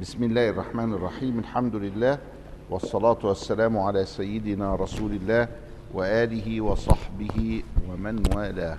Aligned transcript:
بسم 0.00 0.24
الله 0.24 0.48
الرحمن 0.48 0.92
الرحيم. 0.92 1.38
الحمد 1.38 1.76
لله 1.76 2.18
والصلاة 2.70 3.18
والسلام 3.22 3.78
على 3.78 4.04
سيدنا 4.04 4.74
رسول 4.74 5.12
الله 5.12 5.48
وآله 5.94 6.60
وصحبه 6.60 7.62
ومن 7.88 8.22
والاه. 8.34 8.78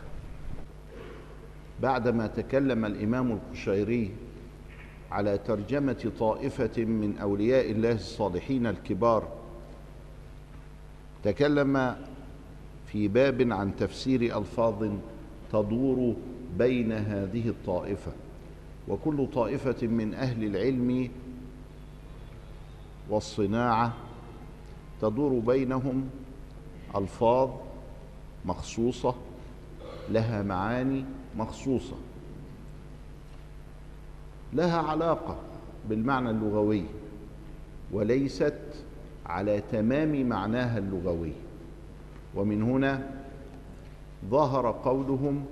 بعدما 1.81 2.27
تكلم 2.27 2.85
الإمام 2.85 3.31
القشيري 3.31 4.11
على 5.11 5.37
ترجمة 5.37 6.11
طائفة 6.19 6.83
من 6.83 7.17
أولياء 7.17 7.71
الله 7.71 7.91
الصالحين 7.91 8.67
الكبار 8.67 9.27
تكلم 11.23 11.95
في 12.91 13.07
باب 13.07 13.51
عن 13.51 13.75
تفسير 13.75 14.37
ألفاظ 14.37 14.91
تدور 15.51 16.15
بين 16.57 16.91
هذه 16.91 17.49
الطائفة. 17.49 18.11
وكل 18.87 19.27
طائفة 19.27 19.87
من 19.87 20.13
أهل 20.13 20.43
العلم 20.43 21.09
والصناعة 23.09 23.93
تدور 25.01 25.39
بينهم 25.39 26.09
ألفاظ 26.95 27.49
مخصوصة 28.45 29.15
لها 30.09 30.43
معاني 30.43 31.05
مخصوصة 31.37 31.95
لها 34.53 34.77
علاقة 34.77 35.37
بالمعنى 35.89 36.29
اللغوي 36.29 36.85
وليست 37.91 38.59
على 39.25 39.61
تمام 39.71 40.29
معناها 40.29 40.77
اللغوي. 40.77 41.33
ومن 42.35 42.63
هنا 42.63 43.11
ظهر 44.29 44.71
قولهم 44.71 45.45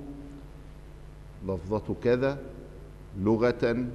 لفظة 1.47 1.95
كذا 2.03 2.38
لغة 3.20 3.85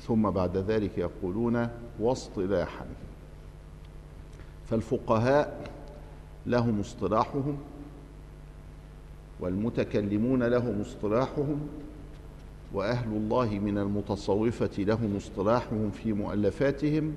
ثم 0.00 0.30
بعد 0.30 0.56
ذلك 0.56 0.98
يقولون 0.98 1.68
واصطلاحا. 2.00 2.86
فالفقهاء 4.70 5.70
لهم 6.46 6.80
اصطلاحهم 6.80 7.58
والمتكلمون 9.40 10.42
لهم 10.42 10.80
اصطلاحهم 10.80 11.68
وأهل 12.72 13.08
الله 13.08 13.58
من 13.58 13.78
المتصوفة 13.78 14.70
لهم 14.78 15.16
اصطلاحهم 15.16 15.90
في 15.90 16.12
مؤلفاتهم 16.12 17.16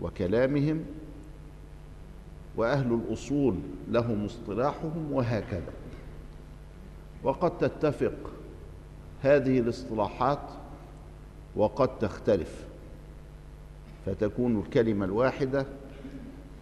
وكلامهم 0.00 0.84
وأهل 2.56 2.92
الأصول 2.92 3.54
لهم 3.90 4.24
اصطلاحهم 4.24 5.12
وهكذا. 5.12 5.72
وقد 7.22 7.58
تتفق 7.58 8.14
هذه 9.26 9.58
الاصطلاحات 9.58 10.50
وقد 11.56 11.98
تختلف 11.98 12.64
فتكون 14.06 14.60
الكلمة 14.60 15.04
الواحدة 15.04 15.66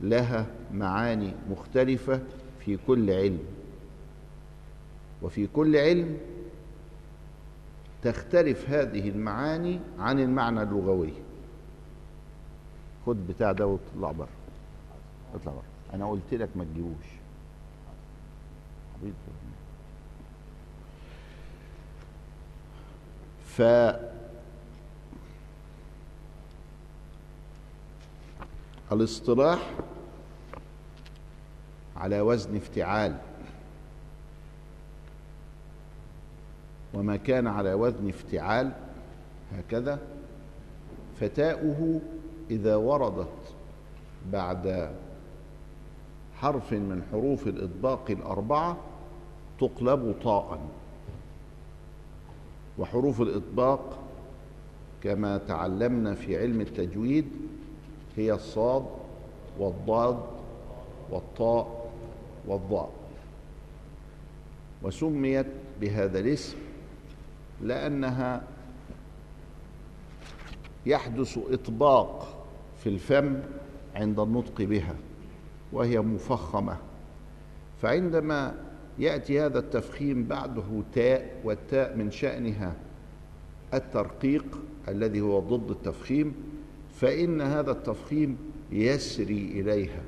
لها 0.01 0.47
معاني 0.73 1.33
مختلفة 1.51 2.21
في 2.61 2.79
كل 2.87 3.11
علم. 3.11 3.39
وفي 5.23 5.47
كل 5.47 5.77
علم 5.77 6.19
تختلف 8.03 8.71
هذه 8.71 9.09
المعاني 9.09 9.81
عن 9.99 10.21
المعنى 10.21 10.63
اللغوي. 10.63 11.13
خد 13.07 13.27
بتاع 13.27 13.53
ده 13.53 13.67
واطلع 13.67 14.13
بره. 14.13 14.29
اطلع 15.35 15.53
بره. 15.53 15.95
أنا 15.95 16.11
قلت 16.11 16.35
لك 16.35 16.49
ما 16.57 16.65
تجيبوش. 16.65 17.07
ف 23.57 23.63
الاصطلاح 28.93 29.71
على 31.97 32.21
وزن 32.21 32.57
افتعال. 32.57 33.17
وما 36.95 37.17
كان 37.17 37.47
على 37.47 37.75
وزن 37.75 38.09
افتعال 38.09 38.73
هكذا 39.53 39.99
فتاؤه 41.21 42.01
إذا 42.51 42.77
وردت 42.77 43.55
بعد 44.33 44.95
حرف 46.37 46.73
من 46.73 47.03
حروف 47.13 47.47
الإطباق 47.47 48.11
الأربعة 48.11 48.77
تقلب 49.61 50.15
طاء. 50.23 50.59
وحروف 52.79 53.21
الإطباق 53.21 53.99
كما 55.03 55.39
تعلمنا 55.39 56.15
في 56.15 56.39
علم 56.39 56.61
التجويد 56.61 57.27
هي 58.17 58.33
الصاد 58.33 58.87
والضاد 59.59 60.19
والطاء 61.11 61.91
والضاء. 62.47 62.91
وسميت 64.83 65.47
بهذا 65.81 66.19
الاسم 66.19 66.57
لأنها 67.63 68.43
يحدث 70.87 71.39
إطباق 71.51 72.45
في 72.79 72.89
الفم 72.89 73.41
عند 73.95 74.21
النطق 74.21 74.63
بها 74.63 74.95
وهي 75.73 76.01
مفخمة. 76.01 76.77
فعندما 77.83 78.55
يأتي 79.03 79.41
هذا 79.41 79.59
التفخيم 79.59 80.25
بعده 80.25 80.83
تاء 80.95 81.41
والتاء 81.45 81.97
من 81.97 82.11
شأنها 82.11 82.75
الترقيق 83.75 84.45
الذي 84.89 85.21
هو 85.21 85.41
ضد 85.41 85.71
التفخيم 85.71 86.35
فإن 86.95 87.41
هذا 87.41 87.71
التفخيم 87.71 88.37
يسري 88.73 89.61
إليها. 89.61 90.03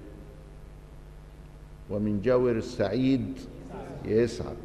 ومن 1.90 2.20
جور 2.20 2.52
السعيد 2.52 3.38
يسعد. 4.04 4.56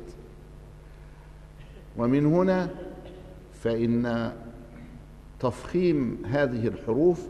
ومن 1.98 2.26
هنا 2.26 2.70
فإن 3.54 4.34
تفخيم 5.40 6.26
هذه 6.26 6.68
الحروف 6.68 7.28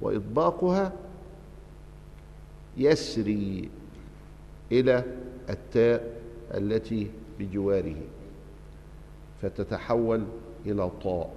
وإطباقها 0.00 0.92
يسري 2.76 3.68
إلى 4.72 5.04
التاء 5.50 6.20
التي 6.54 7.10
بجواره 7.38 7.96
فتتحول 9.42 10.24
إلى 10.66 10.90
طاء. 11.02 11.30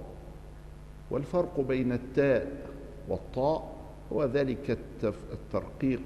والفرق 1.10 1.60
بين 1.60 1.92
التاء 1.92 2.66
والطاء 3.08 3.74
هو 4.12 4.24
ذلك 4.24 4.78
الترقيق 5.32 6.00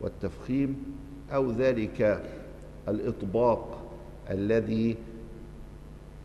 والتفخيم 0.00 0.96
أو 1.34 1.50
ذلك 1.50 2.22
الإطباق 2.88 3.82
الذي 4.30 4.96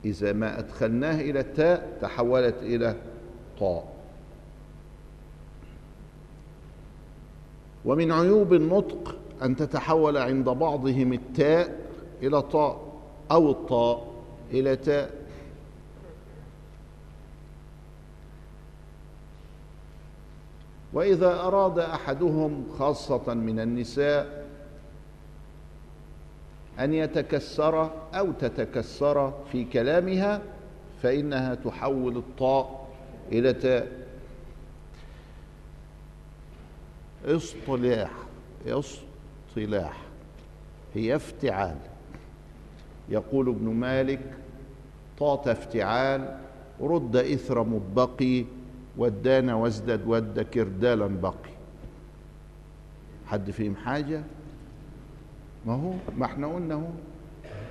إذا 0.06 0.34
ما 0.34 0.60
أدخلناه 0.60 1.22
إلى 1.22 1.40
التاء 1.40 1.98
تحولت 2.02 2.56
إلى 2.62 2.96
طاء. 3.60 3.94
ومن 7.86 8.12
عيوب 8.12 8.54
النطق 8.54 9.16
أن 9.44 9.56
تتحول 9.56 10.18
عند 10.18 10.50
بعضهم 10.50 11.14
التاء 11.14 11.80
إلى 12.24 12.42
طاء 12.42 12.82
أو 13.32 13.52
الطاء 13.52 14.14
إلى 14.52 14.76
تاء. 14.76 15.28
وإذا 20.94 21.40
أراد 21.40 21.80
أحدهم 21.80 22.66
خاصة 22.80 23.34
من 23.34 23.60
النساء 23.60 24.48
أن 26.80 26.94
يتكسر 26.94 27.92
أو 28.14 28.32
تتكسر 28.32 29.34
في 29.52 29.66
كلامها 29.66 30.42
فإنها 31.02 31.56
تحول 31.56 32.18
الطاء 32.18 32.88
إلى 33.32 33.54
تاء. 33.54 34.08
اصطلاح 37.26 38.12
اصطلاح. 38.68 39.07
هي 40.94 41.16
افتعال. 41.16 41.78
يقول 43.10 43.50
ابن 43.50 43.66
مالك 43.70 44.20
طاط 45.20 45.48
افتعال 45.48 46.40
رد 46.82 47.16
إثر 47.16 47.64
مطبقي 47.64 48.46
ودان 48.98 49.50
وازدد 49.50 50.02
ود 50.08 50.40
كردالا 50.40 51.08
بقي. 51.08 51.58
حد 53.26 53.52
فيهم 53.52 53.76
حاجة؟ 53.76 54.24
ما 55.66 55.74
هو؟ 55.74 55.94
ما 56.18 56.26
إحنا 56.26 56.48
قلنا 56.48 56.76
هو. 56.76 56.90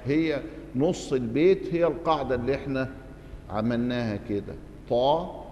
هي 0.06 0.42
نص 0.76 1.12
البيت 1.12 1.74
هي 1.74 1.86
القاعدة 1.86 2.34
اللي 2.34 2.54
إحنا 2.54 2.90
عملناها 3.50 4.16
كده. 4.16 4.54
طا 4.90 5.44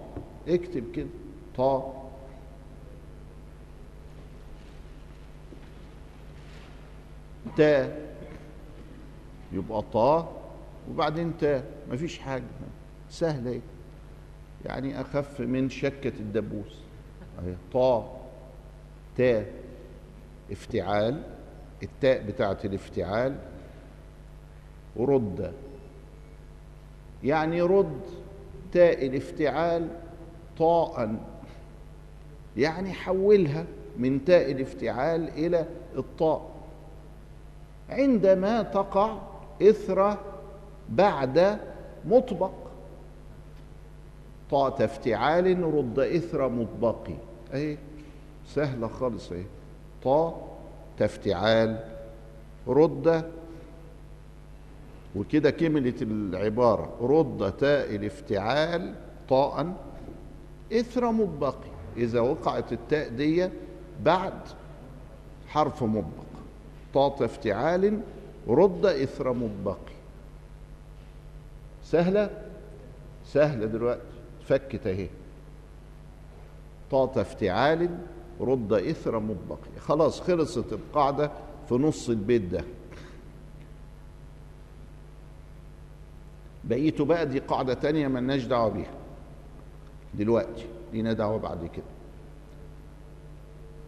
اكتب 0.47 0.83
كده. 0.95 1.07
طا 1.57 2.04
تا 7.57 7.97
يبقى 9.53 9.81
طا 9.93 10.41
وبعدين 10.91 11.37
تا 11.37 11.63
مفيش 11.91 12.19
حاجة. 12.19 12.43
سهلة 13.09 13.61
يعني 14.65 15.01
أخف 15.01 15.41
من 15.41 15.69
شكة 15.69 16.13
الدبوس. 16.19 16.79
أهي. 17.39 17.55
طا 17.73 18.17
تاء 19.17 19.45
افتعال. 20.51 21.23
التاء 21.83 22.23
بتاعت 22.23 22.65
الافتعال. 22.65 23.35
رد. 24.97 25.53
يعني 27.23 27.61
رد 27.61 28.01
تاء 28.71 29.05
الافتعال 29.05 29.87
طاء. 30.57 31.15
يعني 32.57 32.93
حولها 32.93 33.65
من 33.97 34.25
تاء 34.25 34.51
الافتعال 34.51 35.29
إلى 35.29 35.65
الطاء. 35.97 36.54
عندما 37.89 38.61
تقع 38.61 39.17
إثر 39.61 40.17
بعد 40.89 41.59
مطبق. 42.05 42.51
طاء 44.51 44.85
افتعال 44.85 45.63
رد 45.63 45.99
إثر 45.99 46.49
مطبق 46.49 47.09
أهي 47.53 47.77
سهلة 48.47 48.87
خالص 48.87 49.31
أهي 49.31 49.43
طاء 50.03 50.47
تفتعال 50.99 51.79
رد. 52.67 53.31
وكده 55.15 55.51
كملت 55.51 56.01
العبارة. 56.01 56.97
رد 57.01 57.51
تاء 57.57 57.95
الافتعال 57.95 58.93
طاء 59.29 59.73
إثر 60.73 61.11
مطبق 61.11 61.55
إذا 61.97 62.19
وقعت 62.19 62.73
التاء 62.73 63.09
دي 63.09 63.49
بعد 64.03 64.39
حرف 65.47 65.83
مطبق. 65.83 66.24
طاء 66.95 67.25
افتعال 67.25 68.01
رد 68.47 68.85
إثر 68.85 69.33
مطبق 69.33 69.77
سهلة؟ 71.83 72.29
سهلة 73.25 73.65
دلوقتي. 73.65 74.01
فكت 74.47 74.87
اهي 74.87 75.07
طاء 76.91 77.21
افتعال 77.21 77.97
رد 78.41 78.73
إثر 78.73 79.19
مطبق 79.19 79.59
خلاص 79.79 80.21
خلصت 80.21 80.73
القاعدة 80.73 81.31
في 81.69 81.75
نص 81.75 82.09
البيت 82.09 82.41
ده. 82.41 82.63
بقيته 86.63 87.05
بقى 87.05 87.25
دي 87.25 87.39
قاعدة 87.39 87.73
تانية 87.73 88.07
ملناش 88.07 88.43
دعوة 88.43 88.69
بيها. 88.69 88.93
دلوقتي. 90.13 90.65
لينا 90.93 91.13
دعوة 91.13 91.37
بعد 91.37 91.65
كده. 91.65 91.85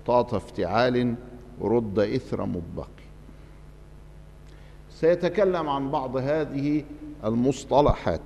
طاط 0.06 0.34
افتعال 0.34 1.16
رد 1.62 2.00
إثر 2.00 2.46
مطبق 2.46 2.88
سيتكلم 5.00 5.70
عن 5.70 5.92
بعض 5.92 6.18
هذه 6.18 6.84
المصطلحات. 7.24 8.22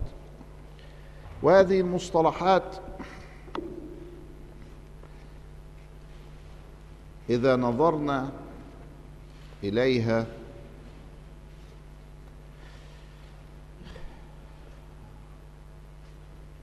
وهذه 1.43 1.79
المصطلحات 1.79 2.75
إذا 7.29 7.55
نظرنا 7.55 8.31
إليها 9.63 10.25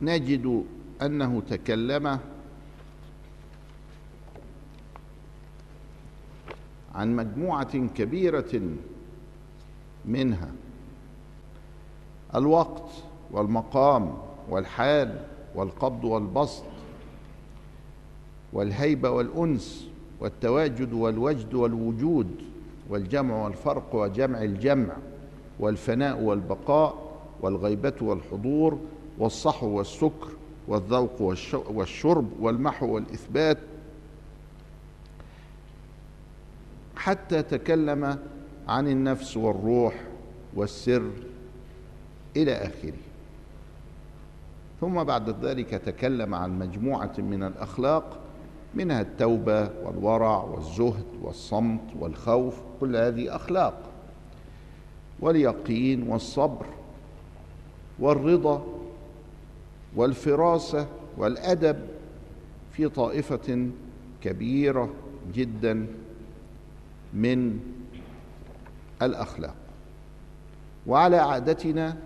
نجد 0.03 0.65
أنه 1.03 1.43
تكلم 1.51 2.19
عن 6.95 7.17
مجموعة 7.17 7.87
كبيرة 7.87 8.61
منها. 10.09 10.51
الوقت 12.35 12.91
والمقام 13.31 14.15
والحال 14.51 15.21
والقبض 15.55 16.05
والبسط 16.05 16.65
والهيبة 18.53 19.11
والأنس 19.11 19.89
والتواجد 20.21 20.93
والوجد 20.93 21.55
والوجود 21.55 22.31
والجمع 22.89 23.45
والفرق 23.45 23.95
وجمع 23.95 24.43
الجمع 24.43 24.97
والفناء 25.61 26.21
والبقاء 26.21 26.95
والغيبة 27.41 27.95
والحضور 28.01 28.79
والصحو 29.19 29.67
والسكر 29.67 30.29
والذوق 30.69 31.23
والشرب 31.71 32.29
والمحو 32.41 32.95
والإثبات. 32.95 33.59
حتى 36.97 37.43
تكلم 37.43 38.19
عن 38.69 38.88
النفس 38.88 39.37
والروح 39.37 39.94
والسر 40.55 41.11
إلى 42.37 42.53
آخره. 42.53 42.99
ثم 44.81 45.05
بعد 45.05 45.44
ذلك 45.44 45.70
تكلم 45.70 46.35
عن 46.35 46.59
مجموعة 46.59 47.12
من 47.19 47.43
الأخلاق 47.43 48.19
منها 48.75 49.00
التوبة 49.00 49.70
والورع 49.85 50.43
والزهد 50.44 51.05
والصمت 51.23 51.81
والخوف 52.00 52.55
كل 52.81 52.97
هذه 52.97 53.37
أخلاق. 53.37 53.82
واليقين 55.21 56.09
والصبر 56.09 56.67
والرضا 57.99 58.67
والفراسة 59.97 60.87
والأدب 61.17 61.76
في 62.73 62.88
طائفة 62.88 63.69
كبيرة 64.23 64.91
جدا 65.35 65.87
من 67.14 67.61
الأخلاق. 69.03 69.55
وعلى 70.87 71.17
عادتنا 71.17 71.97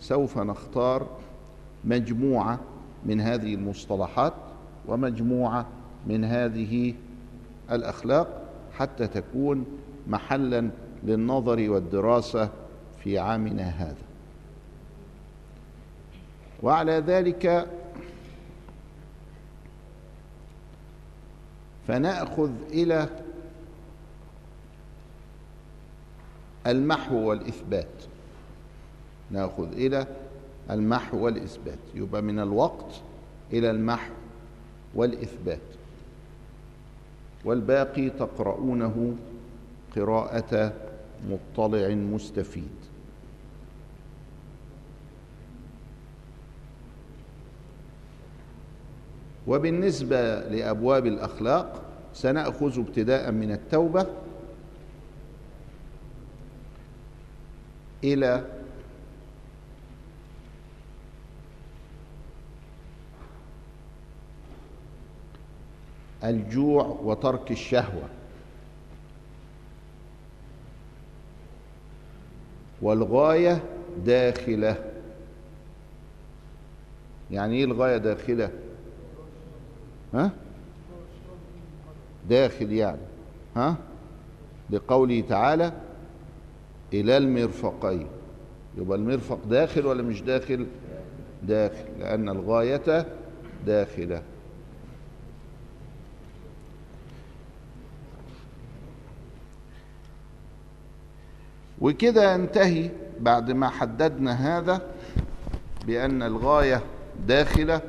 سوف 0.00 0.38
نختار 0.38 1.06
مجموعة 1.84 2.60
من 3.06 3.20
هذه 3.20 3.54
المصطلحات 3.54 4.32
ومجموعة 4.88 5.66
من 6.06 6.24
هذه 6.24 6.94
الأخلاق 7.70 8.42
حتى 8.78 9.06
تكون 9.06 9.66
محلا 10.06 10.70
للنظر 11.04 11.70
والدراسة 11.70 12.48
في 13.04 13.18
عامنا 13.18 13.62
هذا. 13.62 13.96
وعلى 16.62 16.92
ذلك 16.92 17.68
فنأخذ 21.88 22.50
إلى 22.70 23.08
المحو 26.66 27.16
والإثبات. 27.16 27.86
نأخذ 29.30 29.72
إلى 29.72 30.06
المحو 30.70 31.24
والإثبات. 31.24 31.78
يبقى 31.94 32.22
من 32.22 32.38
الوقت 32.38 33.00
إلى 33.52 33.70
المحو 33.70 34.12
والإثبات. 34.94 35.58
والباقي 37.44 38.10
تقرؤونه 38.10 39.14
قراءة 39.96 40.72
مطلع 41.30 41.88
مستفيد. 41.88 42.82
وبالنسبة 49.46 50.40
لأبواب 50.40 51.06
الأخلاق 51.06 51.82
سنأخذ 52.14 52.78
ابتداء 52.78 53.32
من 53.32 53.52
التوبة 53.52 54.06
إلى 58.04 58.44
الجوع 66.24 66.84
وترك 67.02 67.50
الشهوة 67.50 68.08
والغاية 72.82 73.62
داخلة. 74.04 74.84
يعني 77.30 77.56
إيه 77.56 77.64
الغاية 77.64 77.96
داخلة؟ 77.96 78.50
ها؟ 80.14 80.30
داخل 82.28 82.72
يعني. 82.72 83.00
ها؟ 83.56 83.76
لقوله 84.70 85.20
تعالى 85.28 85.72
إلى 86.92 87.16
المرفقين. 87.16 88.06
يبقى 88.78 88.98
المرفق 88.98 89.38
داخل 89.44 89.86
ولا 89.86 90.02
مش 90.02 90.22
داخل؟ 90.22 90.66
داخل 91.42 91.84
لأن 91.98 92.28
الغاية 92.28 93.06
داخلة. 93.66 94.22
وكده 101.80 102.34
ينتهي 102.34 102.90
بعد 103.20 103.50
ما 103.50 103.68
حددنا 103.68 104.58
هذا 104.58 104.82
بأن 105.86 106.22
الغاية 106.22 106.82
داخلة 107.26 107.80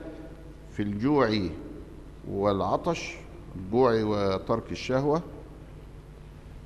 في 0.71 0.83
الجوع 0.83 1.39
والعطش 2.31 3.15
الجوع 3.55 4.03
وترك 4.03 4.71
الشهوة. 4.71 5.21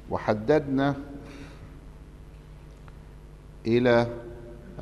وحددنا 0.10 0.96
إلى 3.68 4.08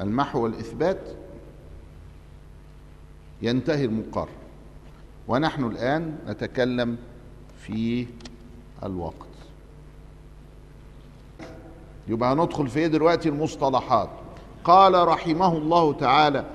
المحو 0.02 0.44
والإثبات 0.44 1.00
ينتهي 3.42 3.86
المقرر 3.86 4.30
ونحن 5.28 5.64
الآن 5.64 6.16
نتكلم 6.28 6.98
في 7.58 8.08
الوقت. 8.84 9.16
يبقى 12.08 12.34
هندخل 12.34 12.68
في 12.68 12.88
دلوقتي 12.88 13.30
المصطلحات. 13.30 14.10
قال 14.64 15.08
رحمه 15.08 15.58
الله 15.58 15.94
تعالى 15.94 16.46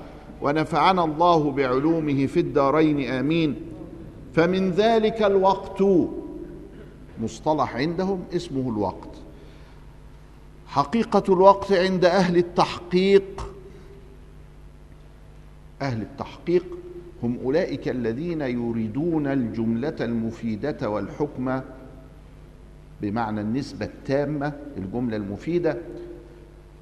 ونفعنا 0.41 1.03
الله 1.03 1.51
بعلومه 1.51 2.25
في 2.25 2.39
الدارين 2.39 3.09
آمين. 3.11 3.55
فمن 4.33 4.71
ذلك 4.71 5.21
الوقت. 5.23 5.83
مصطلح 7.21 7.75
عندهم 7.75 8.23
اسمه 8.35 8.69
الوقت. 8.69 9.10
حقيقة 10.71 11.33
الوقت 11.33 11.71
عند 11.71 12.05
أهل 12.05 12.37
التحقيق. 12.37 13.53
أهل 15.81 16.01
التحقيق 16.01 16.65
هم 17.23 17.37
أولئك 17.43 17.87
الذين 17.89 18.41
يريدون 18.41 19.27
الجملة 19.27 19.95
المفيدة 20.01 20.89
والحكم 20.89 21.61
بمعنى 23.01 23.41
النسبة 23.41 23.85
التامة 23.85 24.53
الجملة 24.77 25.17
المفيدة 25.17 25.77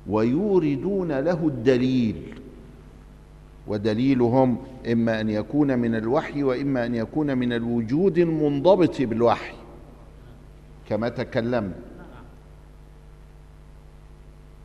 ويوردون 0.07 1.11
له 1.11 1.47
الدليل. 1.47 2.39
ودليلهم 3.67 4.57
إما 4.91 5.21
أن 5.21 5.29
يكون 5.29 5.79
من 5.79 5.95
الوحي 5.95 6.43
وإما 6.43 6.85
أن 6.85 6.95
يكون 6.95 7.37
من 7.37 7.53
الوجود 7.53 8.17
المنضبط 8.17 9.01
بالوحي. 9.01 9.55
كما 10.89 11.09
تكلمنا 11.09 11.73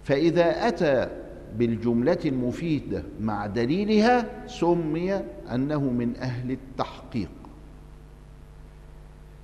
فإذا 0.05 0.69
أتى 0.69 1.09
بالجملة 1.57 2.19
المفيدة 2.25 3.03
مع 3.21 3.47
دليلها 3.47 4.47
سمي 4.47 5.15
أنه 5.55 5.81
من 5.81 6.17
أهل 6.17 6.51
التحقيق. 6.51 7.31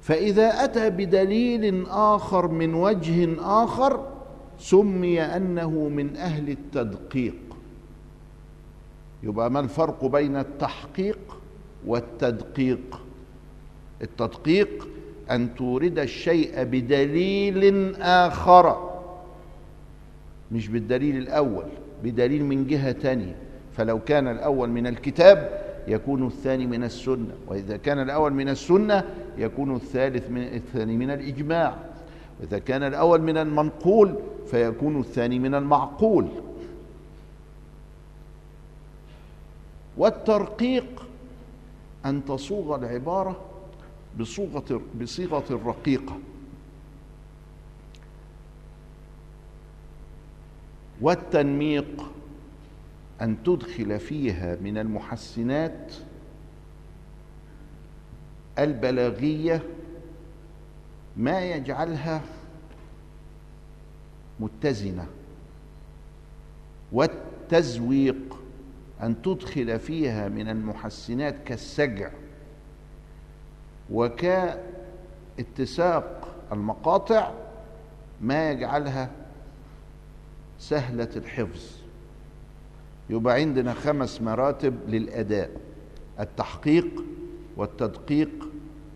فإذا 0.00 0.64
أتى 0.64 0.90
بدليل 0.90 1.86
آخر 1.88 2.48
من 2.48 2.74
وجه 2.74 3.28
آخر 3.40 4.06
سمي 4.58 5.22
أنه 5.22 5.70
من 5.70 6.16
أهل 6.16 6.50
التدقيق. 6.50 7.36
يبقى 9.22 9.50
ما 9.50 9.60
الفرق 9.60 10.04
بين 10.04 10.36
التحقيق 10.36 11.18
والتدقيق؟ 11.86 13.00
التدقيق 14.02 14.88
أن 15.30 15.54
تورد 15.54 15.98
الشيء 15.98 16.64
بدليل 16.64 17.94
آخر. 17.96 18.89
مش 20.52 20.68
بالدليل 20.68 21.16
الأول 21.16 21.64
بدليل 22.04 22.44
من 22.44 22.66
جهة 22.66 22.92
تانية. 22.92 23.36
فلو 23.76 23.98
كان 23.98 24.28
الأول 24.28 24.70
من 24.70 24.86
الكتاب 24.86 25.60
يكون 25.88 26.26
الثاني 26.26 26.66
من 26.66 26.84
السنة 26.84 27.34
وإذا 27.46 27.76
كان 27.76 28.02
الأول 28.02 28.32
من 28.32 28.48
السنة 28.48 29.04
يكون 29.38 29.76
الثالث 29.76 30.30
من 30.30 30.42
الثاني 30.42 30.96
من 30.96 31.10
الإجماع. 31.10 31.76
وإذا 32.40 32.58
كان 32.58 32.82
الأول 32.82 33.22
من 33.22 33.36
المنقول 33.36 34.14
فيكون 34.46 35.00
الثاني 35.00 35.38
من 35.38 35.54
المعقول. 35.54 36.26
والترقيق 39.96 41.06
أن 42.06 42.24
تصوغ 42.24 42.76
العبارة 42.76 43.40
بصيغة 44.20 44.80
بصيغة 45.00 45.44
الرقيقة 45.50 46.18
والتنميق 51.00 52.12
أن 53.22 53.42
تدخل 53.42 54.00
فيها 54.00 54.56
من 54.56 54.78
المحسنات 54.78 55.92
البلاغية 58.58 59.62
ما 61.16 61.40
يجعلها 61.40 62.22
متزنة. 64.40 65.06
والتزويق 66.92 68.38
أن 69.02 69.22
تدخل 69.22 69.78
فيها 69.78 70.28
من 70.28 70.48
المحسنات 70.48 71.34
كالسجع 71.44 72.10
وكاتساق 75.38 76.28
المقاطع 76.52 77.32
ما 78.20 78.50
يجعلها 78.50 79.10
سهلة 80.60 81.08
الحفظ. 81.16 81.60
يبقى 83.10 83.34
عندنا 83.34 83.74
خمس 83.74 84.22
مراتب 84.22 84.74
للأداء 84.88 85.50
التحقيق 86.20 87.04
والتدقيق 87.56 88.30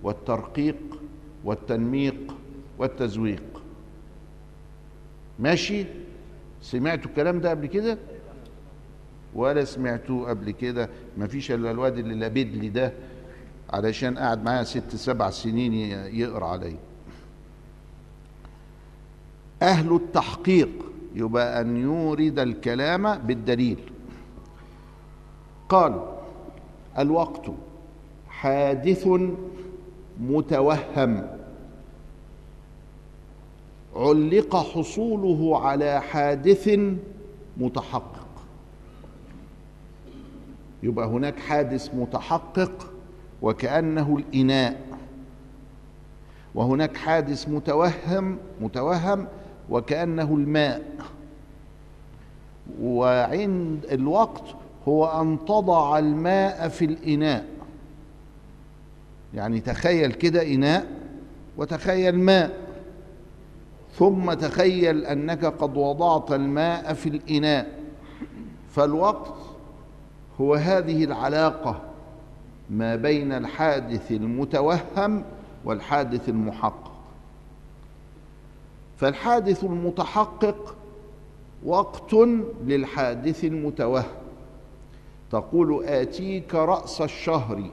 والترقيق 0.02 0.76
والتنميق 1.44 2.34
والتزويق. 2.78 3.62
ماشي؟ 5.38 5.84
سمعتوا 6.62 7.10
الكلام 7.10 7.40
ده 7.40 7.50
قبل 7.50 7.66
كده؟ 7.66 7.98
ولا 9.34 9.64
سمعتوه 9.64 10.28
قبل 10.28 10.50
كده؟ 10.50 10.88
مفيش 11.18 11.50
إلا 11.50 11.70
الواد 11.70 11.98
اللي 11.98 12.14
لابد 12.14 12.54
لي 12.54 12.68
ده 12.68 12.92
علشان 13.70 14.18
قاعد 14.18 14.44
معايا 14.44 14.62
ست 14.64 14.96
سبع 14.96 15.30
سنين 15.30 15.72
يقرأ 16.14 16.46
عليا. 16.46 16.78
أهل 19.62 19.94
التحقيق 19.94 20.68
يبقى 21.14 21.60
أن 21.60 21.76
يورد 21.76 22.38
الكلام 22.38 23.18
بالدليل. 23.18 23.78
قال 25.68 26.00
الوقت 26.98 27.50
حادث 28.28 29.08
متوهم. 30.20 31.26
علق 33.96 34.56
حصوله 34.56 35.60
على 35.66 36.00
حادث 36.00 36.78
متحقق. 37.56 38.26
يبقى 40.82 41.06
هناك 41.06 41.38
حادث 41.38 41.94
متحقق 41.94 42.90
وكأنه 43.42 44.16
الإناء. 44.16 44.80
وهناك 46.54 46.96
حادث 46.96 47.48
متوهم 47.48 48.38
متوهم 48.60 49.26
وكأنه 49.70 50.34
الماء. 50.34 50.82
وعند 52.80 53.86
الوقت 53.92 54.44
هو 54.88 55.06
أن 55.20 55.38
تضع 55.46 55.98
الماء 55.98 56.68
في 56.68 56.84
الإناء. 56.84 57.44
يعني 59.34 59.60
تخيل 59.60 60.12
كده 60.12 60.54
إناء 60.54 60.86
وتخيل 61.56 62.18
ماء. 62.18 62.64
ثم 63.92 64.32
تخيل 64.32 65.04
أنك 65.04 65.44
قد 65.44 65.76
وضعت 65.76 66.32
الماء 66.32 66.94
في 66.94 67.08
الإناء. 67.08 67.78
فالوقت 68.70 69.34
هو 70.40 70.54
هذه 70.54 71.04
العلاقة 71.04 71.80
ما 72.70 72.96
بين 72.96 73.32
الحادث 73.32 74.12
المتوهم 74.12 75.24
والحادث 75.64 76.28
المحقق. 76.28 76.93
فالحادث 78.96 79.64
المتحقق 79.64 80.76
وقت 81.64 82.14
للحادث 82.64 83.44
المتوهم. 83.44 84.04
تقول 85.30 85.84
آتيك 85.84 86.54
رأس 86.54 87.00
الشهر. 87.00 87.70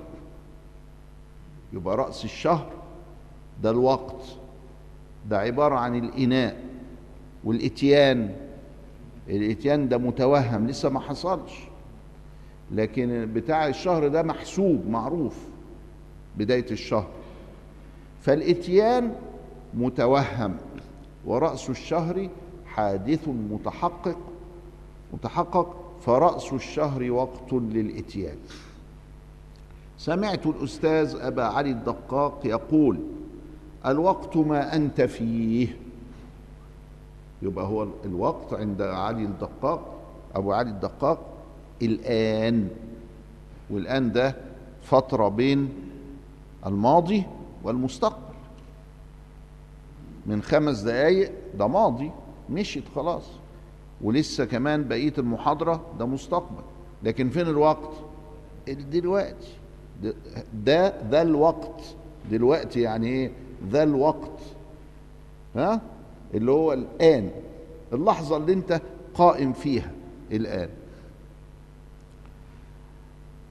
يبقى 1.74 1.98
رأس 1.98 2.26
الشهر 2.26 2.72
ده 3.64 3.70
الوقت. 3.70 4.26
ده 5.30 5.40
عبارة 5.40 5.76
عن 5.76 5.96
الإناء 5.96 6.64
والإتيان. 7.44 8.36
الإتيان 9.30 9.90
ده 9.90 9.98
متوهم 9.98 10.68
لسه 10.68 10.90
ما 10.90 11.00
حصلش. 11.00 11.54
لكن 12.72 13.32
بتاع 13.34 13.68
الشهر 13.68 14.08
ده 14.08 14.24
محسوب 14.24 14.88
معروف. 14.90 15.38
بداية 16.38 16.72
الشهر. 16.72 17.08
فالإتيان 18.22 19.16
متوهم. 19.74 20.58
ورأس 21.26 21.70
الشهر 21.70 22.30
حادث 22.66 23.28
متحقق 23.28 24.18
متحقق 25.14 25.76
فرأس 26.06 26.54
الشهر 26.54 27.12
وقت 27.12 27.54
للإتيان. 27.54 28.38
سمعت 29.98 30.46
الأستاذ 30.48 31.16
أبا 31.20 31.44
علي 31.44 31.72
الدقاق 31.72 32.40
يقول 32.46 33.00
الوقت 33.86 34.38
ما 34.38 34.76
أنت 34.76 35.02
فيه. 35.02 35.78
يبقى 37.42 37.66
هو 37.66 37.88
الوقت 38.06 38.54
عند 38.54 38.82
علي 38.82 39.24
الدقاق 39.24 40.00
أبو 40.36 40.54
علي 40.54 40.70
الدقاق 40.70 41.20
الآن. 41.82 42.70
والآن 43.70 44.12
ده 44.12 44.36
فترة 44.84 45.28
بين 45.28 45.70
الماضي 46.66 47.24
والمستقبل. 47.64 48.31
من 50.26 50.42
خمس 50.42 50.80
دقايق 50.80 51.32
ده 51.58 51.68
ماضي 51.68 52.12
مشيت 52.50 52.84
خلاص. 52.96 53.24
ولسه 54.02 54.46
كمان 54.46 54.88
بقية 54.88 55.14
المحاضرة 55.18 55.86
ده 56.00 56.06
مستقبل. 56.06 56.64
لكن 57.04 57.30
فين 57.30 57.48
الوقت؟ 57.48 57.90
دلوقتي. 58.68 59.54
ده 60.54 61.02
ذا 61.10 61.22
الوقت. 61.22 61.82
دلوقتي 62.32 62.82
يعني 62.82 63.08
إيه؟ 63.08 63.32
ذا 63.70 63.84
الوقت. 63.84 64.40
ها؟ 65.56 65.82
اللي 66.34 66.52
هو 66.52 66.74
الآن. 66.74 67.32
اللحظة 67.94 68.38
اللي 68.38 68.54
أنت 68.54 68.82
قائم 69.14 69.54
فيها 69.54 69.92
الآن. 70.32 70.70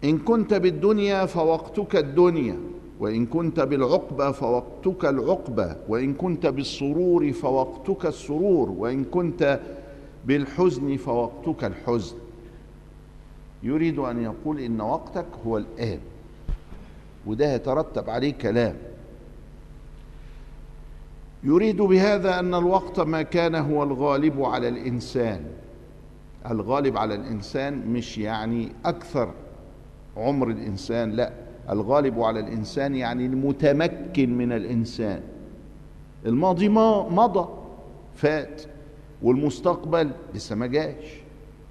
إن 0.05 0.19
كنت 0.19 0.55
بالدنيا 0.55 1.27
فوقتك 1.27 1.97
الدنيا. 1.97 2.57
وإن 3.01 3.27
كنت 3.27 3.61
بالعقبة 3.61 4.33
فوقتك 4.33 5.05
العقبة 5.05 5.77
وإن 5.89 6.15
كنت 6.15 6.47
بالسرور 6.47 7.33
فوقتك 7.33 8.07
السرور 8.07 8.71
وإن 8.71 9.05
كنت 9.05 9.61
بالحزن 10.25 10.97
فوقتك 10.97 11.65
الحزن. 11.65 12.17
يريد 13.63 13.99
أن 13.99 14.23
يقول 14.23 14.61
إن 14.61 14.81
وقتك 14.81 15.27
هو 15.47 15.59
الآن 15.59 15.99
وده 17.27 17.55
يترتب 17.55 18.11
عليه 18.11 18.33
كلام. 18.33 18.77
يريد 21.45 21.77
بهذا 21.77 22.39
أن 22.39 22.55
الوقت 22.55 23.01
ما 23.01 23.23
كان 23.23 23.55
هو 23.55 23.83
الغالب 23.83 24.43
على 24.43 24.69
الإنسان. 24.69 25.45
الغالب 26.51 26.97
على 26.97 27.15
الإنسان 27.15 27.93
مش 27.93 28.19
يعني 28.19 28.73
أكثر 28.85 29.33
عمر 30.17 30.49
الإنسان 30.49 31.11
لا. 31.11 31.33
الغالب 31.71 32.21
على 32.21 32.41
الإنسان 32.41 32.95
يعني 32.95 33.27
المتمكن 33.27 34.39
من 34.39 34.53
الإنسان. 34.53 35.21
الماضي 36.27 36.69
ما 36.69 37.09
مضى 37.09 37.49
فات 38.15 38.63
والمستقبل 39.23 40.11
لسه 40.35 40.57
ما 40.57 40.67
جاش. 40.67 41.21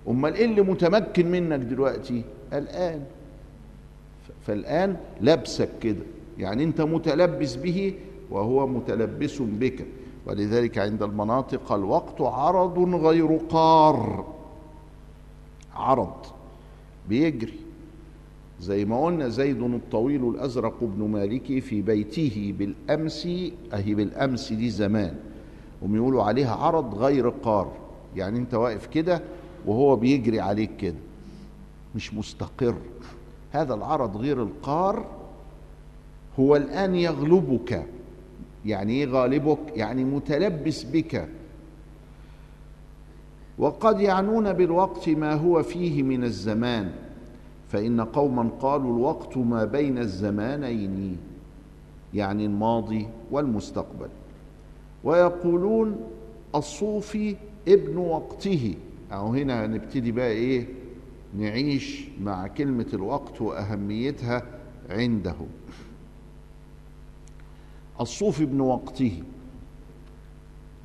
أمال 0.08 0.34
إيه 0.34 0.46
اللي 0.46 0.62
متمكن 0.62 1.32
منك 1.32 1.60
دلوقتي؟ 1.60 2.24
الآن. 2.54 3.04
فالآن 4.42 4.98
لبسك 5.22 5.70
كده. 5.82 6.04
يعني 6.38 6.64
أنت 6.64 6.82
متلبس 6.82 7.56
به 7.56 7.94
وهو 8.32 8.68
متلبس 8.68 9.42
بك. 9.42 9.86
ولذلك 10.26 10.78
عند 10.78 11.04
المناطق 11.04 11.72
الوقت 11.72 12.22
عرض 12.22 12.96
غير 12.96 13.38
قار. 13.50 14.26
عرض. 15.76 16.26
بيجري. 17.10 17.60
زي 18.62 18.86
ما 18.86 19.06
قلنا 19.06 19.28
زيد 19.30 19.62
الطويل 19.62 20.30
الأزرق 20.30 20.78
بن 20.84 21.08
مالك 21.08 21.60
في 21.60 21.82
بيته 21.82 22.54
بالأمس 22.60 23.28
أهي 23.74 23.96
بالأمس 23.96 24.54
دي 24.54 24.70
زمان 24.70 25.16
هم 25.82 25.96
يقولوا 25.96 26.24
عليها 26.24 26.56
عرض 26.56 26.96
غير 26.96 27.30
قار 27.30 27.72
يعني 28.16 28.40
أنت 28.40 28.54
واقف 28.54 28.88
كده 28.88 29.22
وهو 29.66 29.96
بيجري 29.96 30.40
عليك 30.40 30.78
كده 30.78 30.96
مش 31.96 32.14
مستقر. 32.14 32.76
هذا 33.52 33.74
العرض 33.74 34.18
غير 34.18 34.44
القار 34.44 35.06
هو 36.40 36.56
الآن 36.56 36.96
يغلبك. 36.96 37.86
يعني 38.66 38.94
إيه 38.94 39.06
غالبك؟ 39.06 39.58
يعني 39.76 40.04
متلبس 40.04 40.84
بك. 40.84 41.28
وقد 43.58 44.02
يعنون 44.02 44.54
بالوقت 44.54 45.10
ما 45.10 45.34
هو 45.34 45.64
فيه 45.64 46.04
من 46.04 46.24
الزمان. 46.24 46.92
فإن 47.70 48.02
قوما 48.02 48.50
قالوا 48.62 48.98
الوقت 48.98 49.38
ما 49.38 49.66
بين 49.66 49.98
الزمانين 49.98 51.18
يعني 52.14 52.46
الماضي 52.46 53.08
والمستقبل. 53.32 54.10
ويقولون 55.04 55.98
الصوفي 56.56 57.36
ابن 57.68 57.98
وقته. 57.98 58.76
أو 59.12 59.34
هنا 59.34 59.68
نبتدي 59.68 60.12
بقى 60.12 60.32
إيه؟ 60.32 60.68
نعيش 61.38 62.08
مع 62.22 62.48
كلمة 62.48 62.88
الوقت 62.94 63.42
وأهميتها 63.42 64.44
عنده. 64.90 65.36
الصوفي 68.02 68.44
ابن 68.44 68.60
وقته. 68.62 69.24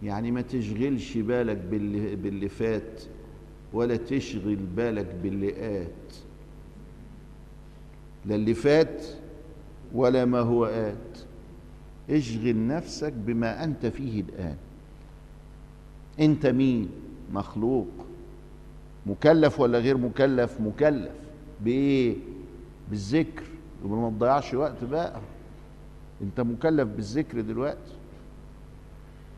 يعني 0.02 0.30
ما 0.30 0.40
تشغلش 0.40 1.18
بالك 1.18 1.56
باللي, 1.56 2.16
باللي 2.16 2.48
فات 2.48 3.02
ولا 3.72 3.96
تشغل 3.96 4.56
بالك 4.56 5.14
باللي 5.22 5.82
آت. 5.82 6.23
لا 8.26 8.34
اللي 8.34 8.54
فات 8.54 9.04
ولا 9.94 10.24
ما 10.24 10.40
هو 10.40 10.64
آت. 10.64 11.18
اشغل 12.10 12.66
نفسك 12.66 13.12
بما 13.12 13.64
أنت 13.64 13.86
فيه 13.86 14.20
الآن. 14.20 14.56
أنت 16.20 16.46
مين؟ 16.46 16.88
مخلوق. 17.32 17.88
مكلف 19.06 19.60
ولا 19.60 19.78
غير 19.78 19.96
مكلف؟ 19.96 20.60
مكلف. 20.60 21.12
بإيه؟ 21.60 22.16
بالذكر. 22.90 23.44
وما 23.84 24.10
تضيعش 24.10 24.54
وقت 24.54 24.84
بقى. 24.84 25.20
أنت 26.22 26.40
مكلف 26.40 26.88
بالذكر 26.88 27.40
دلوقتي. 27.40 27.92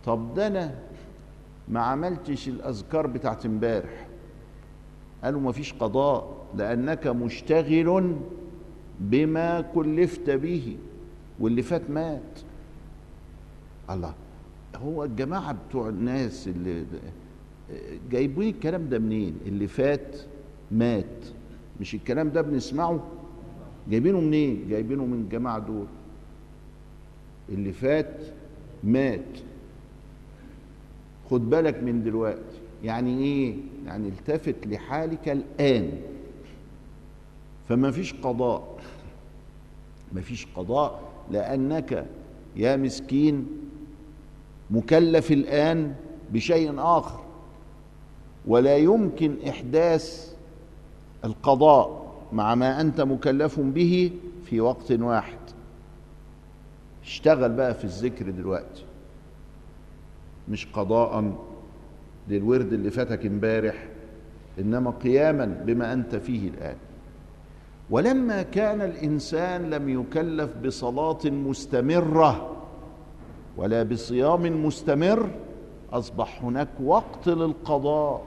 طب 0.05 0.35
ده 0.35 0.47
أنا 0.47 0.75
ما 1.69 1.81
عملتش 1.81 2.49
الأذكار 2.49 3.07
بتاعت 3.07 3.47
امبارح. 3.47 4.07
قالوا 5.25 5.41
ما 5.41 5.53
فيش 5.53 5.73
قضاء 5.73 6.47
لأنك 6.57 7.07
مشتغل 7.07 8.17
بما 9.01 9.61
كلفت 9.61 10.31
به. 10.31 10.77
واللي 11.41 11.63
فات 11.63 11.91
مات. 11.91 12.41
الله 13.91 14.15
هو 14.77 15.05
الجماعة 15.05 15.57
بتوع 15.69 15.89
الناس 15.89 16.49
اللي 16.49 16.85
جايبين 18.11 18.49
الكلام 18.49 18.89
ده 18.89 18.99
منين؟ 18.99 19.37
اللي 19.47 19.67
فات 19.67 20.17
مات. 20.71 21.25
مش 21.81 21.95
الكلام 21.95 22.31
ده 22.31 22.43
بنسمعه؟ 22.43 23.05
جايبينه 23.91 24.21
منين؟ 24.21 24.69
جايبينه 24.69 25.05
من 25.05 25.21
الجماعة 25.21 25.59
دول. 25.59 25.87
اللي 27.49 27.73
فات 27.73 28.21
مات. 28.85 29.39
خد 31.31 31.51
بالك 31.51 31.83
من 31.83 32.03
دلوقتي. 32.03 32.61
يعني 32.85 33.19
إيه؟ 33.25 33.57
يعني 33.87 34.09
التفت 34.09 34.67
لحالك 34.67 35.29
الآن. 35.29 35.91
فما 37.69 37.91
فيش 37.91 38.15
قضاء. 38.15 38.77
ما 40.13 40.21
فيش 40.21 40.47
قضاء 40.57 41.01
لأنك 41.31 42.07
يا 42.57 42.77
مسكين 42.77 43.47
مكلف 44.71 45.33
الآن 45.33 45.95
بشيء 46.33 46.75
آخر 46.79 47.21
ولا 48.47 48.77
يمكن 48.77 49.37
إحداث 49.49 50.35
القضاء 51.25 52.07
مع 52.33 52.55
ما 52.55 52.81
أنت 52.81 53.01
مكلف 53.01 53.61
به 53.61 54.11
في 54.45 54.61
وقت 54.61 54.93
واحد. 54.93 55.39
اشتغل 57.05 57.53
بقى 57.53 57.75
في 57.75 57.85
الذكر 57.85 58.31
دلوقتي. 58.31 58.85
مش 60.49 60.67
قضاء 60.67 61.35
للورد 62.29 62.73
اللي 62.73 62.91
فاتك 62.91 63.27
امبارح 63.27 63.87
إنما 64.59 64.91
قياما 64.91 65.45
بما 65.45 65.93
أنت 65.93 66.17
فيه 66.17 66.49
الآن. 66.49 66.77
ولما 67.91 68.43
كان 68.43 68.81
الإنسان 68.81 69.71
لم 69.71 69.89
يكلف 69.89 70.51
بصلاة 70.67 71.19
مستمرة 71.25 72.57
ولا 73.57 73.83
بصيام 73.83 74.67
مستمر 74.67 75.31
أصبح 75.93 76.45
هناك 76.45 76.69
وقت 76.85 77.29
للقضاء. 77.29 78.27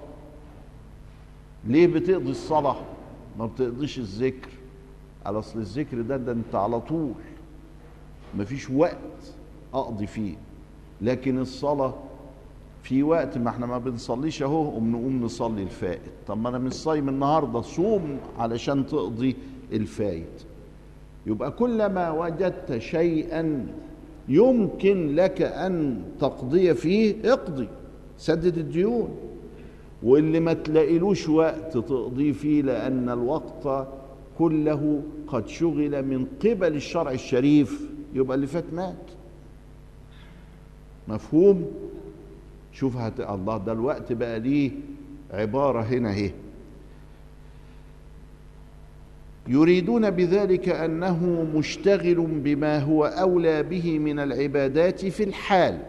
ليه 1.67 1.87
بتقضي 1.87 2.31
الصلاة؟ 2.31 2.75
ما 3.39 3.45
بتقضيش 3.45 3.97
الذكر. 3.99 4.49
على 5.25 5.39
أصل 5.39 5.59
الذكر 5.59 6.01
ده 6.01 6.17
ده 6.17 6.31
أنت 6.31 6.55
على 6.55 6.79
طول. 6.81 7.13
مفيش 8.37 8.69
وقت 8.69 8.97
أقضي 9.73 10.07
فيه. 10.07 10.35
لكن 11.01 11.39
الصلاة 11.39 11.93
في 12.83 13.03
وقت 13.03 13.37
ما 13.37 13.49
إحنا 13.49 13.65
ما 13.65 13.77
بنصليش 13.77 14.43
اهو 14.43 14.69
قوم 14.69 14.91
نقوم 14.91 15.21
نصلي 15.23 15.63
الفائت. 15.63 16.01
طب 16.27 16.37
ما 16.37 16.49
أنا 16.49 16.57
مش 16.57 16.73
صايم 16.73 17.09
النهارده 17.09 17.61
صوم 17.61 18.17
علشان 18.37 18.85
تقضي 18.85 19.35
الفايت. 19.71 20.41
يبقى 21.25 21.51
كلما 21.51 22.11
وجدت 22.11 22.77
شيئا 22.77 23.67
يمكن 24.27 25.15
لك 25.15 25.41
أن 25.41 26.03
تقضي 26.19 26.73
فيه 26.73 27.15
اقضي. 27.33 27.67
سدد 28.17 28.57
الديون. 28.57 29.09
واللي 30.03 30.39
ما 30.39 30.53
تلاقيلوش 30.53 31.29
وقت 31.29 31.77
تقضي 31.77 32.33
فيه 32.33 32.61
لأن 32.61 33.09
الوقت 33.09 33.87
كله 34.37 35.01
قد 35.27 35.47
شغل 35.47 36.05
من 36.05 36.25
قبل 36.45 36.75
الشرع 36.75 37.11
الشريف. 37.11 37.89
يبقى 38.13 38.35
اللي 38.35 38.47
فات 38.47 38.73
مات. 38.73 38.95
مفهوم؟ 41.07 41.65
شوف 42.79 42.97
هت... 42.97 43.19
الله 43.19 43.57
ده 43.57 43.71
الوقت 43.71 44.13
بقى 44.13 44.39
ليه 44.39 44.71
عبارة 45.31 45.81
هنا 45.81 46.09
اهي. 46.09 46.31
يريدون 49.47 50.09
بذلك 50.09 50.69
أنه 50.69 51.47
مشتغل 51.55 52.15
بما 52.15 52.79
هو 52.79 53.05
أولى 53.05 53.63
به 53.63 53.99
من 53.99 54.19
العبادات 54.19 55.05
في 55.05 55.23
الحال. 55.23 55.79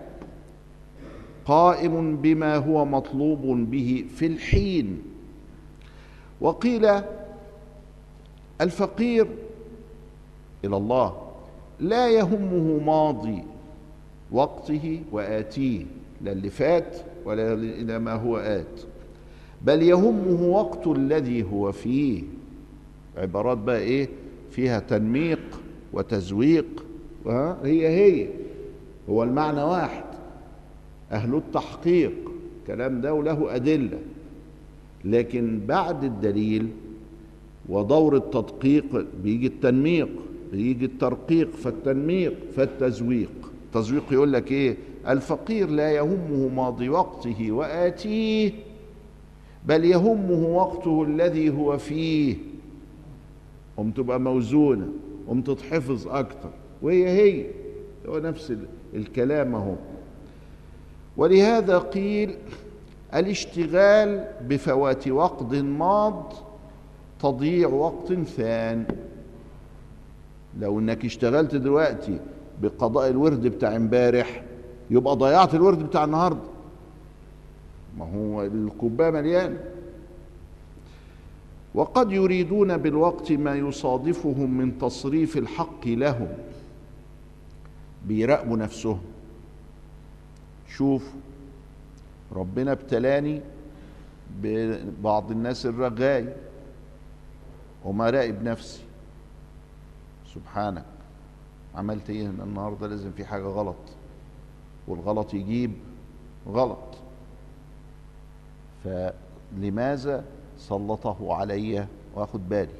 قائم 1.45 2.17
بما 2.17 2.57
هو 2.57 2.85
مطلوب 2.85 3.71
به 3.71 4.05
في 4.17 4.27
الحين. 4.27 5.03
وقيل 6.41 6.89
الفقير 8.61 9.29
إلى 10.65 10.77
الله 10.77 11.17
لا 11.81 12.09
يهمه 12.09 12.85
ماضي 12.85 13.43
وقته 14.33 15.03
وآتيه. 15.13 15.87
لا 16.25 16.33
اللي 16.33 16.51
فات 16.51 16.97
ولا 17.25 17.53
إلى 17.53 17.99
ما 17.99 18.13
هو 18.13 18.37
آت. 18.37 18.81
بل 19.63 19.83
يهمه 19.83 20.43
وقت 20.43 20.87
الذي 20.87 21.43
هو 21.43 21.73
فيه. 21.73 22.23
عبارات 23.17 23.59
بقى 23.59 23.81
إيه؟ 23.81 24.09
فيها 24.51 24.79
تنميق 24.81 25.61
وتزويق. 25.93 26.85
هي 27.65 27.89
هي. 27.89 28.29
هو 29.09 29.23
المعنى 29.23 29.63
واحد. 29.63 30.05
أهل 31.13 31.35
التحقيق. 31.35 32.13
كلام 32.67 33.01
ده 33.01 33.15
وله 33.15 33.55
أدلة. 33.57 33.99
لكن 35.05 35.61
بعد 35.67 36.05
الدليل 36.05 36.69
ودور 37.69 38.17
التدقيق 38.17 39.07
بيجي 39.23 39.47
التنميق 39.47 40.09
بيجي 40.53 40.85
الترقيق 40.85 41.51
فالتنميق 41.57 42.35
فالتزويق. 42.57 43.31
التزويق 43.67 44.13
يقول 44.13 44.33
لك 44.33 44.53
إيه؟ 44.53 44.77
الفقير 45.09 45.71
لا 45.71 45.91
يهمه 45.91 46.49
ماضي 46.49 46.89
وقته 46.89 47.53
وآتيه 47.53 48.53
بل 49.67 49.85
يهمه 49.85 50.47
وقته 50.57 51.03
الذي 51.03 51.51
هو 51.51 51.79
فيه. 51.79 52.37
قم 53.77 53.91
تبقى 53.91 54.21
موزونة 54.21 54.89
قم 55.29 55.41
تتحفظ 55.41 56.09
أكتر. 56.09 56.51
وهي 56.83 57.09
هي 57.09 57.47
هو 58.09 58.19
نفس 58.19 58.53
الكلام 58.95 59.55
أهو. 59.55 59.75
ولهذا 61.17 61.79
قيل 61.79 62.35
الاشتغال 63.15 64.29
بفوات 64.49 65.09
وقت 65.09 65.55
ماض 65.55 66.33
تضييع 67.21 67.69
وقت 67.69 68.13
ثان. 68.13 68.85
لو 70.59 70.79
إنك 70.79 71.05
اشتغلت 71.05 71.55
دلوقتي 71.55 72.19
بقضاء 72.63 73.11
الورد 73.11 73.47
بتاع 73.47 73.77
امبارح 73.77 74.43
يبقى 74.91 75.17
ضيعت 75.17 75.55
الورد 75.55 75.79
بتاع 75.83 76.05
النهارده. 76.05 76.41
ما 77.99 78.05
هو 78.15 78.43
الكوباية 78.43 79.11
مليان 79.11 79.59
وقد 81.75 82.13
يريدون 82.13 82.77
بالوقت 82.77 83.33
ما 83.33 83.55
يصادفهم 83.55 84.59
من 84.59 84.79
تصريف 84.79 85.37
الحق 85.37 85.87
لهم. 85.87 86.29
بيراقبوا 88.07 88.57
نفسهم. 88.57 89.01
شوف 90.69 91.11
ربنا 92.33 92.73
ابتلاني 92.73 93.41
ببعض 94.43 95.31
الناس 95.31 95.67
الرغاي 95.67 96.35
وما 97.85 98.11
راقب 98.11 98.43
نفسي. 98.43 98.81
سبحانك. 100.35 100.85
عملت 101.75 102.11
إيه 102.11 102.27
النهارده؟ 102.27 102.87
لازم 102.87 103.11
في 103.13 103.25
حاجة 103.25 103.43
غلط. 103.43 103.77
والغلط 104.91 105.35
يجيب 105.35 105.73
غلط. 106.49 106.79
فلماذا 108.85 110.25
سلطه 110.59 111.35
علي 111.35 111.87
واخد 112.15 112.49
بالي؟ 112.49 112.73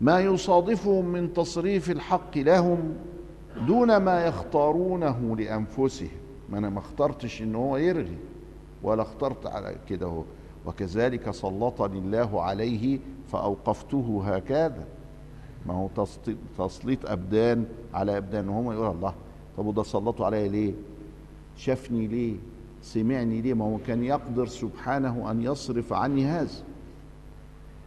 ما 0.00 0.20
يصادفهم 0.20 1.04
من 1.04 1.32
تصريف 1.32 1.90
الحق 1.90 2.38
لهم 2.38 2.94
دون 3.66 3.96
ما 3.96 4.26
يختارونه 4.26 5.36
لأنفسهم. 5.36 6.08
ما 6.48 6.58
أنا 6.58 6.68
ما 6.68 6.78
اخترتش 6.78 7.42
إن 7.42 7.54
هو 7.54 7.76
يرغي 7.76 8.18
ولا 8.82 9.02
اخترت 9.02 9.46
على 9.46 9.76
كده 9.88 10.06
هو. 10.06 10.22
وكذلك 10.66 11.30
سلطني 11.30 11.98
الله 11.98 12.42
عليه 12.42 12.98
فأوقفته 13.32 14.22
هكذا. 14.26 14.84
ما 15.66 15.74
هو 15.74 15.88
تسليط 16.58 17.10
أبدان 17.10 17.64
على 17.94 18.16
أبدان. 18.16 18.48
وهم 18.48 18.72
يقول 18.72 18.90
الله 18.90 19.14
طب 19.60 19.66
وده 19.66 19.82
سلطوا 19.82 20.26
عليا 20.26 20.48
ليه؟ 20.48 20.72
شافني 21.56 22.06
ليه؟ 22.06 22.36
سمعني 22.82 23.40
ليه؟ 23.40 23.54
ما 23.54 23.64
هو 23.64 23.78
كان 23.86 24.04
يقدر 24.04 24.46
سبحانه 24.46 25.30
أن 25.30 25.42
يصرف 25.42 25.92
عني 25.92 26.24
هذا. 26.26 26.62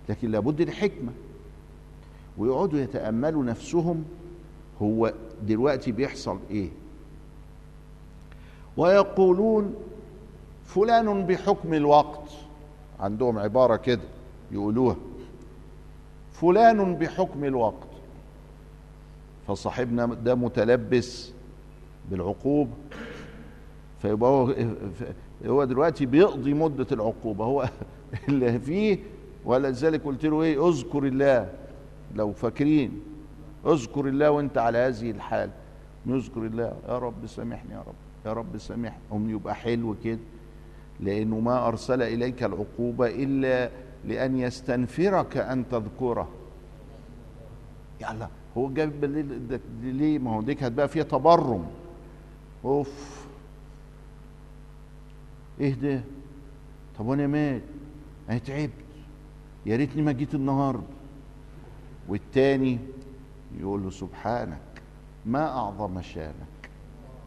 لكن 0.09 0.31
لابد 0.31 0.61
الحكمه 0.61 1.11
ويقعدوا 2.37 2.79
يتأملوا 2.79 3.43
نفسهم 3.43 4.03
هو 4.81 5.13
دلوقتي 5.47 5.91
بيحصل 5.91 6.39
إيه؟ 6.49 6.69
ويقولون 8.77 9.75
فلان 10.65 11.25
بحكم 11.25 11.73
الوقت. 11.73 12.29
عندهم 12.99 13.39
عبارة 13.39 13.75
كده 13.75 14.01
يقولوها. 14.51 14.95
فلان 16.33 16.95
بحكم 16.95 17.43
الوقت. 17.43 17.87
فصاحبنا 19.47 20.05
ده 20.05 20.35
متلبس 20.35 21.32
بالعقوبة 22.11 22.71
فيبقى 24.01 24.29
هو 24.29 24.53
هو 25.45 25.63
دلوقتي 25.63 26.05
بيقضي 26.05 26.53
مدة 26.53 26.87
العقوبة. 26.91 27.45
هو 27.45 27.69
اللي 28.29 28.59
فيه 28.59 28.99
ولذلك 29.45 30.03
قلت 30.03 30.25
له 30.25 30.41
إيه؟ 30.41 30.69
اذكر 30.69 31.03
الله. 31.03 31.49
لو 32.15 32.31
فاكرين 32.31 33.01
اذكر 33.65 34.07
الله 34.07 34.31
وأنت 34.31 34.57
على 34.57 34.77
هذه 34.77 35.11
الحال. 35.11 35.49
نذكر 36.05 36.41
الله. 36.41 36.73
يا 36.87 36.97
رب 36.97 37.27
سامحني 37.27 37.73
يا 37.73 37.79
رب. 37.79 37.95
يا 38.25 38.33
رب 38.33 38.57
سامحني. 38.57 39.03
هم 39.11 39.29
يبقى 39.29 39.55
حلو 39.55 39.95
كده. 40.03 40.19
لأنه 40.99 41.39
ما 41.39 41.67
أرسل 41.67 42.01
إليك 42.01 42.43
العقوبة 42.43 43.07
إلا 43.07 43.69
لأن 44.07 44.37
يستنفرك 44.37 45.37
أن 45.37 45.63
تذكره. 45.71 46.27
يلا 48.01 48.27
هو 48.57 48.69
جاب 48.69 49.05
ليه 49.83 50.19
ما 50.19 50.35
هو 50.35 50.41
ديك 50.41 50.63
هتبقى 50.63 50.87
فيها 50.87 51.03
تبرم. 51.03 51.65
أوف. 52.65 53.25
إيه 55.59 55.73
ده؟ 55.73 56.01
طب 56.99 57.05
وأنا 57.05 57.27
مال 57.27 57.61
أنا 58.29 58.37
تعبت. 58.37 58.71
يا 59.65 59.75
ريتني 59.75 60.01
ما 60.01 60.11
جيت 60.11 60.35
النهارده. 60.35 60.83
والتاني 62.07 62.79
يقول 63.59 63.83
له 63.83 63.89
سبحانك 63.89 64.81
ما 65.25 65.49
أعظم 65.49 66.01
شانك. 66.01 66.69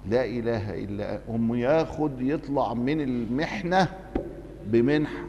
لا 0.07 0.25
إله 0.25 0.85
إلا 0.85 1.21
هم 1.29 1.55
ياخد 1.55 2.21
يطلع 2.21 2.75
من 2.75 3.01
المحنة 3.01 3.89
بمنحة. 4.67 5.25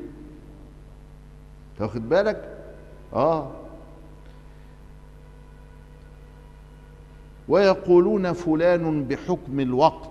تاخد 1.77 2.09
بالك؟ 2.09 2.57
آه. 3.13 3.51
ويقولون 7.49 8.33
فلان 8.33 9.03
بحكم 9.03 9.59
الوقت. 9.59 10.09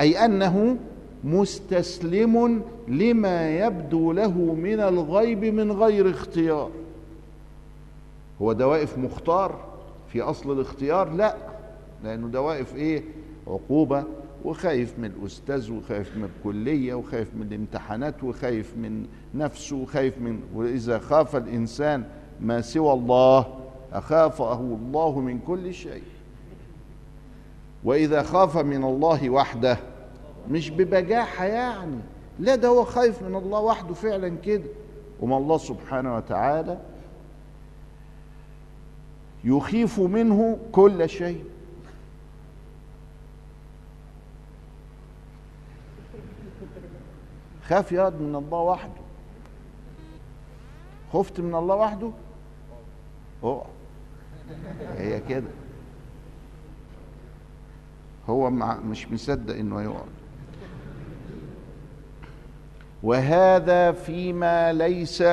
أي 0.00 0.24
أنه 0.24 0.76
مستسلم 1.24 2.62
لما 2.88 3.50
يبدو 3.66 4.12
له 4.12 4.30
من 4.54 4.80
الغيب 4.80 5.44
من 5.44 5.72
غير 5.72 6.10
اختيار. 6.10 6.70
هو 8.42 8.52
ده 8.52 8.68
واقف 8.68 8.98
مختار 8.98 9.60
في 10.08 10.20
أصل 10.20 10.52
الاختيار؟ 10.52 11.10
لا 11.12 11.36
لأنه 12.04 12.28
ده 12.28 12.40
واقف 12.40 12.76
إيه؟ 12.76 13.02
عقوبة 13.46 14.04
وخايف 14.44 14.98
من 14.98 15.04
الأستاذ 15.04 15.72
وخايف 15.72 16.16
من 16.16 16.24
الكلية 16.24 16.94
وخايف 16.94 17.28
من 17.34 17.42
الامتحانات 17.42 18.24
وخايف 18.24 18.76
من 18.76 19.06
نفسه 19.34 19.76
وخايف 19.76 20.18
من 20.18 20.40
وإذا 20.54 20.98
خاف 20.98 21.36
الإنسان 21.36 22.04
ما 22.40 22.60
سوى 22.60 22.92
الله 22.92 23.46
أخافه 23.92 24.60
الله 24.60 25.20
من 25.20 25.38
كل 25.38 25.74
شيء. 25.74 26.02
وإذا 27.84 28.22
خاف 28.22 28.56
من 28.56 28.84
الله 28.84 29.30
وحده 29.30 29.78
مش 30.50 30.70
ببجاحة 30.70 31.44
يعني 31.44 31.98
لا 32.38 32.54
ده 32.54 32.68
هو 32.68 32.84
خايف 32.84 33.22
من 33.22 33.36
الله 33.36 33.60
وحده 33.60 33.94
فعلا 33.94 34.36
كده. 34.36 34.68
وما 35.20 35.36
الله 35.36 35.58
سبحانه 35.58 36.16
وتعالى 36.16 36.80
يخيف 39.44 40.00
منه 40.00 40.58
كل 40.72 41.08
شيء. 41.08 41.44
خاف 47.64 47.92
ياض 47.92 48.20
من 48.20 48.36
الله 48.36 48.58
وحده. 48.58 49.02
خفت 51.12 51.40
من 51.40 51.54
الله 51.54 51.74
وحده؟ 51.74 52.10
اقع 53.42 53.66
هي 54.96 55.20
كده. 55.28 55.48
هو 58.28 58.50
مش 58.50 59.12
مصدق 59.12 59.54
إنه 59.54 59.82
يقع 59.82 60.04
وهذا 63.02 63.92
فيما 63.92 64.72
ليس 64.72 65.24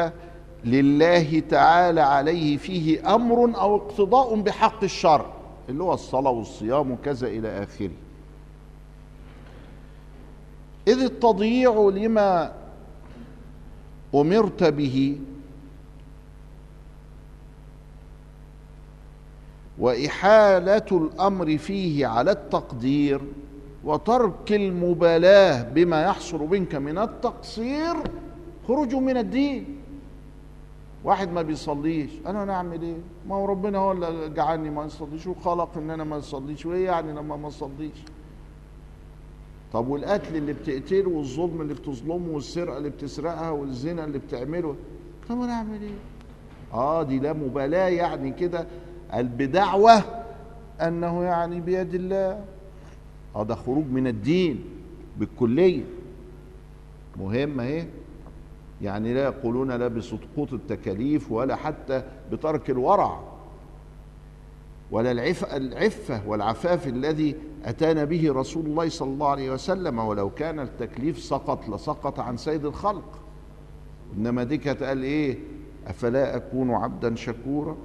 لله 0.65 1.39
تعالى 1.39 2.01
عليه 2.01 2.58
فيه 2.58 3.15
أمر 3.15 3.58
أو 3.62 3.75
اقتضاء 3.75 4.41
بحق 4.41 4.84
الشرع 4.84 5.25
اللي 5.69 5.84
هو 5.84 5.93
الصلاة 5.93 6.32
والصيام 6.32 6.91
وكذا 6.91 7.27
إلى 7.27 7.63
آخره. 7.63 7.91
إذ 10.88 10.99
التضييع 10.99 11.89
لما 11.93 12.53
أمرت 14.15 14.63
به 14.63 15.17
وإحالة 19.80 20.86
الأمر 20.92 21.58
فيه 21.58 22.08
على 22.08 22.32
التقدير 22.32 23.22
وترك 23.84 24.52
المبالاة 24.52 25.63
بما 25.63 26.02
يحصل 26.04 26.39
منك 26.50 26.76
من 26.76 26.98
التقصير 26.98 27.96
خروج 28.68 28.96
من 28.96 29.18
الدين. 29.18 29.76
واحد 31.04 31.32
ما 31.32 31.42
بيصليش 31.42 32.10
أنا 32.28 32.46
نعمل 32.46 32.82
إيه؟ 32.82 32.96
ما 33.28 33.36
هو 33.36 33.46
ربنا 33.46 33.78
هو 33.78 33.92
اللي 33.92 34.30
جعلني 34.30 34.70
ما 34.70 34.86
أصليش 34.86 35.28
وخلق 35.28 35.78
إن 35.78 35.89
أنا 35.89 36.04
ما 36.04 36.18
أصليش 36.18 36.65
وإيه 36.65 36.86
يعني 36.86 37.12
لما 37.12 37.36
ما 37.36 37.48
أصليش؟ 37.48 37.98
طب 39.74 39.88
والقتل 39.88 40.36
اللي 40.36 40.54
بتقتله 40.54 41.10
والظلم 41.10 41.62
اللي 41.62 41.74
بتظلمه 41.74 42.30
والسرقة 42.34 42.78
اللي 42.78 42.89
بتسرقها 42.89 43.50
والزنا 43.50 44.04
اللي 44.06 44.18
بتعمله 44.20 44.76
طب 45.30 45.42
أنا 45.42 45.54
اعمل 45.54 45.82
إيه؟ 45.82 45.98
آه 46.74 47.04
دي 47.04 47.20
لا 47.20 47.34
مبالاة 47.34 47.88
يعني 47.89 48.32
كده 48.32 48.68
بدعوه 49.13 50.04
أنه 50.82 51.24
يعني 51.24 51.62
بيد 51.62 51.93
الله. 51.93 52.45
ده 53.36 53.56
خروج 53.56 53.86
من 53.86 54.08
الدين 54.08 54.63
بالكلية. 55.17 55.84
مهمه 57.19 57.63
اهي 57.63 57.86
يعني 58.82 59.13
لا 59.13 59.24
يقولون 59.24 59.72
لا 59.72 59.88
بسقوط 59.88 60.54
التكاليف 60.54 61.32
ولا 61.32 61.56
حتى 61.56 62.04
بترك 62.32 62.69
الورع 62.69 63.19
ولا 64.91 65.12
العف 65.12 65.56
العفة 65.56 66.28
والعفاف 66.28 66.88
الذي 66.88 67.36
أتانا 67.65 68.04
به 68.04 68.34
رسول 68.34 68.65
الله 68.65 68.89
صلى 68.89 69.10
الله 69.10 69.28
عليه 69.28 69.52
وسلم. 69.52 70.00
ولو 70.00 70.30
كان 70.30 70.60
التكليف 70.60 71.19
سقط 71.19 71.69
لسقط 71.69 72.19
عن 72.19 72.38
سيد 72.38 72.65
الخلق. 72.65 73.19
إنما 74.17 74.43
دي 74.43 74.58
كانت 74.58 74.84
قال 74.84 75.04
إيه؟ 75.04 75.38
أفلا 75.88 76.36
أكون 76.36 76.72
عبدا 76.72 77.15
شكورا؟ 77.15 77.78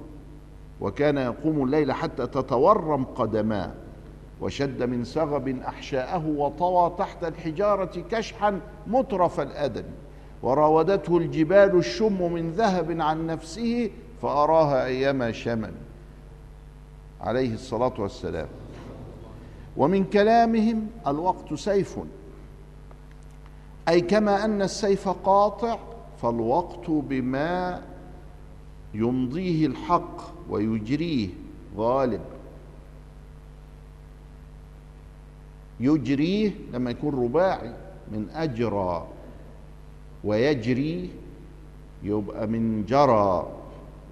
وكان 0.81 1.17
يقوم 1.17 1.63
الليل 1.63 1.91
حتى 1.91 2.27
تتورم 2.27 3.03
قدماه 3.03 3.71
وشد 4.41 4.83
من 4.83 5.03
سغب 5.03 5.47
أحشاءه 5.47 6.27
وطوى 6.27 6.95
تحت 6.97 7.23
الحجارة 7.23 8.03
كشحا 8.11 8.59
مترف 8.87 9.39
الأدم 9.39 9.83
وراودته 10.43 11.17
الجبال 11.17 11.77
الشم 11.77 12.33
من 12.33 12.51
ذهب 12.51 13.01
عن 13.01 13.27
نفسه 13.27 13.91
فأراها 14.21 14.85
أيما 14.85 15.31
شمن. 15.31 15.71
عليه 17.21 17.53
الصلاة 17.53 17.93
والسلام. 17.99 18.47
ومن 19.77 20.03
كلامهم 20.03 20.87
الوقت 21.07 21.53
سيف. 21.53 21.99
أي 23.89 24.01
كما 24.01 24.45
أن 24.45 24.61
السيف 24.61 25.09
قاطع 25.09 25.79
فالوقت 26.21 26.89
بما 26.89 27.81
يمضيه 28.95 29.65
الحق 29.65 30.17
ويجريه 30.49 31.27
غالب 31.77 32.21
يجريه 35.79 36.51
لما 36.73 36.91
يكون 36.91 37.23
رباعي 37.23 37.73
من 38.11 38.29
أجرى 38.33 39.07
ويجري 40.23 41.09
يبقى 42.03 42.47
من 42.47 42.85
جرى 42.85 43.47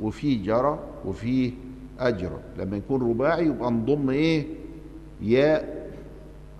وفي 0.01 0.35
جرى 0.35 0.79
وفي 1.05 1.53
أجرى. 1.99 2.39
لما 2.57 2.77
يكون 2.77 3.09
رباعي 3.09 3.45
يبقى 3.45 3.71
نضم 3.71 4.09
إيه؟ 4.09 4.45
ياء 5.21 5.91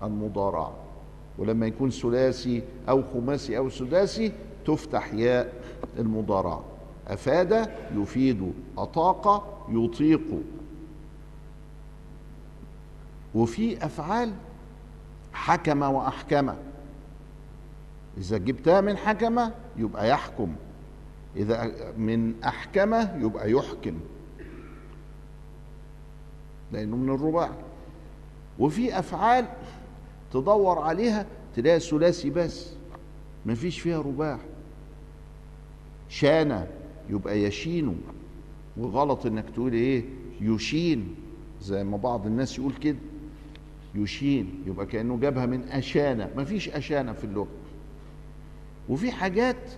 المضارعة 0.03 0.73
ولما 1.37 1.67
يكون 1.67 1.89
ثلاثي 1.89 2.61
أو 2.89 3.03
خماسي 3.13 3.57
أو 3.57 3.69
سداسي 3.69 4.31
تفتح 4.65 5.13
ياء 5.13 5.53
المضارعة 5.99 6.63
أفاد 7.07 7.69
يفيد. 7.95 8.53
أطاق 8.77 9.65
يطيق. 9.69 10.41
وفي 13.35 13.85
أفعال 13.85 14.33
حكم 15.33 15.81
وأحكم. 15.81 16.53
إذا 18.17 18.37
جبتها 18.37 18.81
من 18.81 18.97
حكمة 18.97 19.51
يبقى 19.77 20.09
يحكم. 20.09 20.55
إذا 21.35 21.71
من 21.97 22.43
أحكمة 22.43 23.17
يبقى 23.21 23.51
يحكم. 23.51 23.99
لأنه 26.71 26.95
من 26.95 27.15
الرباع. 27.15 27.49
وفي 28.59 28.99
أفعال 28.99 29.45
تدور 30.31 30.79
عليها 30.79 31.25
تلاقي 31.55 31.79
ثلاثي 31.79 32.29
بس. 32.29 32.73
مفيش 33.45 33.79
فيها 33.79 34.01
رباع. 34.01 34.39
شان. 36.09 36.67
يبقى 37.09 37.39
يشين. 37.43 38.01
وغلط 38.77 39.25
إنك 39.25 39.49
تقول 39.49 39.73
إيه؟ 39.73 40.03
يشين. 40.41 41.15
زي 41.61 41.83
ما 41.83 41.97
بعض 41.97 42.25
الناس 42.27 42.59
يقول 42.59 42.73
كده. 42.73 42.97
يشين. 43.95 44.63
يبقى 44.67 44.85
كأنه 44.85 45.17
جابها 45.17 45.45
من 45.45 45.63
أشانة. 45.63 46.29
مفيش 46.37 46.69
أشانة 46.69 47.13
في 47.13 47.23
اللغة. 47.23 47.47
وفي 48.89 49.11
حاجات 49.11 49.71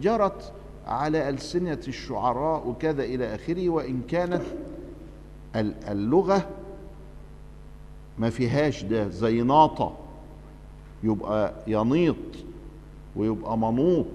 جرت 0.00 0.52
على 0.86 1.28
ألسنة 1.28 1.80
الشعراء 1.88 2.68
وكذا 2.68 3.04
إلى 3.04 3.34
آخره 3.34 3.68
وإن 3.68 4.02
كانت 4.08 4.42
اللغة 5.88 6.48
ما 8.18 8.30
فيهاش 8.30 8.84
ده. 8.84 9.08
زي 9.08 9.42
ناطة. 9.42 9.96
يبقى 11.02 11.54
ينيط 11.66 12.16
ويبقى 13.16 13.58
منوط. 13.58 14.06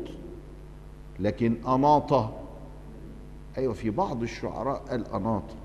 لكن 1.20 1.56
أناطة. 1.68 2.34
أيوة 3.58 3.74
في 3.74 3.90
بعض 3.90 4.22
الشعراء 4.24 4.78
قال 4.90 5.08
أناطة 5.14 5.56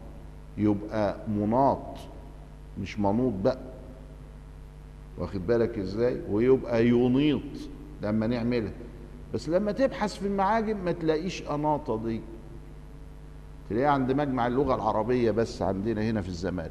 يبقى 0.59 1.17
مناط 1.29 1.97
مش 2.81 2.99
منوط 2.99 3.33
بقى. 3.33 3.59
واخد 5.19 5.47
بالك 5.47 5.79
إزاي؟ 5.79 6.21
ويبقى 6.31 6.87
ينيط 6.89 7.43
لما 8.03 8.27
نعملها. 8.27 8.73
بس 9.35 9.49
لما 9.49 9.73
تبحث 9.73 10.15
في 10.15 10.27
المعاجم 10.27 10.85
ما 10.85 10.93
تلاقيش 10.93 11.43
أناطة 11.43 12.05
دي. 12.05 12.21
تلاقيها 13.71 13.91
عند 13.91 14.13
مجمع 14.13 14.47
اللغة 14.47 14.75
العربية 14.75 15.31
بس 15.31 15.63
عندنا 15.63 16.03
هنا 16.11 16.23
في 16.23 16.29
الزمالك. 16.29 16.71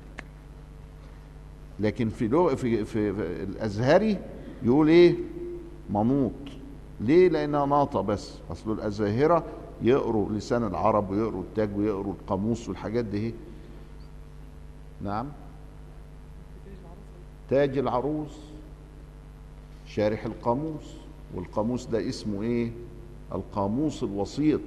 لكن 1.80 2.10
في 2.10 2.28
لغة 2.28 2.56
في, 2.56 2.86
في, 2.86 3.13
في 3.13 3.44
الأزهري 3.44 4.18
يقول 4.63 4.88
إيه؟ 4.89 5.15
منوط. 5.89 6.32
ليه؟ 7.02 7.30
لأنها 7.30 7.66
ناطة 7.66 8.02
بس. 8.02 8.34
أصل 8.52 8.72
الأزاهرة 8.72 9.44
يقروا 9.82 10.30
لسان 10.30 10.64
العرب 10.64 11.10
ويقروا 11.10 11.42
التاج 11.42 11.78
ويقروا 11.78 12.14
القاموس 12.14 12.70
والحاجات 12.70 13.06
دي. 13.06 13.34
نعم. 15.02 15.28
تاج 17.50 17.78
العروس 17.78 18.38
شارح 19.86 20.26
القاموس. 20.26 20.96
والقاموس 21.36 21.86
ده 21.86 22.10
اسمه 22.10 22.42
إيه؟ 22.42 22.72
القاموس 23.36 24.04
الوسيط 24.04 24.62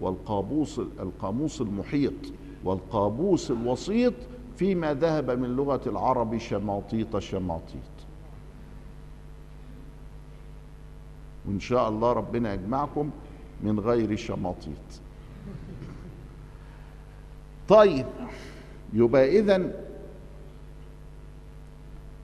والقاموس 0.00 0.78
القاموس 0.78 1.60
المحيط. 1.60 2.12
والقاموس 2.64 3.50
الوسيط 3.50 4.14
فيما 4.56 4.94
ذهب 4.94 5.30
من 5.30 5.56
لغة 5.56 5.80
العرب 5.86 6.38
شماطيط 6.38 7.18
شماطيط. 7.18 7.97
وإن 11.48 11.60
شاء 11.60 11.88
الله 11.88 12.12
ربنا 12.12 12.54
يجمعكم 12.54 13.10
من 13.62 13.80
غير 13.80 14.16
شماطيط. 14.16 15.00
طيب 17.68 18.06
يبقى 18.92 19.38
إذا 19.38 19.72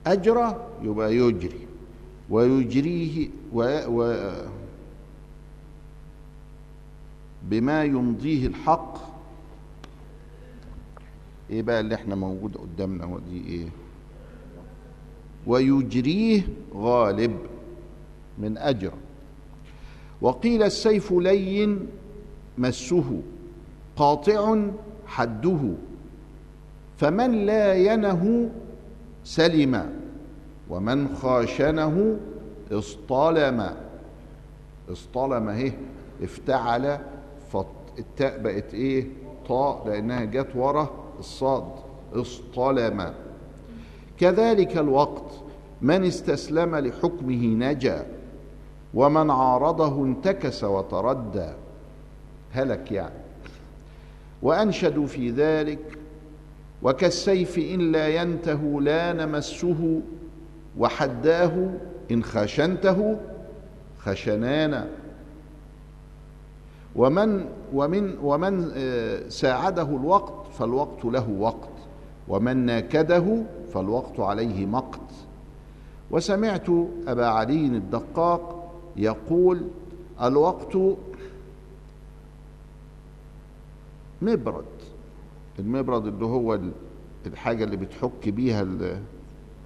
أجرى 0.07 0.67
يبقى 0.81 1.15
يجري. 1.15 1.67
ويجريه 2.29 3.29
و, 3.53 3.79
و 3.87 4.25
بما 7.43 7.83
يمضيه 7.83 8.47
الحق. 8.47 8.97
إيه 11.49 11.61
بقى 11.61 11.79
اللي 11.79 11.95
إحنا 11.95 12.15
موجود 12.15 12.57
قدامنا؟ 12.57 13.05
ودي 13.05 13.47
إيه؟ 13.47 13.67
ويجريه 15.47 16.47
غالب 16.75 17.37
من 18.37 18.57
اجر 18.57 18.93
وقيل 20.21 20.63
السيف 20.63 21.11
لين 21.11 21.87
مسه 22.57 23.21
قاطع 23.95 24.57
حده. 25.07 25.59
فمن 26.97 27.31
لا 27.45 27.73
ينه 27.73 28.49
سلم 29.23 29.89
ومن 30.69 31.15
خاشنه 31.15 32.17
اصطلم. 32.71 33.69
اصطلم 34.91 35.49
اهي 35.49 35.71
افتعل 36.23 36.99
فالتاء 37.51 38.41
بقت 38.41 38.73
إيه؟ 38.73 39.07
طاء 39.47 39.87
لأنها 39.87 40.23
جت 40.23 40.55
ورا 40.55 40.89
الصاد. 41.19 41.65
اصطلم. 42.13 43.13
كذلك 44.19 44.77
الوقت 44.77 45.31
من 45.81 46.03
استسلم 46.03 46.75
لحكمه 46.75 47.45
نجا. 47.45 48.14
ومن 48.95 49.29
عارضه 49.29 50.03
انتكس 50.05 50.63
وكالسيف 56.83 57.57
إن 57.57 57.91
لا 57.91 58.07
ينته 58.07 58.81
لا 58.81 59.13
نمسه 59.13 60.01
وحداه 60.77 61.69
إن 62.11 62.23
خشنته 62.23 63.17
خشنانا. 63.99 64.87
ومن 66.95 67.45
ومن 67.73 68.17
ومن 68.23 68.71
آه، 68.75 69.29
ساعده 69.29 69.83
الوقت 69.83 70.47
فالوقت 70.59 71.05
له 71.05 71.29
وقت 71.29 71.69
ومن 72.27 72.57
ناكده 72.57 73.43
فالوقت 73.73 74.19
عليه 74.19 74.65
مقت. 74.65 74.99
وسمعت 76.11 76.67
أبا 77.07 77.25
علي 77.25 77.65
الدقاق 77.65 78.54
يقول 78.97 79.61
الوقت 80.21 80.77
مبرد. 84.21 84.65
المبرد 85.59 86.05
اللي 86.07 86.25
هو 86.25 86.59
الحاجة 87.25 87.63
اللي 87.63 87.77
بتحك 87.77 88.29
بيها 88.29 88.67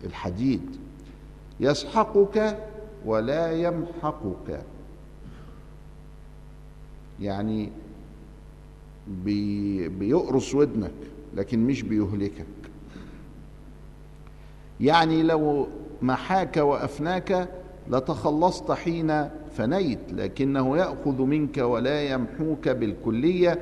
الحديد. 0.04 0.76
يسحقك 1.60 2.58
ولا 3.06 3.52
يمحقك. 3.52 4.64
يعني 7.22 7.72
بي 9.08 9.88
بيقرص 9.90 10.56
ودنك 10.56 10.92
لكن 11.36 11.60
مش 11.68 11.82
بيهلكك. 11.82 12.46
يعني 14.82 15.24
لو 15.24 15.68
محاك 16.02 16.58
وأفناك 16.58 17.50
لتخلصت 17.90 18.72
حين 18.72 19.30
فنيت 19.52 20.00
لكنه 20.12 20.78
يأخذ 20.78 21.22
منك 21.22 21.58
ولا 21.58 22.02
يمحوك 22.04 22.70
بالكلية 22.70 23.60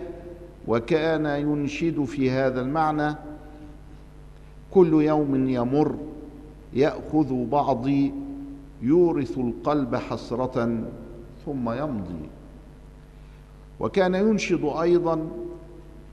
وكان 0.67 1.25
ينشد 1.25 2.03
في 2.03 2.31
هذا 2.31 2.61
المعنى 2.61 3.15
كل 4.71 5.01
يوم 5.01 5.49
يمر 5.49 5.95
يأخذ 6.73 7.45
بعضي 7.45 8.13
يورث 8.81 9.37
القلب 9.37 9.95
حسرة 9.95 10.83
ثم 11.45 11.69
يمضي. 11.69 12.29
وكان 13.79 14.15
ينشد 14.15 14.65
أيضا 14.81 15.27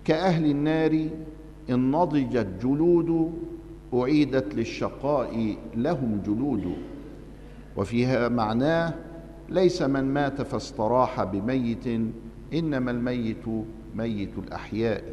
كأهل 0.04 0.50
النار 0.50 1.08
إن 1.70 1.90
نضجت 1.90 2.46
جلود 2.62 3.32
أعيدت 3.94 4.54
للشقاء 4.54 5.56
لهم 5.76 6.20
جلود. 6.26 6.76
وفيها 7.76 8.28
معناه 8.28 8.94
ليس 9.48 9.82
من 9.82 10.04
مات 10.04 10.42
فاستراح 10.42 11.24
بميت 11.24 11.86
إنما 12.54 12.90
الميت 12.90 13.44
ميت 13.94 14.38
الأحياء. 14.38 15.04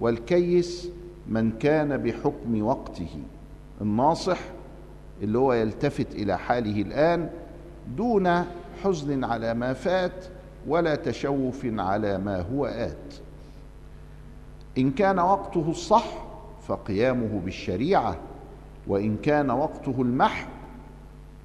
والكيس 0.00 0.88
من 1.28 1.50
كان 1.52 1.96
بحكم 1.96 2.62
وقته. 2.62 3.18
الناصح 3.80 4.38
اللي 5.22 5.38
هو 5.38 5.52
يلتفت 5.52 6.14
إلى 6.14 6.38
حاله 6.38 6.82
الآن 6.82 7.30
دون 7.96 8.44
حزن 8.84 9.24
على 9.24 9.54
ما 9.54 9.72
فات 9.72 10.24
ولا 10.68 10.94
تشوف 10.94 11.66
على 11.66 12.18
ما 12.18 12.40
هو 12.40 12.66
آت. 12.66 13.14
إن 14.78 14.90
كان 14.90 15.18
وقته 15.18 15.70
الصح 15.70 16.04
فقيامه 16.68 17.40
بالشريعة 17.44 18.16
وإن 18.86 19.16
كان 19.16 19.50
وقته 19.50 19.94
المحو 19.98 20.48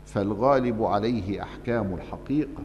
فالغالب 0.08 0.84
عليه 0.84 1.43
أحكام 1.43 1.93
الحقيقة. 1.93 2.63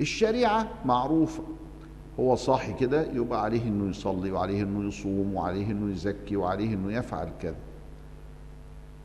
الشريعة 0.00 0.68
معروفة. 0.84 1.42
هو 2.20 2.34
صاحي 2.36 2.72
كده 2.72 3.12
يبقى 3.12 3.42
عليه 3.42 3.62
إنه 3.62 3.90
يصلي 3.90 4.30
وعليه 4.30 4.62
إنه 4.62 4.88
يصوم 4.88 5.34
وعليه 5.34 5.66
إنه 5.70 5.92
يزكي 5.92 6.36
وعليه 6.36 6.74
إنه 6.74 6.92
يفعل 6.92 7.28
كذا. 7.42 7.56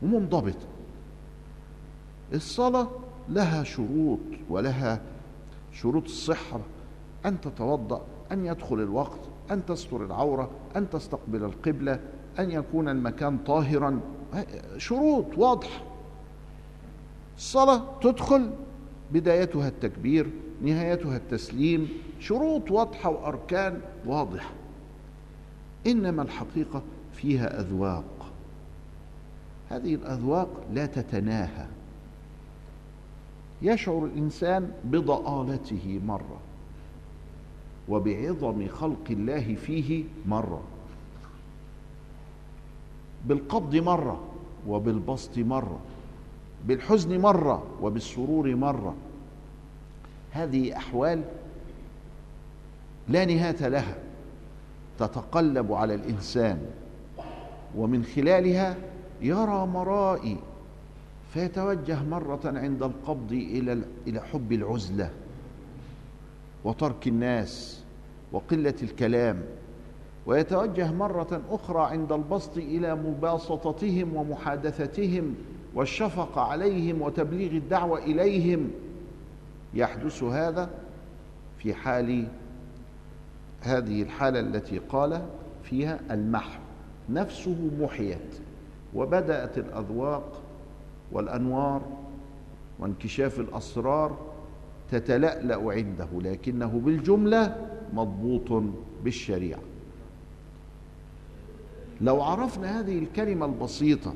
ومنضبطه 0.02 0.66
الصلاة 2.32 2.88
لها 3.28 3.64
شروط 3.64 4.18
ولها 4.48 5.00
شروط 5.72 6.04
الصحة. 6.04 6.60
أن 7.26 7.40
تتوضأ 7.40 8.02
أن 8.32 8.46
يدخل 8.46 8.80
الوقت 8.80 9.20
أن 9.50 9.66
تستر 9.66 10.04
العورة 10.04 10.50
أن 10.76 10.90
تستقبل 10.90 11.44
القبلة 11.44 12.00
أن 12.38 12.50
يكون 12.50 12.88
المكان 12.88 13.38
طاهرا. 13.38 14.00
شروط 14.76 15.38
واضحة. 15.38 15.89
الصلاة 17.40 17.82
تدخل 18.00 18.50
بدايتها 19.12 19.68
التكبير 19.68 20.30
نهايتها 20.62 21.16
التسليم 21.16 21.88
شروط 22.18 22.70
واضحة 22.70 23.10
وأركان 23.10 23.80
واضحة. 24.06 24.50
إنما 25.86 26.22
الحقيقة 26.22 26.82
فيها 27.12 27.60
أذواق. 27.60 28.32
هذه 29.70 29.94
الأذواق 29.94 30.48
لا 30.72 30.86
تتناهى. 30.86 31.66
يشعر 33.62 34.04
الإنسان 34.04 34.72
بضآلته 34.84 36.00
مرة 36.06 36.40
وبعظم 37.88 38.68
خلق 38.68 39.04
الله 39.10 39.54
فيه 39.54 40.04
مرة. 40.26 40.62
بالقبض 43.26 43.76
مرة 43.76 44.20
وبالبسط 44.68 45.38
مرة. 45.38 45.80
بالحزن 46.66 47.18
مرة 47.20 47.62
وبالسرور 47.82 48.54
مرة. 48.54 48.94
هذه 50.30 50.76
أحوال 50.76 51.22
لا 53.08 53.24
نهاية 53.24 53.68
لها 53.68 53.94
تتقلب 54.98 55.72
على 55.72 55.94
الإنسان 55.94 56.58
ومن 57.76 58.04
خلالها 58.04 58.76
يرى 59.20 59.66
مرائي 59.66 60.36
فيتوجه 61.34 62.02
مرة 62.02 62.40
عند 62.44 62.82
القبض 62.82 63.32
إلى 63.32 63.82
إلى 64.06 64.20
حب 64.20 64.52
العزلة 64.52 65.10
وترك 66.64 67.08
الناس 67.08 67.82
وقلة 68.32 68.74
الكلام 68.82 69.42
ويتوجه 70.26 70.92
مرة 70.92 71.40
أخرى 71.50 71.82
عند 71.82 72.12
البسط 72.12 72.56
إلى 72.56 72.94
مباسطتهم 72.94 74.16
ومحادثتهم 74.16 75.34
والشفقة 75.74 76.40
عليهم 76.40 77.02
وتبليغ 77.02 77.50
الدعوة 77.50 77.98
إليهم. 77.98 78.70
يحدث 79.74 80.22
هذا 80.22 80.70
في 81.58 81.74
حال 81.74 82.26
هذه 83.60 84.02
الحالة 84.02 84.40
التي 84.40 84.78
قال 84.78 85.26
فيها 85.62 86.00
المحو. 86.10 86.60
نفسه 87.10 87.70
محيت 87.80 88.40
وبدأت 88.94 89.58
الأذواق 89.58 90.42
والأنوار 91.12 91.82
وانكشاف 92.78 93.40
الأسرار 93.40 94.18
تتلألأ 94.90 95.72
عنده 95.72 96.08
لكنه 96.14 96.80
بالجملة 96.84 97.68
مضبوط 97.92 98.62
بالشريعة. 99.04 99.60
لو 102.00 102.22
عرفنا 102.22 102.80
هذه 102.80 102.98
الكلمة 102.98 103.46
البسيطة 103.46 104.14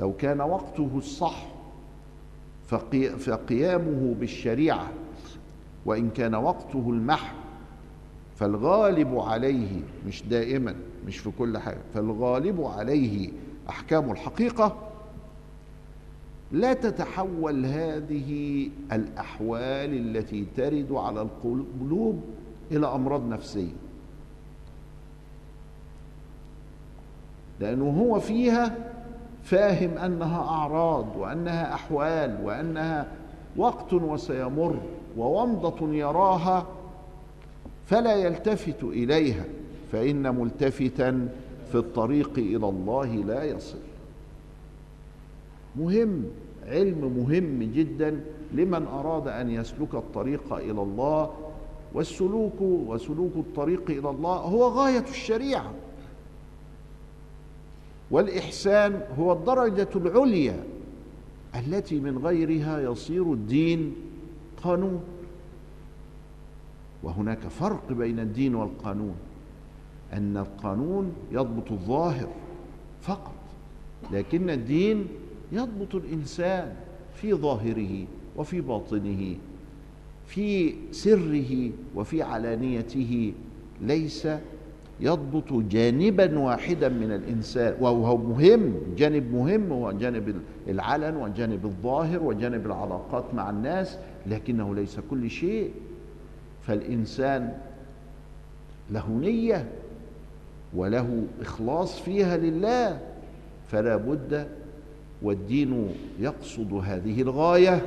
لو 0.00 0.12
كان 0.12 0.40
وقته 0.40 0.90
الصح 0.94 1.46
فقيامه 3.18 4.14
بالشريعة 4.20 4.88
وإن 5.86 6.10
كان 6.10 6.34
وقته 6.34 6.90
المحو 6.90 7.36
فالغالب 8.36 9.18
عليه 9.18 9.80
مش 10.06 10.22
دائما 10.22 10.74
مش 11.06 11.18
في 11.18 11.30
كل 11.38 11.58
حاجة 11.58 11.78
فالغالب 11.94 12.60
عليه 12.60 13.30
أحكام 13.68 14.10
الحقيقة. 14.10 14.76
لا 16.52 16.72
تتحول 16.72 17.66
هذه 17.66 18.70
الأحوال 18.92 20.16
التي 20.16 20.46
ترد 20.56 20.92
على 20.92 21.22
القلوب 21.22 22.20
إلى 22.70 22.86
أمراض 22.86 23.28
نفسية. 23.28 23.72
لأنه 27.60 27.90
هو 27.90 28.20
فيها 28.20 28.92
فاهم 29.46 29.98
أنها 29.98 30.42
أعراض 30.42 31.06
وأنها 31.16 31.74
أحوال 31.74 32.38
وأنها 32.44 33.06
وقت 33.56 33.92
وسيمر 33.92 34.76
وومضة 35.18 35.94
يراها 35.94 36.66
فلا 37.86 38.14
يلتفت 38.14 38.84
إليها 38.84 39.44
فإن 39.92 40.34
ملتفتا 40.34 41.28
في 41.72 41.74
الطريق 41.74 42.30
إلى 42.38 42.68
الله 42.68 43.06
لا 43.06 43.44
يصل. 43.44 43.78
مهم 45.76 46.24
علم 46.66 47.14
مهم 47.18 47.72
جدا 47.74 48.20
لمن 48.52 48.86
أراد 48.86 49.28
أن 49.28 49.50
يسلك 49.50 49.94
الطريق 49.94 50.52
إلى 50.52 50.82
الله 50.82 51.30
والسلوك 51.94 52.60
وسلوك 52.60 53.32
الطريق 53.36 53.82
إلى 53.88 54.10
الله 54.10 54.36
هو 54.36 54.68
غاية 54.68 55.04
الشريعة. 55.10 55.70
والإحسان 58.10 59.00
هو 59.18 59.32
الدرجة 59.32 59.88
العليا 59.96 60.64
التي 61.54 62.00
من 62.00 62.18
غيرها 62.18 62.80
يصير 62.80 63.32
الدين 63.32 63.94
قانون. 64.62 65.00
وهناك 67.02 67.38
فرق 67.38 67.92
بين 67.92 68.20
الدين 68.20 68.54
والقانون 68.54 69.14
أن 70.12 70.36
القانون 70.36 71.12
يضبط 71.32 71.72
الظاهر 71.72 72.28
فقط 73.02 73.34
لكن 74.12 74.50
الدين 74.50 75.06
يضبط 75.52 75.94
الإنسان 75.94 76.76
في 77.14 77.34
ظاهره 77.34 78.06
وفي 78.36 78.60
باطنه 78.60 79.36
في 80.26 80.74
سره 80.92 81.70
وفي 81.94 82.22
علانيته 82.22 83.32
ليس 83.80 84.28
يضبط 85.00 85.52
جانبا 85.52 86.38
واحدا 86.38 86.88
من 86.88 87.12
الإنسان 87.12 87.74
وهو 87.80 88.16
مهم 88.16 88.74
جانب 88.96 89.34
مهم 89.34 89.72
هو 89.72 89.92
جانب 89.92 90.34
العلن 90.68 91.16
وجانب 91.16 91.64
الظاهر 91.64 92.22
وجانب 92.22 92.66
العلاقات 92.66 93.24
مع 93.34 93.50
الناس 93.50 93.98
لكنه 94.26 94.74
ليس 94.74 95.00
كل 95.10 95.30
شيء. 95.30 95.70
فالإنسان 96.62 97.52
له 98.90 99.08
نية 99.08 99.68
وله 100.74 101.22
إخلاص 101.40 102.00
فيها 102.00 102.36
لله 102.36 103.00
فلا 103.68 103.96
بد 103.96 104.46
والدين 105.22 105.88
يقصد 106.20 106.72
هذه 106.84 107.22
الغاية 107.22 107.82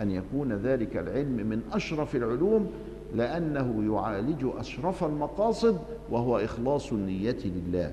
أن 0.00 0.10
يكون 0.10 0.52
ذلك 0.52 0.96
العلم 0.96 1.46
من 1.48 1.60
أشرف 1.72 2.16
العلوم 2.16 2.70
لأنه 3.14 3.94
يعالج 3.94 4.46
أشرف 4.58 5.04
المقاصد 5.04 5.78
وهو 6.10 6.38
إخلاص 6.38 6.92
النية 6.92 7.36
لله. 7.44 7.92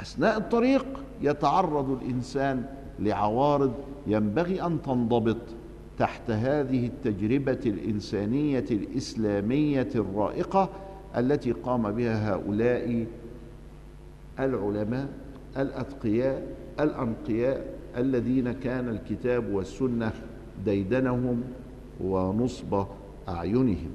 أثناء 0.00 0.38
الطريق 0.38 0.86
يتعرض 1.22 1.90
الإنسان 2.02 2.64
لعوارض 2.98 3.74
ينبغي 4.06 4.62
أن 4.62 4.82
تنضبط 4.82 5.36
تحت 5.98 6.30
هذه 6.30 6.86
التجربة 6.86 7.60
الإنسانية 7.66 8.64
الإسلامية 8.70 9.88
الرائقة 9.94 10.68
التي 11.16 11.52
قام 11.52 11.92
بها 11.92 12.32
هؤلاء 12.34 13.06
العلماء 14.40 15.08
الأتقياء 15.56 16.46
الأنقياء 16.80 17.74
الذين 17.96 18.52
كان 18.52 18.88
الكتاب 18.88 19.54
والسنة 19.54 20.12
ديدنهم 20.64 21.42
ونصب 22.00 22.84
أعينهم. 23.28 23.90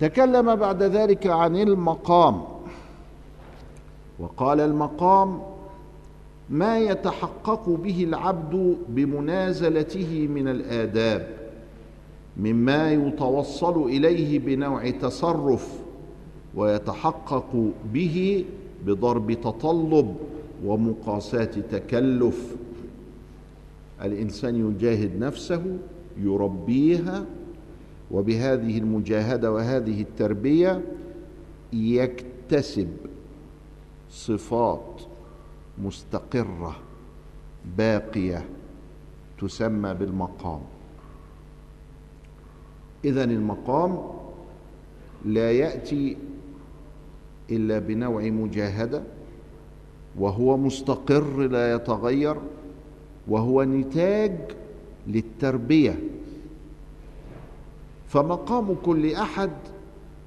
تكلم 0.00 0.54
بعد 0.54 0.82
ذلك 0.82 1.26
عن 1.26 1.56
المقام. 1.56 2.42
وقال 4.18 4.60
المقام 4.60 5.42
ما 6.50 6.78
يتحقق 6.78 7.68
به 7.68 8.04
العبد 8.04 8.76
بمنازلته 8.88 10.28
من 10.30 10.48
الآداب 10.48 11.36
مما 12.36 12.92
يتوصل 12.92 13.82
إليه 13.82 14.38
بنوع 14.38 14.90
تصرف 14.90 15.78
ويتحقق 16.54 17.70
به 17.92 18.44
بضرب 18.86 19.32
تطلب 19.32 20.16
ومقاساة 20.64 21.44
تكلف. 21.44 22.56
الإنسان 24.02 24.70
يجاهد 24.70 25.18
نفسه 25.18 25.62
يربيها 26.24 27.26
وبهذه 28.10 28.78
المجاهدة 28.78 29.52
وهذه 29.52 30.02
التربية 30.02 30.82
يكتسب 31.72 32.88
صفات 34.10 35.02
مستقرة 35.78 36.76
باقية 37.78 38.44
تسمى 39.40 39.94
بالمقام. 39.94 40.60
اذا 43.04 43.24
المقام 43.24 43.98
لا 45.24 45.52
يأتي 45.52 46.16
إلا 47.50 47.78
بنوع 47.78 48.22
مجاهدة 48.22 49.02
وهو 50.18 50.56
مستقر 50.56 51.48
لا 51.48 51.74
يتغير 51.74 52.36
وهو 53.28 53.62
نتاج 53.62 54.38
للتربية. 55.06 55.98
فمقام 58.10 58.74
كل 58.74 59.14
أحد 59.14 59.50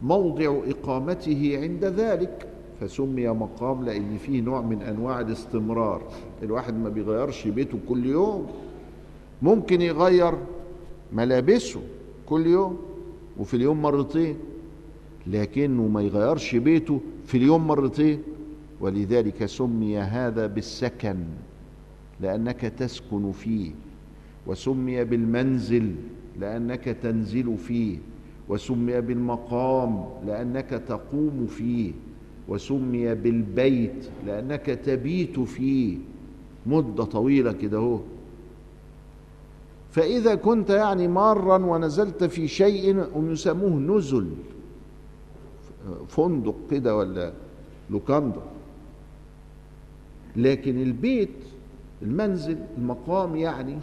موضع 0.01 0.57
إقامته 0.67 1.59
عند 1.61 1.85
ذلك 1.85 2.47
فسمي 2.79 3.27
مقام 3.27 3.85
لأن 3.85 4.17
فيه 4.17 4.41
نوع 4.41 4.61
من 4.61 4.81
أنواع 4.81 5.19
الاستمرار. 5.19 6.01
الواحد 6.43 6.73
ما 6.73 6.89
بيغيرش 6.89 7.47
بيته 7.47 7.79
كل 7.89 8.05
يوم 8.05 8.47
ممكن 9.41 9.81
يغير 9.81 10.33
ملابسه 11.13 11.81
كل 12.25 12.47
يوم 12.47 12.77
وفي 13.39 13.53
اليوم 13.53 13.81
مرتين 13.81 14.35
لكنه 15.27 15.87
ما 15.87 16.01
يغيرش 16.01 16.55
بيته 16.55 16.99
في 17.25 17.37
اليوم 17.37 17.67
مرتين. 17.67 18.23
ولذلك 18.81 19.45
سمي 19.45 19.97
هذا 19.99 20.47
بالسكن 20.47 21.17
لأنك 22.21 22.61
تسكن 22.61 23.31
فيه 23.31 23.71
وسمي 24.47 25.03
بالمنزل. 25.03 25.95
لأنك 26.39 26.83
تنزل 26.83 27.57
فيه 27.57 27.97
وسمي 28.49 29.01
بالمقام 29.01 30.05
لأنك 30.25 30.69
تقوم 30.69 31.47
فيه 31.49 31.91
وسمي 32.47 33.15
بالبيت 33.15 34.09
لأنك 34.25 34.65
تبيت 34.65 35.39
فيه. 35.39 35.97
مدة 36.65 37.03
طويلة 37.03 37.51
كده 37.51 37.77
أهو. 37.77 37.99
فإذا 39.91 40.35
كنت 40.35 40.69
يعني 40.69 41.07
مارا 41.07 41.57
ونزلت 41.57 42.23
في 42.23 42.47
شيء 42.47 43.05
يسموه 43.31 43.79
نزل. 43.79 44.29
فندق 46.07 46.55
كده 46.71 46.97
ولا 46.97 47.33
لوكاندا. 47.89 48.41
لكن 50.35 50.81
البيت 50.81 51.29
المنزل 52.01 52.57
المقام 52.77 53.35
يعني 53.35 53.77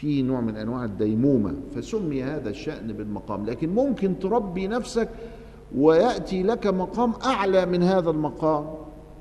في 0.00 0.22
نوع 0.22 0.40
من 0.40 0.56
أنواع 0.56 0.84
الديمومة 0.84 1.54
فسمي 1.74 2.22
هذا 2.22 2.50
الشأن 2.50 2.92
بالمقام. 2.92 3.46
لكن 3.46 3.74
ممكن 3.74 4.18
تربي 4.18 4.66
نفسك 4.66 5.08
ويأتي 5.76 6.42
لك 6.42 6.66
مقام 6.66 7.12
أعلى 7.24 7.66
من 7.66 7.82
هذا 7.82 8.10
المقام 8.10 8.74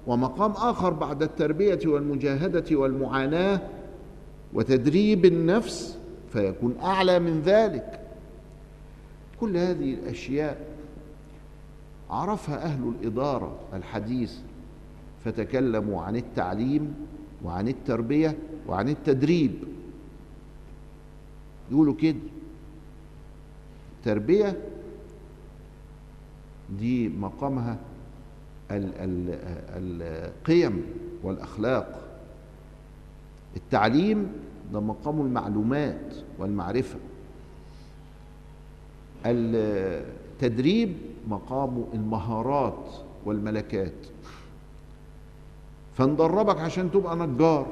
ومقام 0.07 0.51
آخر 0.51 0.93
بعد 0.93 1.23
التربية 1.23 1.79
والمجاهدة 1.85 2.75
والمعاناة 2.75 3.61
وتدريب 4.53 5.25
النفس 5.25 5.97
فيكون 6.33 6.75
أعلى 6.83 7.19
من 7.19 7.41
ذلك. 7.41 7.99
كل 9.39 9.57
هذه 9.57 9.93
الأشياء 9.93 10.57
عرفها 12.09 12.63
أهل 12.63 12.91
الإدارة 12.99 13.55
الحديث 13.73 14.33
فتكلموا 15.25 16.01
عن 16.01 16.15
التعليم 16.15 16.93
وعن 17.45 17.67
التربية 17.67 18.37
وعن 18.67 18.89
التدريب. 18.89 19.51
يقولوا 21.71 21.93
كده. 21.93 22.17
التربيه 23.99 24.57
دي 26.79 27.09
مقامها 27.09 27.77
القيم 29.75 30.85
والأخلاق. 31.23 32.01
التعليم 33.55 34.31
ده 34.73 34.79
مقام 34.79 35.21
المعلومات 35.21 36.15
والمعرفة. 36.39 36.99
التدريب 39.25 40.97
مقام 41.27 41.85
المهارات 41.93 42.89
والملكات. 43.25 43.93
فندربك 45.95 46.59
عشان 46.59 46.91
تبقى 46.91 47.15
نجار 47.15 47.67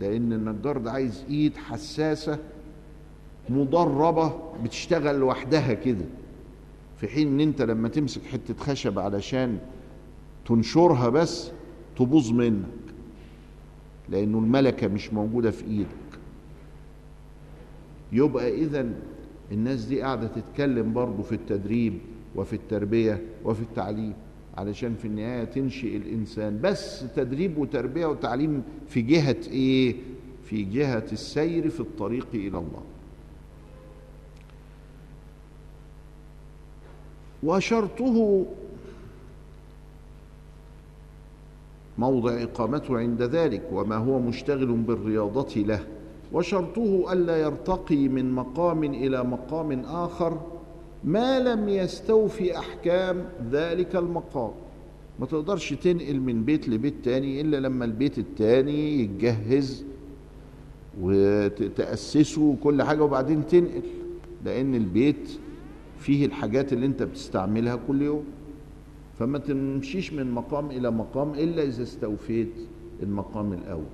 لأن 0.00 0.32
النجار 0.32 0.78
ده 0.78 0.92
عايز 0.92 1.24
إيد 1.28 1.56
حساسة 1.56 2.38
مدربه 3.50 4.32
بتشتغل 4.64 5.18
لوحدها 5.18 5.74
كده. 5.74 6.04
في 6.96 7.08
حين 7.08 7.28
إن 7.28 7.40
أنت 7.40 7.62
لما 7.62 7.88
تمسك 7.88 8.22
حتة 8.24 8.54
خشب 8.54 8.98
علشان 8.98 9.58
تنشرها 10.46 11.08
بس 11.08 11.50
تبوظ 11.96 12.30
منك 12.32 12.64
لأنه 14.08 14.38
الملكة 14.38 14.88
مش 14.88 15.12
موجودة 15.12 15.50
في 15.50 15.64
إيدك. 15.64 15.88
يبقى 18.12 18.54
اذا 18.54 18.86
الناس 19.52 19.84
دي 19.84 20.00
قاعدة 20.02 20.26
تتكلم 20.26 20.92
برضه 20.92 21.22
في 21.22 21.32
التدريب 21.34 21.98
وفي 22.36 22.52
التربية 22.52 23.22
وفي 23.44 23.62
التعليم 23.62 24.14
علشان 24.56 24.94
في 24.94 25.04
النهاية 25.04 25.44
تنشئ 25.44 25.96
الإنسان. 25.96 26.60
بس 26.60 27.04
تدريب 27.16 27.58
وتربية 27.58 28.06
وتعليم 28.06 28.62
في 28.88 29.02
جهة 29.02 29.36
إيه؟ 29.50 29.96
في 30.44 30.62
جهة 30.64 31.06
السير 31.12 31.68
في 31.70 31.80
الطريق 31.80 32.26
إلى 32.34 32.58
الله. 32.58 32.82
وشرطه 37.42 38.46
موضع 41.98 42.42
إقامته 42.42 42.98
عند 42.98 43.22
ذلك 43.22 43.62
وما 43.72 43.96
هو 43.96 44.18
مشتغل 44.18 44.66
بالرياضة 44.66 45.60
له. 45.60 45.80
وشرطه 46.32 47.12
ألا 47.12 47.36
يرتقي 47.36 48.08
من 48.08 48.32
مقام 48.32 48.84
إلى 48.84 49.24
مقام 49.24 49.80
آخر 49.80 50.40
ما 51.04 51.40
لم 51.40 51.68
يستوفي 51.68 52.58
أحكام 52.58 53.24
ذلك 53.50 53.96
المقام. 53.96 54.50
ما 55.20 55.26
تقدرش 55.26 55.72
تنقل 55.72 56.20
من 56.20 56.44
بيت 56.44 56.68
لبيت 56.68 56.94
تاني 57.04 57.40
إلا 57.40 57.56
لما 57.56 57.84
البيت 57.84 58.18
التاني 58.18 59.00
يتجهز 59.02 59.84
وتأسسه 61.00 62.42
وكل 62.42 62.82
حاجة 62.82 63.02
وبعدين 63.04 63.46
تنقل 63.46 63.82
لأن 64.44 64.74
البيت 64.74 65.30
فيه 65.98 66.26
الحاجات 66.26 66.72
اللي 66.72 66.86
انت 66.86 67.02
بتستعملها 67.02 67.78
كل 67.88 68.02
يوم. 68.02 68.24
فما 69.18 69.38
تمشيش 69.38 70.12
من 70.12 70.30
مقام 70.30 70.70
إلى 70.70 70.90
مقام 70.90 71.34
إلا 71.34 71.62
إذا 71.62 71.82
استوفيت 71.82 72.52
المقام 73.02 73.52
الأول. 73.52 73.84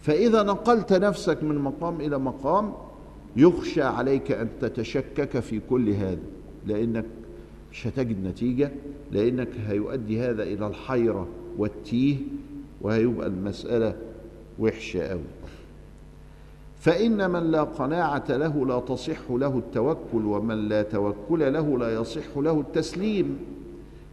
فإذا 0.00 0.42
نقلت 0.42 0.92
نفسك 0.92 1.42
من 1.42 1.58
مقام 1.58 2.00
إلى 2.00 2.18
مقام 2.18 2.72
يخشى 3.36 3.82
عليك 3.82 4.32
أن 4.32 4.48
تتشكك 4.60 5.40
في 5.40 5.60
كل 5.70 5.90
هذا 5.90 6.20
لأنك 6.66 7.04
مش 7.72 7.86
هتجد 7.86 8.24
نتيجة 8.26 8.70
لأنك 9.12 9.48
هيؤدي 9.66 10.20
هذا 10.20 10.42
إلى 10.42 10.66
الحيرة 10.66 11.28
والتيه 11.58 12.16
وهيبقى 12.80 13.26
المسألة 13.26 13.96
وحشة 14.58 15.02
أوي. 15.06 15.20
فإن 16.78 17.30
من 17.30 17.50
لا 17.50 17.62
قناعة 17.62 18.24
له 18.28 18.66
لا 18.66 18.80
تصح 18.80 19.30
له 19.30 19.58
التوكل 19.58 20.26
ومن 20.26 20.68
لا 20.68 20.82
توكل 20.82 21.52
له 21.52 21.78
لا 21.78 21.94
يصح 21.94 22.36
له 22.36 22.60
التسليم. 22.60 23.38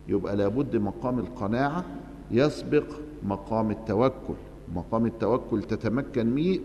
يبقى 0.07 0.35
لابد 0.35 0.75
مقام 0.75 1.19
القناعة 1.19 1.85
يسبق 2.31 2.83
مقام 3.23 3.71
التوكل. 3.71 4.33
مقام 4.75 5.05
التوكل 5.05 5.63
تتمكن 5.63 6.59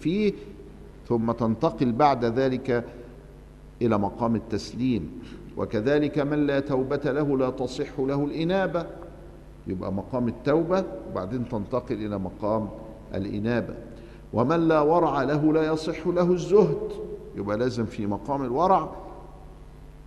فيه 0.00 0.32
ثم 1.08 1.32
تنتقل 1.32 1.92
بعد 1.92 2.24
ذلك 2.24 2.84
إلى 3.82 3.98
مقام 3.98 4.36
التسليم. 4.36 5.10
وكذلك 5.56 6.18
من 6.18 6.46
لا 6.46 6.60
توبة 6.60 7.00
له 7.04 7.38
لا 7.38 7.50
تصح 7.50 8.00
له 8.00 8.24
الإنابة. 8.24 8.86
يبقى 9.66 9.92
مقام 9.92 10.28
التوبة 10.28 10.84
وبعدين 11.10 11.48
تنتقل 11.48 11.94
إلى 11.94 12.18
مقام 12.18 12.68
الإنابة. 13.14 13.74
ومن 14.32 14.68
لا 14.68 14.80
ورع 14.80 15.22
له 15.22 15.52
لا 15.52 15.72
يصح 15.72 16.06
له 16.06 16.32
الزهد. 16.32 16.88
يبقى 17.36 17.56
لازم 17.56 17.84
في 17.84 18.06
مقام 18.06 18.44
الورع 18.44 18.90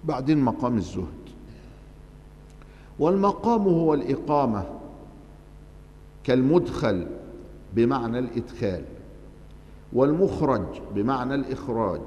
بعدين 0.03 0.38
مقام 0.38 0.78
الزهد. 0.78 1.24
والمقام 2.99 3.61
هو 3.61 3.93
الإقامة 3.93 4.63
كالمدخل 6.24 7.07
بمعنى 7.74 8.19
الإدخال 8.19 8.84
والمخرج 9.93 10.65
بمعنى 10.95 11.36
الإخراج. 11.36 12.01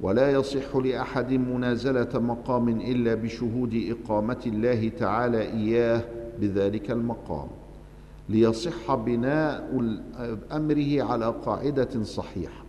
ولا 0.00 0.30
يصح 0.30 0.76
لأحد 0.76 1.32
منازلة 1.32 2.08
مقام 2.14 2.68
إلا 2.68 3.14
بشهود 3.14 3.94
إقامة 3.96 4.42
الله 4.46 4.88
تعالى 4.88 5.42
إياه 5.42 6.04
بذلك 6.40 6.90
المقام. 6.90 7.48
ليصح 8.28 8.94
بناء 8.94 9.70
أمره 10.52 11.02
على 11.02 11.34
قاعدة 11.44 12.02
صحيحة. 12.02 12.64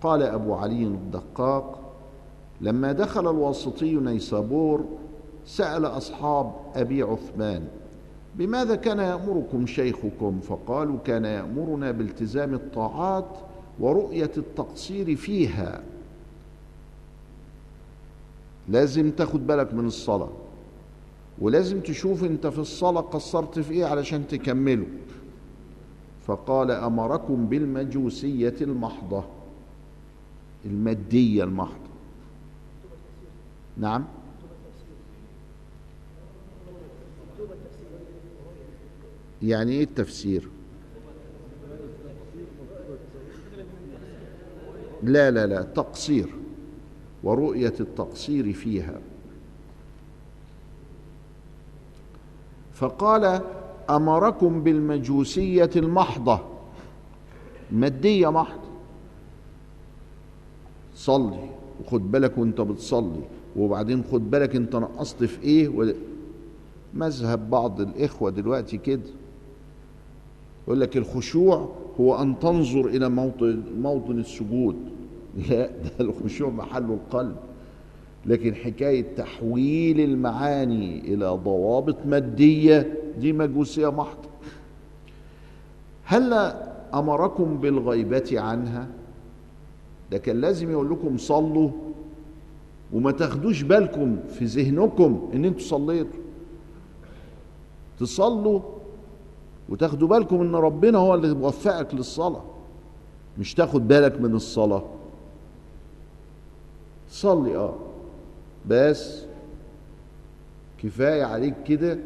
قال 0.00 0.22
أبو 0.22 0.54
علي 0.54 0.84
الدقاق 0.84 1.92
لما 2.60 2.92
دخل 2.92 3.30
الواسطي 3.30 3.94
نيسابور 3.94 4.84
سأل 5.46 5.86
أصحاب 5.86 6.52
أبي 6.74 7.02
عثمان 7.02 7.68
بماذا 8.34 8.74
كان 8.74 8.98
يأمركم 8.98 9.66
شيخكم؟ 9.66 10.40
فقالوا 10.40 10.98
كان 11.04 11.24
يأمرنا 11.24 11.90
بالتزام 11.90 12.54
الطاعات 12.54 13.28
ورؤية 13.80 14.30
التقصير 14.36 15.16
فيها. 15.16 15.82
لازم 18.68 19.10
تاخد 19.10 19.46
بالك 19.46 19.74
من 19.74 19.86
الصلاة. 19.86 20.30
ولازم 21.38 21.80
تشوف 21.80 22.24
انت 22.24 22.46
في 22.46 22.58
الصلاة 22.58 23.00
قصرت 23.00 23.58
في 23.58 23.72
إيه 23.72 23.84
علشان 23.84 24.28
تكمله. 24.28 24.86
فقال 26.26 26.70
أمركم 26.70 27.46
بالمجوسية 27.46 28.54
المحضة. 28.60 29.24
المادية 30.64 31.44
المحضة. 31.44 31.76
نعم. 33.76 34.04
يعني 39.42 39.72
إيه 39.72 39.84
التفسير؟ 39.84 40.48
لا 45.02 45.30
لا 45.30 45.46
لا 45.46 45.62
تقصير. 45.62 46.34
ورؤية 47.24 47.74
التقصير 47.80 48.52
فيها. 48.52 49.00
فقال 52.76 53.40
أمركم 53.90 54.62
بالمجوسية 54.62 55.70
المحضة. 55.76 56.40
مادية 57.72 58.30
محضة 58.30 58.66
صلي 60.94 61.50
وخد 61.84 62.10
بالك 62.10 62.38
وانت 62.38 62.60
بتصلي 62.60 63.22
وبعدين 63.56 64.04
خد 64.12 64.30
بالك 64.30 64.56
انت 64.56 64.76
نقصت 64.76 65.24
في 65.24 65.42
إيه؟ 65.42 65.94
مذهب 66.94 67.50
بعض 67.50 67.80
الإخوة 67.80 68.30
دلوقتي 68.30 68.78
كده. 68.78 69.10
يقول 70.64 70.80
لك 70.80 70.96
الخشوع 70.96 71.68
هو 72.00 72.22
أن 72.22 72.38
تنظر 72.38 72.86
إلى 72.86 73.08
موطن, 73.08 73.62
موطن 73.78 74.18
السجود. 74.18 74.76
لا 75.48 75.66
ده 75.66 75.90
الخشوع 76.00 76.50
محل 76.50 76.84
القلب. 76.84 77.36
لكن 78.26 78.54
حكاية 78.54 79.14
تحويل 79.16 80.00
المعاني 80.00 80.98
إلى 81.00 81.26
ضوابط 81.26 81.96
مادية 82.06 82.94
دي 83.18 83.32
مجوسية 83.32 83.90
محضة 83.90 84.28
هل 86.04 86.32
أمركم 86.94 87.56
بالغيبة 87.58 88.40
عنها؟ 88.40 88.88
ده 90.10 90.18
كان 90.18 90.40
لازم 90.40 90.70
يقول 90.70 90.90
لكم 90.90 91.18
صلوا 91.18 91.70
وما 92.92 93.10
تاخدوش 93.10 93.62
بالكم 93.62 94.16
في 94.28 94.44
ذهنكم 94.44 95.30
إن 95.34 95.44
أنتوا 95.44 95.60
صليتوا. 95.66 96.20
تصلوا 98.00 98.60
وتاخدوا 99.68 100.08
بالكم 100.08 100.40
إن 100.40 100.54
ربنا 100.54 100.98
هو 100.98 101.14
اللي 101.14 101.34
موفقك 101.34 101.94
للصلاة 101.94 102.42
مش 103.38 103.54
تاخد 103.54 103.88
بالك 103.88 104.20
من 104.20 104.34
الصلاة. 104.34 104.84
صلي 107.10 107.56
آه. 107.56 107.74
بس 108.66 109.24
كفاية 110.82 111.24
عليك 111.24 111.54
كده 111.66 111.98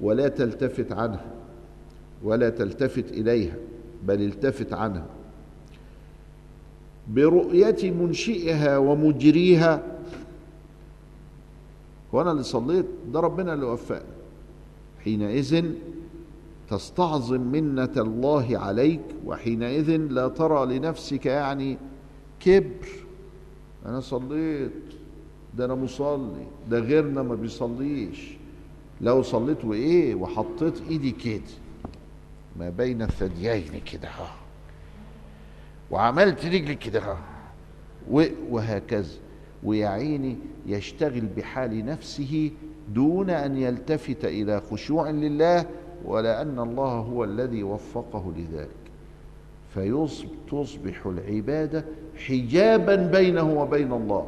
ولا 0.00 0.28
تلتفت 0.28 0.92
عنها 0.92 1.24
ولا 2.22 2.50
تلتفت 2.50 3.10
إليها 3.12 3.56
بل 4.04 4.22
التفت 4.22 4.72
عنها. 4.72 5.06
برؤية 7.08 7.90
منشئها 7.90 8.78
ومجريها. 8.78 9.82
وأنا 12.12 12.32
اللي 12.32 12.42
صليت؟ 12.42 12.86
ده 13.12 13.20
ربنا 13.20 13.54
اللي 13.54 13.66
وفقني. 13.66 14.02
حينئذ 15.04 15.64
تستعظم 16.70 17.40
منة 17.40 17.92
الله 17.96 18.58
عليك 18.58 19.00
وحينئذ 19.26 19.96
لا 19.96 20.28
ترى 20.28 20.78
لنفسك 20.78 21.26
يعني 21.26 21.78
كبر. 22.40 22.88
أنا 23.86 24.00
صليت. 24.00 24.72
ده 25.58 25.64
أنا 25.64 25.74
مصلي 25.74 26.46
ده 26.70 26.78
غيرنا 26.78 27.22
ما 27.22 27.34
بيصليش. 27.34 28.32
لو 29.00 29.22
صليت 29.22 29.64
وإيه 29.64 30.14
وحطيت 30.14 30.82
إيدي 30.90 31.10
كده 31.10 31.42
ما 32.58 32.70
بين 32.70 33.02
الثديين 33.02 33.80
كده 33.92 34.08
ها. 34.08 34.34
وعملت 35.90 36.44
رجلي 36.46 36.74
كده 36.74 37.00
ها. 37.00 37.18
وهكذا. 38.50 39.14
ويا 39.64 39.88
عيني 39.88 40.36
يشتغل 40.66 41.26
بحال 41.36 41.84
نفسه 41.86 42.50
دون 42.94 43.30
أن 43.30 43.56
يلتفت 43.56 44.24
إلى 44.24 44.60
خشوع 44.70 45.10
لله 45.10 45.66
ولأن 46.04 46.58
الله 46.58 46.88
هو 46.92 47.24
الذي 47.24 47.62
وفقه 47.62 48.32
لذلك. 48.36 48.68
فتصبح 49.74 51.06
العبادة 51.06 51.84
حجابا 52.26 52.96
بينه 52.96 53.60
وبين 53.60 53.92
الله. 53.92 54.26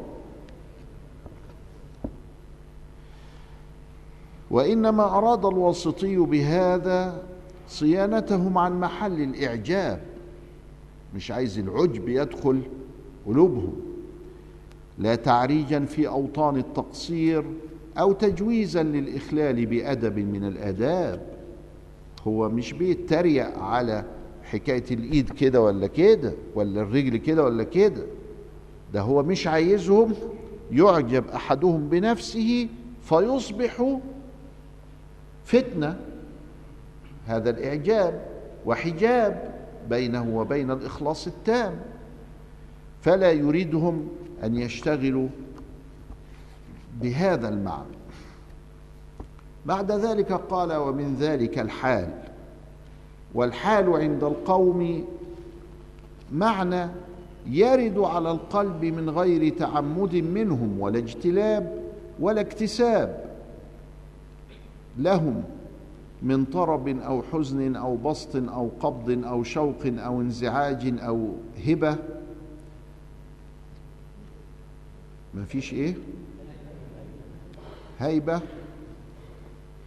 وإنما 4.51 5.03
أراد 5.17 5.45
الواسطي 5.45 6.17
بهذا 6.17 7.23
صيانتهم 7.67 8.57
عن 8.57 8.79
محل 8.79 9.21
الإعجاب 9.21 10.01
مش 11.15 11.31
عايز 11.31 11.59
العجب 11.59 12.09
يدخل 12.09 12.61
قلوبهم. 13.27 13.73
لا 14.99 15.15
تعريجا 15.15 15.85
في 15.85 16.07
أوطان 16.07 16.57
التقصير 16.57 17.43
أو 17.97 18.11
تجويزا 18.11 18.83
للإخلال 18.83 19.65
بأدب 19.65 20.17
من 20.17 20.43
الآداب. 20.43 21.21
هو 22.27 22.49
مش 22.49 22.73
بيتريق 22.73 23.57
على 23.59 24.05
حكاية 24.43 24.83
الإيد 24.91 25.29
كده 25.29 25.61
ولا 25.61 25.87
كده 25.87 26.33
ولا 26.55 26.81
الرجل 26.81 27.17
كده 27.17 27.43
ولا 27.43 27.63
كده. 27.63 28.05
ده 28.93 29.01
هو 29.01 29.23
مش 29.23 29.47
عايزهم 29.47 30.13
يعجب 30.71 31.27
أحدهم 31.27 31.89
بنفسه 31.89 32.67
فيصبح 33.01 33.97
فتنة. 35.45 35.99
هذا 37.27 37.49
الإعجاب 37.49 38.25
وحجاب 38.65 39.53
بينه 39.89 40.37
وبين 40.37 40.71
الإخلاص 40.71 41.27
التام. 41.27 41.79
فلا 43.01 43.31
يريدهم 43.31 44.07
أن 44.43 44.55
يشتغلوا 44.55 45.27
بهذا 47.01 47.49
المعنى. 47.49 47.95
بعد 49.65 49.91
ذلك 49.91 50.33
قال 50.33 50.73
ومن 50.73 51.15
ذلك 51.15 51.59
الحال. 51.59 52.09
والحال 53.33 53.89
عند 53.89 54.23
القوم 54.23 55.05
معنى 56.31 56.87
يرد 57.47 57.99
على 57.99 58.31
القلب 58.31 58.85
من 58.85 59.09
غير 59.09 59.57
تعمد 59.57 60.15
منهم 60.15 60.79
ولا 60.79 60.97
اجتلاب 60.97 61.83
ولا 62.19 62.41
اكتساب. 62.41 63.34
لهم 64.97 65.43
من 66.21 66.45
طرب 66.45 66.87
أو 66.87 67.23
حزن 67.23 67.75
أو 67.75 67.97
بسط 67.97 68.35
أو 68.35 68.69
قبض 68.79 69.25
أو 69.25 69.43
شوق 69.43 69.81
أو 69.85 70.21
انزعاج 70.21 70.93
أو 70.99 71.29
هبة. 71.67 71.97
ما 75.33 75.45
فيش 75.45 75.73
إيه؟ 75.73 75.95
هيبة 77.99 78.41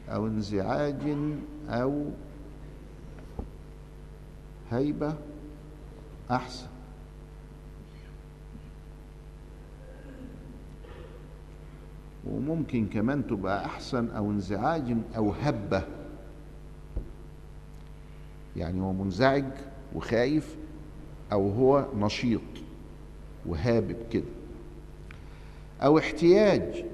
أو 0.08 0.26
انزعاج 0.26 1.16
أو 1.68 2.04
هيبة 4.70 5.14
أحسن. 6.30 6.66
وممكن 12.32 12.86
كمان 12.86 13.26
تبقى 13.26 13.64
أحسن 13.64 14.10
أو 14.10 14.30
انزعاج 14.30 14.96
أو 15.16 15.32
هبة. 15.32 15.82
يعني 18.56 18.80
هو 18.80 18.92
منزعج 18.92 19.44
وخايف 19.94 20.56
أو 21.32 21.50
هو 21.50 21.86
نشيط 21.96 22.40
وهابب 23.46 23.96
كده. 24.10 24.24
أو 25.82 25.98
احتياج 25.98 26.84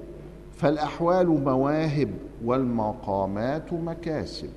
فالأحوال 0.55 1.27
مواهب 1.27 2.09
والمقامات 2.43 3.73
مكاسب. 3.73 4.49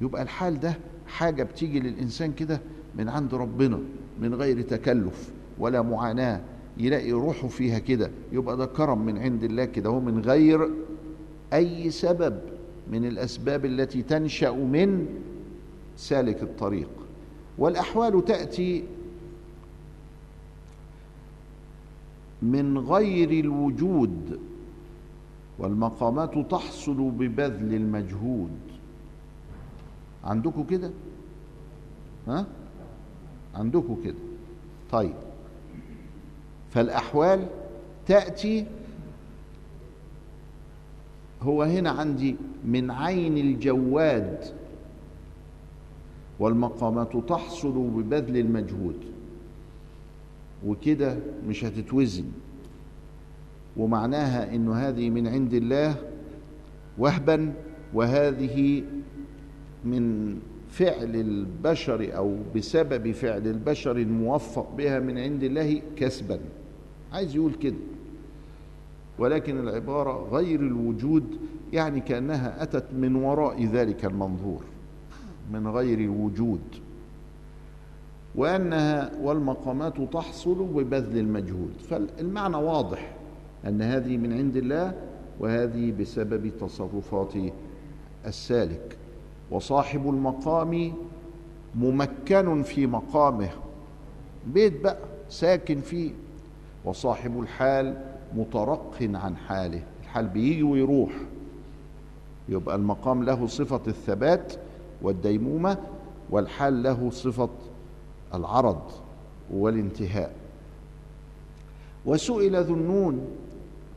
يبقى 0.00 0.22
الحال 0.22 0.60
ده 0.60 0.74
حاجة 1.06 1.42
بتيجي 1.42 1.80
للإنسان 1.80 2.32
كده 2.32 2.60
من 2.94 3.08
عند 3.08 3.34
ربنا 3.34 3.78
من 4.20 4.34
غير 4.34 4.62
تكلف 4.62 5.32
ولا 5.58 5.82
معاناة. 5.82 6.40
يلاقي 6.76 7.12
روحه 7.12 7.48
فيها 7.48 7.78
كده 7.78 8.10
يبقى 8.32 8.56
ده 8.56 8.66
كرم 8.66 9.06
من 9.06 9.18
عند 9.18 9.44
الله 9.44 9.64
كده 9.64 9.90
هو 9.90 10.00
من 10.00 10.20
غير 10.20 10.70
أي 11.52 11.90
سبب 11.90 12.40
من 12.90 13.04
الأسباب 13.04 13.64
التي 13.64 14.02
تنشأ 14.02 14.50
من 14.50 15.06
سالك 15.96 16.42
الطريق. 16.42 16.88
والأحوال 17.58 18.24
تأتي 18.24 18.84
من 22.42 22.78
غير 22.78 23.30
الوجود 23.30 24.40
والمقامات 25.58 26.50
تحصل 26.50 27.10
ببذل 27.10 27.74
المجهود. 27.74 28.50
عندكم 30.24 30.64
كده؟ 30.64 30.90
ها؟ 32.28 32.46
عندكم 33.54 33.96
كده. 34.04 34.18
طيب. 34.90 35.14
فالأحوال 36.72 37.46
تأتي. 38.06 38.66
هو 41.42 41.62
هنا 41.62 41.90
عندي 41.90 42.36
من 42.64 42.90
عين 42.90 43.38
الجواد 43.38 44.44
والمقامات 46.38 47.16
تحصل 47.28 47.72
ببذل 47.72 48.36
المجهود. 48.36 48.96
وكده 50.66 51.16
مش 51.48 51.64
هتتوزن. 51.64 52.24
ومعناها 53.76 54.54
إنه 54.54 54.74
هذه 54.74 55.10
من 55.10 55.26
عند 55.28 55.54
الله 55.54 55.94
وهبا 56.98 57.52
وهذه 57.94 58.82
من 59.84 60.36
فعل 60.70 61.16
البشر 61.16 62.16
أو 62.16 62.36
بسبب 62.56 63.12
فعل 63.12 63.46
البشر 63.46 63.96
الموفق 63.96 64.74
بها 64.76 64.98
من 64.98 65.18
عند 65.18 65.42
الله 65.42 65.82
كسبا. 65.96 66.40
عايز 67.12 67.36
يقول 67.36 67.54
كده. 67.54 67.76
ولكن 69.18 69.58
العبارة 69.58 70.28
غير 70.32 70.60
الوجود 70.60 71.24
يعني 71.72 72.00
كأنها 72.00 72.62
أتت 72.62 72.84
من 72.94 73.14
وراء 73.16 73.64
ذلك 73.64 74.04
المنظور 74.04 74.64
من 75.52 75.68
غير 75.68 75.98
الوجود 75.98 76.60
وأنها 78.34 79.12
والمقامات 79.22 80.00
تحصل 80.12 80.54
ببذل 80.64 81.18
المجهود. 81.18 81.72
فالمعنى 81.90 82.56
واضح 82.56 83.16
أن 83.66 83.82
هذه 83.82 84.16
من 84.16 84.32
عند 84.32 84.56
الله 84.56 84.94
وهذه 85.40 85.92
بسبب 86.00 86.52
تصرفات 86.60 87.34
السالك. 88.26 88.96
وصاحب 89.50 90.08
المقام 90.08 90.92
ممكن 91.74 92.62
في 92.62 92.86
مقامه. 92.86 93.48
بيت 94.46 94.80
بقى 94.80 94.98
ساكن 95.28 95.80
فيه. 95.80 96.10
وصاحب 96.84 97.40
الحال 97.40 98.04
مترق 98.34 98.96
عن 99.00 99.36
حاله. 99.36 99.82
الحال 100.02 100.26
بيجي 100.26 100.62
ويروح. 100.62 101.12
يبقى 102.48 102.76
المقام 102.76 103.24
له 103.24 103.46
صفة 103.46 103.80
الثبات 103.86 104.52
والديمومة 105.02 105.78
والحال 106.30 106.82
له 106.82 107.10
صفة 107.10 107.50
العرض 108.34 108.90
والانتهاء. 109.50 110.32
وسئل 112.06 112.64
ذو 112.64 112.74
النون 112.74 113.26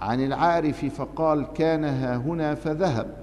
عن 0.01 0.25
العارف 0.25 0.86
فقال 0.86 1.47
كان 1.53 1.83
ها 1.83 2.17
هنا 2.17 2.55
فذهب. 2.55 3.17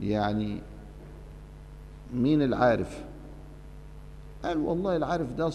يعني 0.00 0.58
مين 2.14 2.42
العارف؟ 2.42 3.04
قال 4.46 4.58
والله 4.58 4.96
العارف 4.96 5.32
ده 5.32 5.50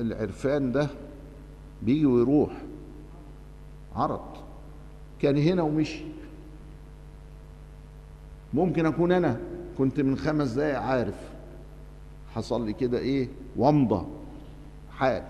العرفان 0.00 0.72
ده 0.72 0.88
بيجي 1.82 2.06
ويروح. 2.06 2.52
عرض. 3.96 4.20
كان 5.20 5.36
هنا 5.38 5.62
ومشي. 5.62 6.04
ممكن 8.54 8.86
أكون 8.86 9.12
أنا 9.12 9.40
كنت 9.78 10.00
من 10.00 10.16
خمس 10.16 10.50
دقايق 10.50 10.78
عارف. 10.78 11.30
حصل 12.34 12.66
لي 12.66 12.72
كده 12.72 12.98
إيه؟ 12.98 13.28
ومضة 13.56 14.06
حال. 14.90 15.22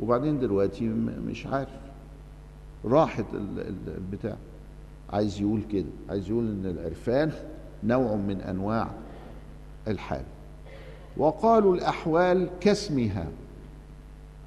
وبعدين 0.00 0.40
دلوقتي 0.40 0.88
مش 1.28 1.46
عارف. 1.46 1.80
راحت 2.84 3.24
البتاع. 3.86 4.36
عايز 5.12 5.40
يقول 5.40 5.62
كده. 5.72 5.90
عايز 6.08 6.30
يقول 6.30 6.44
إن 6.44 6.66
العرفان 6.66 7.32
نوع 7.84 8.16
من 8.16 8.40
أنواع 8.40 8.90
الحال. 9.88 10.24
وقالوا 11.16 11.74
الأحوال 11.74 12.48
كاسمها. 12.60 13.26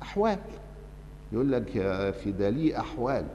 أحوال. 0.02 0.40
يقول 1.32 1.52
لك 1.52 1.76
يا 1.76 2.10
أخي 2.10 2.32
ده 2.32 2.50
ليه 2.50 2.80
أحوال؟ 2.80 3.26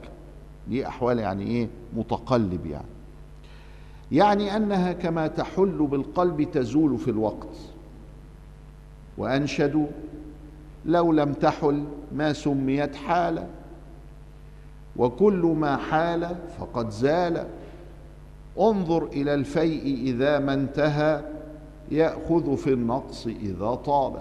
ليه 0.67 0.87
أحوال 0.87 1.19
يعني 1.19 1.47
إيه؟ 1.47 1.67
متقلب 1.95 2.65
يعني. 2.65 2.85
يعني 4.11 4.55
أنها 4.55 4.93
كما 4.93 5.27
تحل 5.27 5.87
بالقلب 5.91 6.51
تزول 6.51 6.97
في 6.97 7.11
الوقت. 7.11 7.57
وأنشدوا 9.17 9.87
لو 10.85 11.11
لم 11.11 11.33
تحل 11.33 11.83
ما 12.11 12.33
سميت 12.33 12.95
حاله 12.95 13.47
وكل 14.95 15.55
ما 15.59 15.77
حال 15.77 16.35
فقد 16.59 16.89
زال. 16.89 17.47
انظر 18.59 19.05
إلى 19.05 19.33
الفيء 19.33 19.83
إذا 20.03 20.39
ما 20.39 20.53
انتهى. 20.53 21.32
يأخذ 21.93 22.57
في 22.57 22.73
النقص 22.73 23.27
إذا 23.27 23.75
طال 23.75 24.13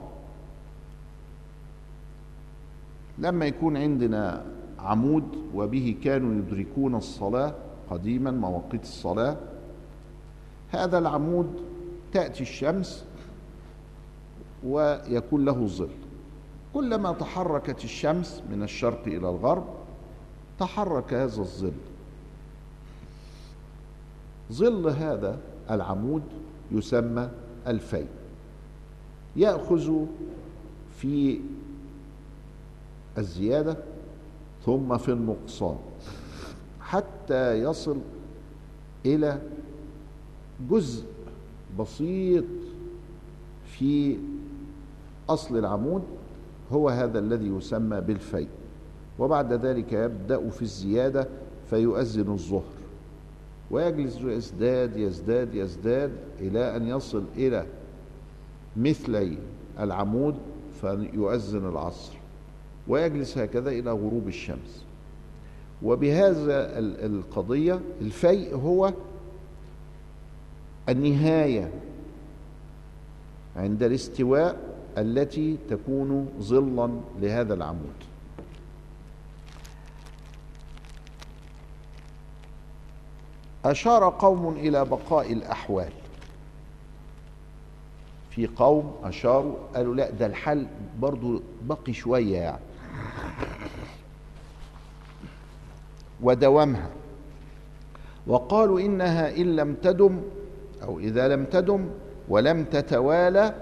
لما 3.18 3.46
يكون 3.46 3.76
عندنا 3.76 4.44
عمود 4.78 5.24
وبه 5.54 5.96
كانوا 6.04 6.34
يدركون 6.34 6.94
الصلاة 6.94 7.54
قديما 7.90 8.30
مواقيت 8.30 8.82
الصلاة 8.82 9.36
هذا 10.70 10.98
العمود 10.98 11.46
تأتي 12.12 12.42
الشمس 12.42 13.04
ويكون 14.64 15.44
له 15.44 15.66
ظل. 15.66 15.90
كلما 16.74 17.12
تحركت 17.12 17.84
الشمس 17.84 18.42
من 18.50 18.62
الشرق 18.62 19.02
إلى 19.06 19.30
الغرب 19.30 19.64
تحرك 20.58 21.14
هذا 21.14 21.40
الظل. 21.40 21.72
ظل 24.52 24.88
هذا 24.88 25.38
العمود 25.70 26.22
يسمى 26.72 27.30
الفي 27.66 28.04
يأخذ 29.36 30.04
في 30.96 31.40
الزيادة 33.18 33.76
ثم 34.66 34.98
في 34.98 35.12
النقصان 35.12 35.76
حتى 36.80 37.54
يصل 37.54 37.98
إلى 39.06 39.38
جزء 40.70 41.04
بسيط 41.78 42.44
في 43.66 44.18
أصل 45.28 45.58
العمود 45.58 46.02
هو 46.72 46.88
هذا 46.88 47.18
الذي 47.18 47.46
يسمى 47.46 48.00
بالفي 48.00 48.46
وبعد 49.18 49.52
ذلك 49.52 49.92
يبدأ 49.92 50.48
في 50.50 50.62
الزيادة 50.62 51.28
فيؤذن 51.70 52.32
الظهر. 52.32 52.71
ويجلس 53.72 54.16
يزداد 54.20 54.96
يزداد 54.96 55.54
يزداد 55.54 56.12
إلى 56.40 56.76
أن 56.76 56.88
يصل 56.88 57.24
إلى 57.36 57.66
مثلي 58.76 59.38
العمود 59.80 60.34
فيؤذن 60.80 61.68
العصر. 61.68 62.12
ويجلس 62.88 63.38
هكذا 63.38 63.70
إلى 63.70 63.90
غروب 63.90 64.28
الشمس. 64.28 64.84
وبهذا 65.82 66.78
القضية 66.78 67.80
الفيء 68.00 68.56
هو 68.56 68.92
النهاية 70.88 71.70
عند 73.56 73.82
الاستواء 73.82 74.60
التي 74.98 75.56
تكون 75.70 76.28
ظلا 76.40 76.90
لهذا 77.20 77.54
العمود. 77.54 78.11
أشار 83.64 84.14
قوم 84.18 84.48
إلى 84.56 84.84
بقاء 84.84 85.32
الأحوال. 85.32 85.92
في 88.30 88.46
قوم 88.46 88.94
أشاروا 89.04 89.54
قالوا 89.74 89.94
لا 89.94 90.10
ده 90.10 90.26
الحل 90.26 90.66
برضو 90.98 91.42
بقي 91.62 91.92
شوية 91.92 92.36
يعني. 92.38 92.62
ودوامها. 96.22 96.90
وقالوا 98.26 98.80
إنها 98.80 99.36
إن 99.36 99.56
لم 99.56 99.74
تدم 99.74 100.20
أو 100.82 100.98
إذا 100.98 101.28
لم 101.28 101.44
تدم 101.44 101.88
ولم 102.28 102.64
تتوالى 102.64 103.54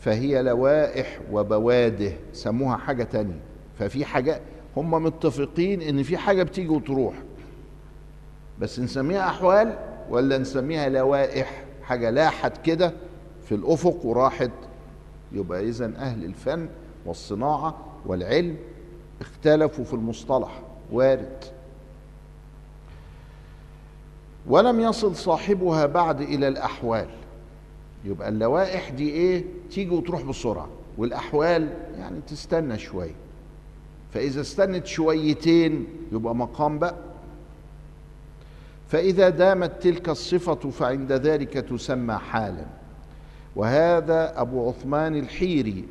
فهي 0.00 0.42
لوائح 0.42 1.20
وبواده. 1.32 2.12
سموها 2.32 2.76
حاجة 2.76 3.04
تانية. 3.04 3.40
ففي 3.78 4.04
حاجة 4.04 4.40
هم 4.76 4.90
متفقين 4.90 5.82
إن 5.82 6.02
في 6.02 6.16
حاجة 6.18 6.42
بتيجي 6.42 6.68
وتروح. 6.68 7.14
بس 8.60 8.80
نسميها 8.80 9.28
أحوال 9.28 9.78
ولا 10.10 10.38
نسميها 10.38 10.88
لوائح؟ 10.88 11.64
حاجة 11.82 12.10
لاحت 12.10 12.66
كده 12.66 12.92
في 13.44 13.54
الأفق 13.54 14.06
وراحت. 14.06 14.50
يبقى 15.32 15.68
اذا 15.68 15.92
أهل 15.96 16.24
الفن 16.24 16.68
والصناعة 17.06 17.76
والعلم 18.06 18.56
اختلفوا 19.20 19.84
في 19.84 19.94
المصطلح. 19.94 20.62
وارد. 20.92 21.44
ولم 24.46 24.80
يصل 24.80 25.16
صاحبها 25.16 25.86
بعد 25.86 26.20
إلى 26.20 26.48
الأحوال. 26.48 27.08
يبقى 28.04 28.28
اللوائح 28.28 28.90
دي 28.90 29.10
إيه؟ 29.10 29.44
تيجي 29.70 29.90
وتروح 29.90 30.22
بسرعة. 30.22 30.68
والأحوال 30.98 31.68
يعني 31.98 32.20
تستنى 32.26 32.78
شوية. 32.78 33.14
فإذا 34.12 34.40
استنت 34.40 34.86
شويتين 34.86 35.86
يبقى 36.12 36.34
مقام 36.34 36.78
بقى. 36.78 36.94
فإذا 38.94 39.28
دامت 39.28 39.72
تلك 39.82 40.08
الصفة 40.08 40.70
فعند 40.70 41.12
ذلك 41.12 41.52
تسمى 41.52 42.14
حالا. 42.14 42.64
وهذا 43.56 44.40
أبو 44.40 44.68
عثمان 44.68 45.16
الحيري 45.16 45.84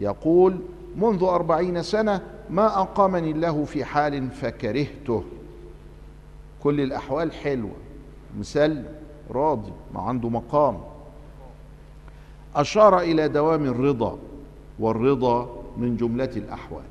يقول 0.00 0.58
منذ 0.96 1.22
أربعين 1.22 1.82
سنة 1.82 2.20
ما 2.50 2.80
أقامني 2.80 3.30
الله 3.30 3.64
في 3.64 3.84
حال 3.84 4.30
فكرهته. 4.30 5.24
كل 6.62 6.80
الأحوال 6.80 7.32
حلوة 7.32 7.76
مسلم 8.38 8.84
راضي 9.30 9.72
ما 9.94 10.00
عنده 10.00 10.28
مقام. 10.28 10.80
أشار 12.56 13.00
إلى 13.00 13.28
دوام 13.28 13.64
الرضا 13.64 14.18
والرضا 14.78 15.62
من 15.76 15.96
جملة 15.96 16.30
الأحوال. 16.36 16.88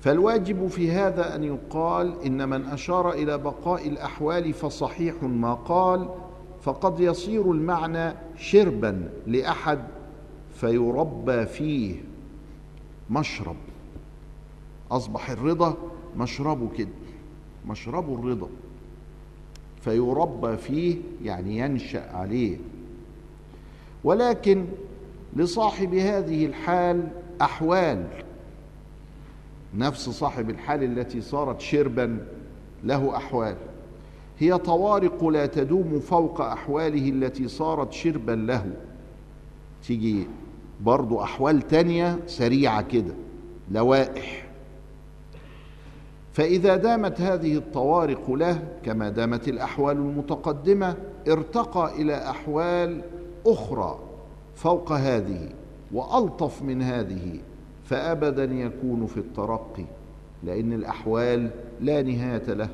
فالواجب 0.00 0.66
في 0.66 0.90
هذا 0.90 1.34
أن 1.34 1.44
يقال 1.44 2.22
إن 2.22 2.48
من 2.48 2.64
أشار 2.64 3.12
إلى 3.12 3.38
بقاء 3.38 3.88
الأحوال 3.88 4.52
فصحيح 4.52 5.22
ما 5.22 5.54
قال 5.54 6.08
فقد 6.62 7.00
يصير 7.00 7.52
المعنى 7.52 8.14
شربا 8.36 9.10
لأحد 9.26 9.78
فيربى 10.54 11.46
فيه 11.46 11.96
مشرب. 13.10 13.56
أصبح 14.90 15.30
الرضا 15.30 15.76
مشربه 16.16 16.68
كده 16.78 16.88
مشربه 17.66 18.14
الرضا. 18.14 18.48
فيربى 19.80 20.56
فيه 20.56 20.96
يعني 21.24 21.58
ينشأ 21.58 22.16
عليه. 22.16 22.56
ولكن 24.04 24.64
لصاحب 25.36 25.94
هذه 25.94 26.46
الحال 26.46 27.08
أحوال. 27.42 28.06
نفس 29.74 30.08
صاحب 30.08 30.50
الحال 30.50 30.82
التي 30.82 31.20
صارت 31.20 31.60
شربا 31.60 32.26
له 32.84 33.16
أحوال. 33.16 33.56
هي 34.38 34.58
طوارق 34.58 35.24
لا 35.24 35.46
تدوم 35.46 36.00
فوق 36.00 36.40
أحواله 36.40 37.08
التي 37.08 37.48
صارت 37.48 37.92
شربا 37.92 38.32
له. 38.32 38.66
تيجي 39.86 40.26
برضو 40.80 41.22
أحوال 41.22 41.62
تانية 41.62 42.18
سريعة 42.26 42.82
كده 42.82 43.14
لوائح. 43.70 44.46
فإذا 46.32 46.76
دامت 46.76 47.20
هذه 47.20 47.56
الطوارق 47.56 48.30
له 48.30 48.68
كما 48.82 49.08
دامت 49.08 49.48
الأحوال 49.48 49.96
المتقدمة 49.96 50.96
ارتقى 51.28 52.02
إلى 52.02 52.30
أحوال 52.30 53.02
أخرى 53.46 53.98
فوق 54.54 54.92
هذه 54.92 55.48
وألطف 55.92 56.62
من 56.62 56.82
هذه. 56.82 57.40
فابدا 57.90 58.44
يكون 58.44 59.06
في 59.06 59.16
الترقي 59.16 59.84
لأن 60.42 60.72
الأحوال 60.72 61.50
لا 61.80 62.02
نهاية 62.02 62.52
له. 62.54 62.68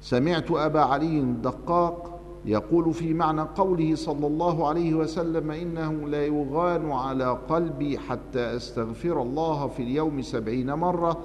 سمعت 0.00 0.50
أبا 0.50 0.80
علي 0.80 1.18
الدقاق 1.20 2.20
يقول 2.44 2.94
في 2.94 3.14
معنى 3.14 3.40
قوله 3.40 3.94
صلى 3.94 4.26
الله 4.26 4.68
عليه 4.68 4.94
وسلم 4.94 5.50
إنه 5.50 6.08
لا 6.08 6.26
يغان 6.26 6.90
على 6.92 7.38
قلبي 7.48 7.98
حتى 7.98 8.56
أستغفر 8.56 9.22
الله 9.22 9.68
في 9.68 9.82
اليوم 9.82 10.22
سبعين 10.22 10.72
مرة 10.74 11.18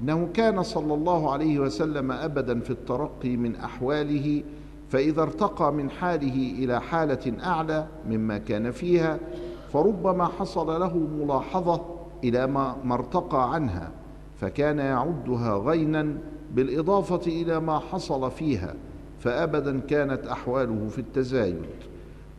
إنه 0.00 0.28
كان 0.34 0.62
صلى 0.62 0.94
الله 0.94 1.32
عليه 1.32 1.58
وسلم 1.58 2.12
ابدا 2.12 2.60
في 2.60 2.70
الترقي 2.70 3.36
من 3.36 3.56
أحواله 3.56 4.42
فإذا 4.88 5.22
ارتقى 5.22 5.72
من 5.72 5.90
حاله 5.90 6.52
إلى 6.58 6.80
حالة 6.80 7.32
أعلى 7.44 7.86
مما 8.08 8.38
كان 8.38 8.70
فيها 8.70 9.18
فربما 9.74 10.24
حصل 10.24 10.80
له 10.80 10.96
ملاحظة 10.96 11.80
إلى 12.24 12.46
ما, 12.46 12.76
ارتقى 12.90 13.54
عنها 13.54 13.90
فكان 14.36 14.78
يعدها 14.78 15.56
غينا 15.58 16.16
بالإضافة 16.52 17.26
إلى 17.26 17.60
ما 17.60 17.78
حصل 17.78 18.30
فيها 18.30 18.74
فأبدا 19.18 19.80
كانت 19.80 20.26
أحواله 20.26 20.88
في 20.88 20.98
التزايد. 20.98 21.62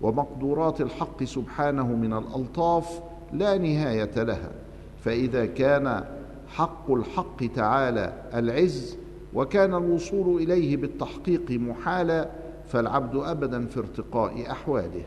ومقدورات 0.02 0.82
الحق 0.82 1.24
سبحانه 1.24 1.88
من 1.88 2.14
الألطاف 2.14 3.02
لا 3.34 3.58
نهاية 3.58 4.24
لها 4.24 4.52
فإذا 5.00 5.46
كان 5.46 6.04
حق 6.48 6.92
الحق 6.92 7.46
تعالى 7.56 8.14
العز 8.34 8.98
وكان 9.34 9.74
الوصول 9.74 10.42
إليه 10.42 10.78
بالتحقيق 10.78 11.52
محالا 11.52 12.30
فالعبد 12.68 13.16
ابدا 13.16 13.66
في 13.66 13.80
ارتقاء 13.80 14.52
أحواله. 14.52 15.04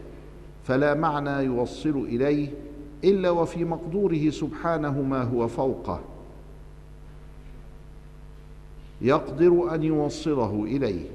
فلا 0.69 0.95
معنى 0.95 1.45
يوصل 1.45 1.97
إليه 1.97 2.49
إلا 3.05 3.31
وفي 3.31 3.64
مقدوره 3.64 4.31
سبحانه 4.31 5.03
ما 5.03 5.23
هو 5.23 5.49
فوقه. 5.49 6.01
يقدر 9.01 9.75
أن 9.75 9.83
يوصله 9.83 10.64
إليه. 10.64 11.07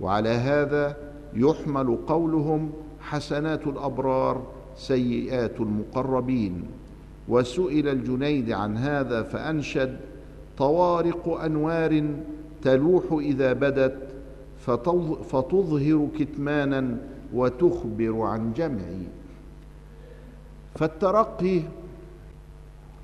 وعلى 0.00 0.28
هذا 0.28 0.96
يحمل 1.34 1.98
قولهم 2.06 2.72
حسنات 3.00 3.66
الأبرار 3.66 4.46
سيئات 4.76 5.60
المقربين. 5.60 6.64
وسئل 7.28 7.88
الجنيد 7.88 8.50
عن 8.50 8.76
هذا 8.76 9.22
فأنشد 9.22 9.96
طوارق 10.58 11.28
أنوار 11.28 12.10
تلوح 12.62 13.04
إذا 13.12 13.52
بدت 13.52 13.98
فتظهر 15.24 16.08
كتمانا 16.18 16.96
وتخبر 17.34 18.20
عن 18.20 18.52
جمع 18.52 18.84
فالترقي 20.74 21.62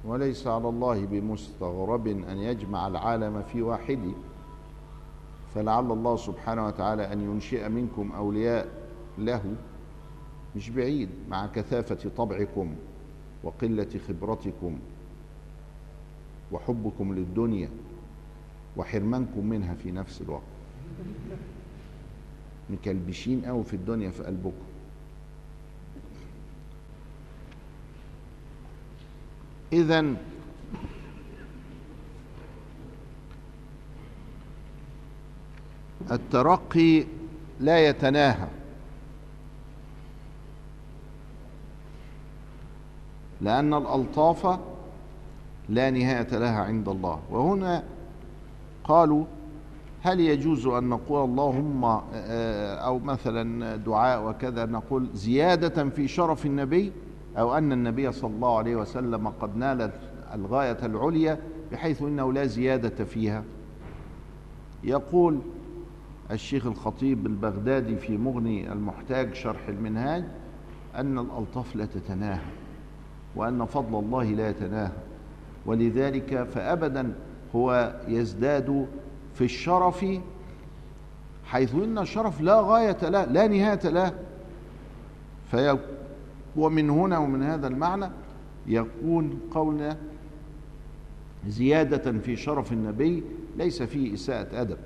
وليس 0.05 0.47
على 0.47 0.69
الله 0.69 1.07
بمستغرب 1.07 2.07
أن 2.07 2.39
يجمع 2.39 2.87
العالم 2.87 3.43
في 3.43 3.63
واحد. 3.63 4.13
فلعل 5.55 5.93
الله 5.93 6.17
سبحانه 6.17 6.67
وتعالى 6.67 7.13
أن 7.13 7.21
ينشئ 7.21 7.69
منكم 7.69 8.13
أولياء 8.13 8.69
له 9.19 9.43
مش 10.57 10.71
بعيد 10.71 11.09
مع 11.29 11.47
كثافة 11.47 12.11
طبعكم 12.17 12.75
وقلة 13.43 14.01
خبرتكم 14.09 14.79
وحبكم 16.53 17.15
للدنيا 17.15 17.69
وحرمانكم 18.77 19.47
منها 19.47 19.75
في 19.75 19.93
نفس 19.93 20.23
الوقت. 20.23 20.43
مكلبشين 22.71 23.45
قوي 23.45 23.65
في 23.65 23.75
الدنيا 23.75 24.11
في 24.11 24.23
قلبكم. 24.23 24.67
اذا 29.73 30.15
الترقي 36.11 37.05
لا 37.61 37.89
يتناهى. 37.89 38.49
لأن 43.41 43.75
الألطاف 43.75 44.59
لا 45.69 45.91
نهاية 45.91 46.39
لها 46.39 46.61
عند 46.65 46.89
الله. 46.89 47.23
وهنا 47.31 47.85
قالوا 48.85 49.25
هل 50.03 50.21
يجوز 50.21 50.67
أن 50.67 50.89
نقول 50.89 51.25
اللهم 51.25 51.85
أو 51.85 52.99
مثلا 52.99 53.77
دعاء 53.77 54.29
وكذا 54.29 54.67
نقول 54.67 55.09
زيادة 55.15 55.89
في 55.89 56.09
شرف 56.09 56.47
النبي؟ 56.47 56.93
أو 57.39 57.59
أن 57.59 57.73
النبي 57.73 58.13
صلى 58.13 58.31
الله 58.31 58.59
عليه 58.59 58.77
وسلم 58.77 59.29
قد 59.29 59.57
نال 59.57 59.91
الغاية 60.35 60.79
العليا 60.83 61.39
بحيث 61.73 62.03
إنه 62.03 62.33
لا 62.33 62.45
زيادة 62.45 63.05
فيها؟ 63.05 63.45
يقول 64.85 65.39
الشيخ 66.31 66.67
الخطيب 66.67 67.27
البغدادي 67.27 67.97
في 67.97 68.17
مغني 68.17 68.73
المحتاج 68.73 69.35
شرح 69.35 69.69
المنهاج 69.69 70.25
أن 70.97 71.19
الألطاف 71.19 71.77
لا 71.77 71.85
تتناهى 71.85 72.41
وأن 73.37 73.65
فضل 73.65 73.99
الله 73.99 74.25
لا 74.25 74.49
يتناهى 74.49 74.93
ولذلك 75.67 76.43
فأبدا 76.43 77.13
هو 77.57 77.95
يزداد 78.09 78.87
في 79.41 79.47
الشرف 79.47 80.07
حيث 81.45 81.75
إن 81.75 81.99
الشرف 81.99 82.41
لا 82.41 82.61
غاية 82.61 82.97
له 83.03 83.25
لا 83.25 83.47
نهاية 83.47 83.89
له. 83.89 84.13
في 85.51 85.79
ومن 86.57 86.91
هنا 86.91 87.19
ومن 87.19 87.43
هذا 87.43 87.67
المعنى 87.67 88.11
يكون 88.67 89.41
قولنا 89.51 89.97
زيادة 91.47 92.19
في 92.19 92.37
شرف 92.37 92.73
النبي 92.73 93.25
ليس 93.57 93.83
فيه 93.83 94.15
إساءة 94.15 94.61
أدب. 94.61 94.77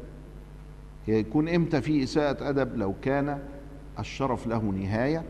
يكون 1.08 1.48
إمتى 1.48 1.80
فيه 1.80 2.04
إساءة 2.04 2.48
أدب؟ 2.48 2.76
لو 2.76 2.94
كان 3.02 3.38
الشرف 3.98 4.46
له 4.46 4.62
نهاية 4.62 5.24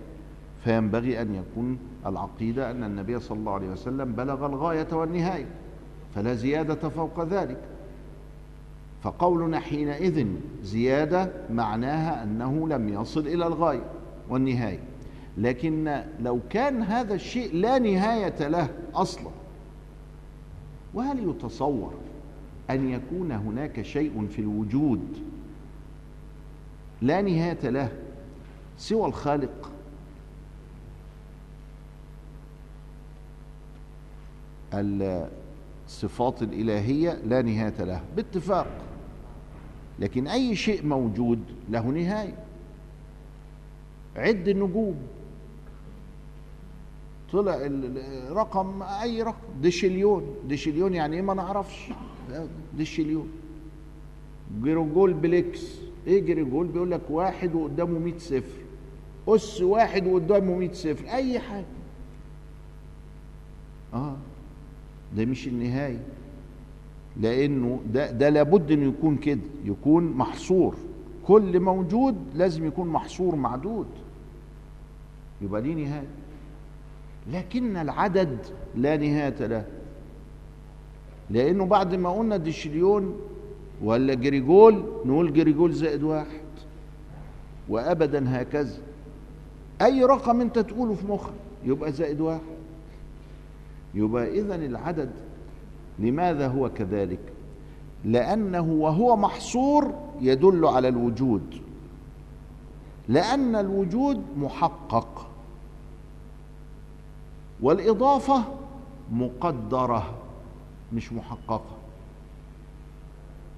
فينبغي 0.64 1.22
أن 1.22 1.34
يكون 1.34 1.78
العقيدة 2.06 2.70
أن 2.70 2.84
النبي 2.84 3.20
صلى 3.20 3.38
الله 3.38 3.52
عليه 3.52 3.68
وسلم 3.68 4.12
بلغ 4.12 4.46
الغاية 4.46 4.88
والنهاية 4.92 5.48
فلا 6.14 6.34
زيادة 6.34 6.88
فوق 6.88 7.24
ذلك. 7.24 7.73
فقولنا 9.04 9.60
حينئذ 9.60 10.26
زيادة 10.62 11.32
معناها 11.50 12.22
أنه 12.22 12.68
لم 12.68 12.88
يصل 12.88 13.20
إلى 13.26 13.46
الغاية 13.46 13.84
والنهاية. 14.28 14.80
لكن 15.38 16.02
لو 16.20 16.40
كان 16.50 16.82
هذا 16.82 17.14
الشيء 17.14 17.54
لا 17.54 17.78
نهاية 17.78 18.48
له 18.48 18.68
أصلا 18.94 19.30
وهل 20.94 21.30
يتصور 21.30 21.94
أن 22.70 22.90
يكون 22.90 23.32
هناك 23.32 23.82
شيء 23.82 24.26
في 24.26 24.38
الوجود 24.38 25.18
لا 27.02 27.22
نهاية 27.22 27.70
له 27.70 27.92
سوى 28.78 29.06
الخالق؟ 29.06 29.70
الصفات 35.86 36.42
الإلهية 36.42 37.12
لا 37.26 37.42
نهاية 37.42 37.84
لها 37.84 38.02
باتفاق. 38.16 38.66
لكن 39.98 40.26
أي 40.26 40.56
شيء 40.56 40.86
موجود 40.86 41.38
له 41.70 41.86
نهاية. 41.86 42.44
عد 44.16 44.48
النجوم. 44.48 44.96
طلع 47.32 47.54
الرقم 47.66 48.82
أي 48.82 49.22
رقم؟ 49.22 49.60
decillion 49.62 50.34
decillion 50.48 50.94
يعني 50.94 51.16
إيه؟ 51.16 51.22
ما 51.22 51.34
نعرفش. 51.34 51.88
decillion 52.76 53.28
googolplex. 54.62 55.78
إيه 56.06 56.20
جرجول 56.20 56.66
بيقول 56.66 56.90
لك 56.90 57.00
واحد 57.10 57.54
وقدامه 57.54 57.98
100 57.98 58.18
صفر. 58.18 58.62
أس 59.28 59.60
واحد 59.60 60.06
وقدامه 60.06 60.56
100 60.56 60.72
صفر. 60.72 61.08
أي 61.08 61.38
حاجة. 61.40 61.66
آه. 63.94 64.16
ده 65.16 65.24
مش 65.24 65.48
النهاية. 65.48 66.00
لأنه 67.20 67.80
ده 67.92 68.10
ده 68.10 68.28
لابد 68.28 68.70
إنه 68.70 68.88
يكون 68.88 69.16
كده 69.16 69.40
يكون 69.64 70.04
محصور. 70.04 70.74
كل 71.26 71.60
موجود 71.60 72.16
لازم 72.34 72.66
يكون 72.66 72.88
محصور 72.88 73.36
معدود. 73.36 73.86
يبقى 75.42 75.62
ليه 75.62 75.74
نهاية. 75.74 76.06
لكن 77.32 77.76
العدد 77.76 78.38
لا 78.76 78.96
نهاية 78.96 79.46
له. 79.46 79.64
لأنه 81.30 81.64
بعد 81.66 81.94
ما 81.94 82.10
قلنا 82.10 82.36
decillion 82.36 83.16
ولا 83.82 84.14
googol 84.14 84.84
نقول 85.04 85.32
googol 85.32 85.72
زائد 85.72 86.02
واحد. 86.02 86.40
وابدا 87.68 88.42
هكذا. 88.42 88.78
أي 89.82 90.04
رقم 90.04 90.40
أنت 90.40 90.58
تقوله 90.58 90.94
في 90.94 91.06
مخك 91.06 91.32
يبقى 91.64 91.92
زائد 91.92 92.20
واحد. 92.20 92.40
يبقى 93.94 94.40
اذا 94.40 94.54
العدد 94.54 95.10
لماذا 95.98 96.48
هو 96.48 96.70
كذلك؟ 96.70 97.32
لأنه 98.04 98.62
وهو 98.62 99.16
محصور 99.16 99.92
يدل 100.20 100.66
على 100.66 100.88
الوجود. 100.88 101.60
لأن 103.08 103.56
الوجود 103.56 104.22
محقق. 104.36 105.26
والإضافة 107.62 108.44
مقدرة 109.12 110.14
مش 110.92 111.12
محققة. 111.12 111.76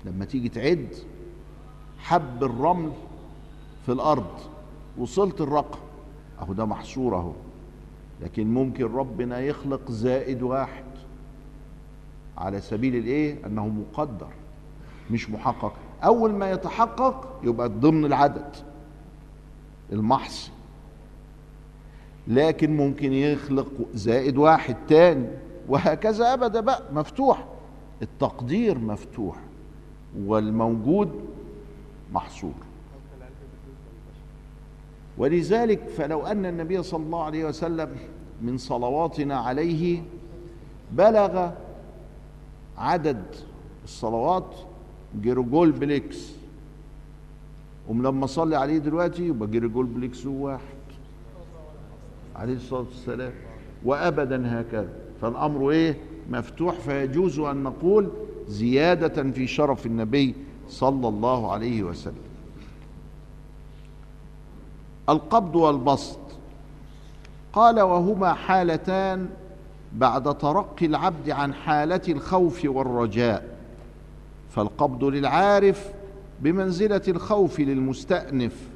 لما 0.05 0.25
تيجي 0.25 0.49
تعد 0.49 0.89
حب 1.99 2.45
الرمل 2.45 2.93
في 3.87 3.93
الأرض 3.93 4.41
وصلت 4.99 5.41
الرقم. 5.41 5.79
أهو 6.41 6.53
ده 6.53 6.65
محصور 6.65 7.17
أهو. 7.17 7.33
لكن 8.23 8.55
ممكن 8.55 8.85
ربنا 8.85 9.41
يخلق 9.41 9.91
زائد 9.91 10.43
واحد. 10.43 10.85
على 12.39 12.61
سبيل 12.61 12.97
الايه؟ 12.97 13.47
انه 13.47 13.69
مقدر 13.69 14.29
مش 15.11 15.31
محقق. 15.31 15.73
اول 16.05 16.33
ما 16.33 16.51
يتحقق 16.51 17.41
يبقى 17.45 17.69
ضمن 17.69 18.05
العدد 18.05 18.57
المحصي 19.93 20.51
لكن 22.29 22.77
ممكن 22.77 23.13
يخلق 23.13 23.69
زائد 23.95 24.37
واحد 24.37 24.77
تاني 24.89 25.29
وهكذا 25.69 26.33
أبدا 26.35 26.61
بقى 26.61 26.83
مفتوح. 26.93 27.47
التقدير 28.03 28.79
مفتوح 28.79 29.37
والموجود 30.19 31.21
محصور. 32.13 32.53
ولذلك 35.19 35.89
فلو 35.89 36.27
أن 36.27 36.47
النبي 36.47 36.83
صلى 36.83 37.03
الله 37.05 37.23
عليه 37.25 37.45
وسلم 37.45 37.97
من 38.43 38.59
صلواتنا 38.59 39.37
عليه 39.37 40.03
بلغ 40.93 41.51
عدد 42.79 43.23
الصلوات 43.85 44.55
googolplex 45.21 46.33
ولما 47.89 48.27
صلي 48.27 48.57
عليه 48.57 48.79
دلوقتي 48.79 49.27
يبقى 49.27 49.49
googolplex 49.51 50.27
واحد. 50.27 50.77
عليه 52.37 52.55
الصلاة 52.55 52.81
والسلام. 52.81 53.33
وابدا 53.85 54.61
هكذا. 54.61 54.89
فالأمر 55.21 55.71
إيه؟ 55.71 55.97
مفتوح. 56.31 56.75
فيجوز 56.75 57.39
أن 57.39 57.63
نقول 57.63 58.11
زيادة 58.49 59.31
في 59.31 59.47
شرف 59.47 59.87
النبي 59.87 60.35
صلى 60.69 61.09
الله 61.09 61.53
عليه 61.53 61.83
وسلم. 61.83 62.27
القبض 65.09 65.57
والبسط. 65.57 66.19
قال 67.53 67.81
وهما 67.81 68.33
حالتان 68.35 69.29
بعد 69.97 70.39
ترقي 70.39 70.87
العبد 70.87 71.31
عن 71.31 71.55
حالة 71.55 72.01
الخوف 72.09 72.65
والرجاء 72.65 73.57
فالقبض 74.51 75.05
للعارف 75.05 75.93
بمنزلة 76.41 77.03
الخوف 77.09 77.61
للمستأنف 77.61 78.69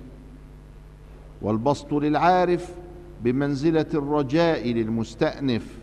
والبسط 1.43 1.93
للعارف 1.93 2.75
بمنزلة 3.23 3.87
الرجاء 3.95 4.68
للمستأنف. 4.68 5.79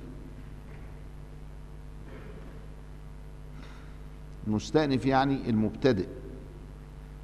المستأنف 4.47 5.05
يعني 5.05 5.49
المبتدئ. 5.49 6.07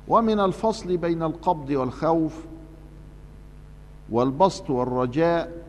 ومن 0.08 0.40
الفصل 0.40 0.98
بين 0.98 1.24
القبض 1.24 1.70
والخوف 1.70 2.46
والبسط 4.10 4.70
والرجاء 4.70 5.63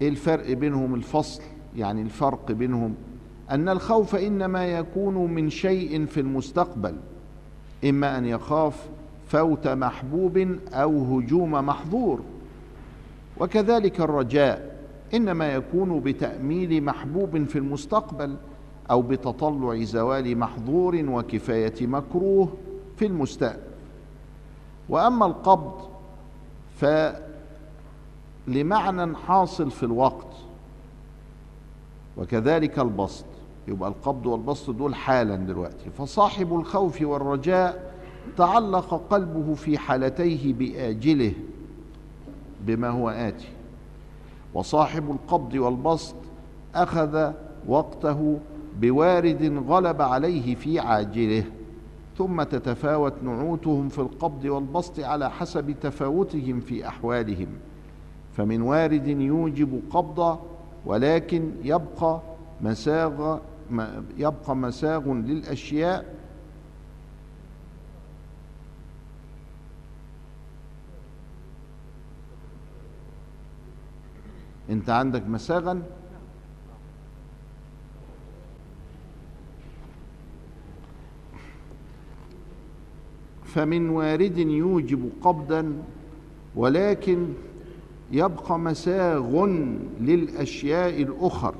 إيه 0.00 0.08
الفرق 0.08 0.52
بينهم 0.52 0.94
الفصل؟ 0.94 1.42
يعني 1.76 2.02
الفرق 2.02 2.52
بينهم. 2.52 2.94
أن 3.50 3.68
الخوف 3.68 4.14
إنما 4.14 4.66
يكون 4.66 5.14
من 5.34 5.50
شيء 5.50 6.06
في 6.06 6.20
المستقبل. 6.20 6.96
إما 7.84 8.18
أن 8.18 8.24
يخاف 8.24 8.88
فوت 9.28 9.68
محبوب 9.68 10.56
أو 10.72 11.18
هجوم 11.18 11.50
محظور. 11.50 12.20
وكذلك 13.40 14.00
الرجاء 14.00 14.80
إنما 15.14 15.52
يكون 15.54 16.00
بتأميل 16.00 16.84
محبوب 16.84 17.44
في 17.44 17.58
المستقبل 17.58 18.36
أو 18.90 19.02
بتطلع 19.02 19.82
زوال 19.82 20.38
محظور 20.38 21.04
وكفاية 21.08 21.86
مكروه 21.86 22.48
في 22.96 23.06
المستقبل. 23.06 23.60
وأما 24.88 25.26
القبض 25.26 25.72
فلمعنى 28.46 29.16
حاصل 29.16 29.70
في 29.70 29.82
الوقت. 29.82 30.36
وكذلك 32.16 32.78
البسط. 32.78 33.24
يبقى 33.68 33.88
القبض 33.88 34.26
والبسط 34.26 34.70
دول 34.70 34.94
حالا 34.94 35.36
دلوقتي. 35.36 35.90
فصاحب 35.98 36.54
الخوف 36.54 37.02
والرجاء 37.02 37.94
تعلق 38.36 38.94
قلبه 39.10 39.54
في 39.54 39.78
حالتيه 39.78 40.52
بآجله 40.52 41.32
بما 42.60 42.88
هو 42.88 43.08
آتي. 43.10 43.48
وصاحب 44.54 45.10
القبض 45.10 45.54
والبسط 45.54 46.14
أخذ 46.74 47.32
وقته 47.68 48.38
بوارد 48.80 49.64
غلب 49.68 50.02
عليه 50.02 50.54
في 50.54 50.78
عاجله. 50.78 51.44
ثم 52.18 52.42
تتفاوت 52.42 53.14
نعوتهم 53.22 53.88
في 53.88 53.98
القبض 53.98 54.44
والبسط 54.44 55.00
على 55.00 55.30
حسب 55.30 55.74
تفاوتهم 55.80 56.60
في 56.60 56.88
أحوالهم. 56.88 57.48
فمن 58.36 58.62
وارد 58.62 59.06
يوجب 59.06 59.82
قبض 59.90 60.38
ولكن 60.86 61.50
يبقى 61.64 62.22
مساغ 62.60 63.38
يبقى 64.18 64.56
مساغ 64.56 65.12
للأشياء. 65.12 66.20
أنت 74.70 74.90
عندك 74.90 75.26
مساغا؟ 75.26 75.82
فمن 83.44 83.88
وارد 83.90 84.38
يوجب 84.38 85.10
قبضا 85.22 85.82
ولكن 86.56 87.28
يبقى 88.10 88.58
مساغ 88.58 89.46
للأشياء 90.00 91.02
الأخر. 91.02 91.54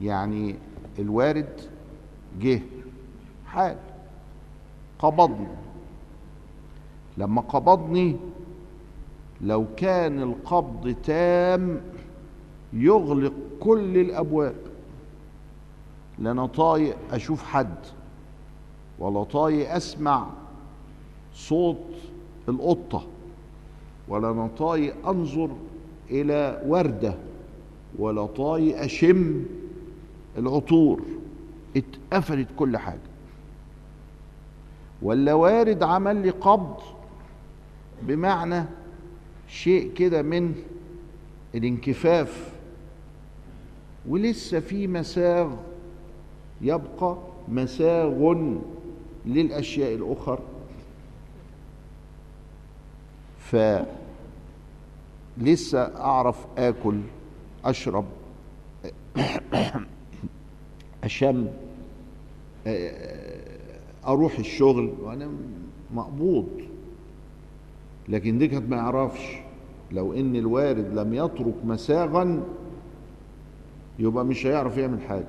يعني 0.00 0.54
الوارد 0.98 1.60
جه 2.40 2.62
حال. 3.46 3.76
قبضني. 4.98 5.48
لما 7.18 7.40
قبضني 7.40 8.16
لو 9.40 9.66
كان 9.76 10.22
القبض 10.22 10.94
تام 11.04 11.80
يغلق 12.72 13.32
كل 13.60 13.98
الأبواب. 13.98 14.56
لنا 16.18 16.46
طايق 16.46 16.96
أشوف 17.12 17.42
حد 17.44 17.74
ولا 18.98 19.24
طايق 19.24 19.74
أسمع 19.74 20.26
صوت 21.34 21.94
القطة. 22.48 23.06
ولا 24.08 24.30
أنا 24.30 24.50
طايق 24.58 25.08
أنظر 25.08 25.50
إلى 26.10 26.62
وردة 26.66 27.14
ولا 27.98 28.26
طايق 28.26 28.80
أشم 28.80 29.44
العطور. 30.38 31.02
اتقفلت 31.76 32.48
كل 32.56 32.76
حاجة. 32.76 32.98
ولا 35.02 35.34
وارد 35.34 35.82
عمل 35.82 36.16
لي 36.16 36.30
قبض 36.30 36.76
بمعنى 38.02 38.64
شيء 39.48 39.92
كده 39.92 40.22
من 40.22 40.54
الانكفاف. 41.54 42.52
ولسه 44.08 44.60
في 44.60 44.86
مساغ 44.86 45.50
يبقى 46.60 47.16
مساغ 47.48 48.44
للأشياء 49.26 49.94
الأخر. 49.94 50.38
فلسه 55.38 55.78
أعرف 56.00 56.46
آكل 56.58 57.00
أشرب 57.64 58.04
أشم 61.04 61.46
أروح 64.06 64.38
الشغل 64.38 64.92
وأنا 65.02 65.30
مقبوض. 65.94 66.48
لكن 68.08 68.38
دي 68.38 68.48
كانت 68.48 68.70
ما 68.70 68.76
يعرفش. 68.76 69.36
لو 69.92 70.12
إن 70.12 70.36
الوارد 70.36 70.98
لم 70.98 71.14
يترك 71.14 71.54
مساغا 71.64 72.42
يبقى 73.98 74.24
مش 74.24 74.46
هيعرف 74.46 74.76
يعمل 74.76 75.00
حاجة. 75.00 75.28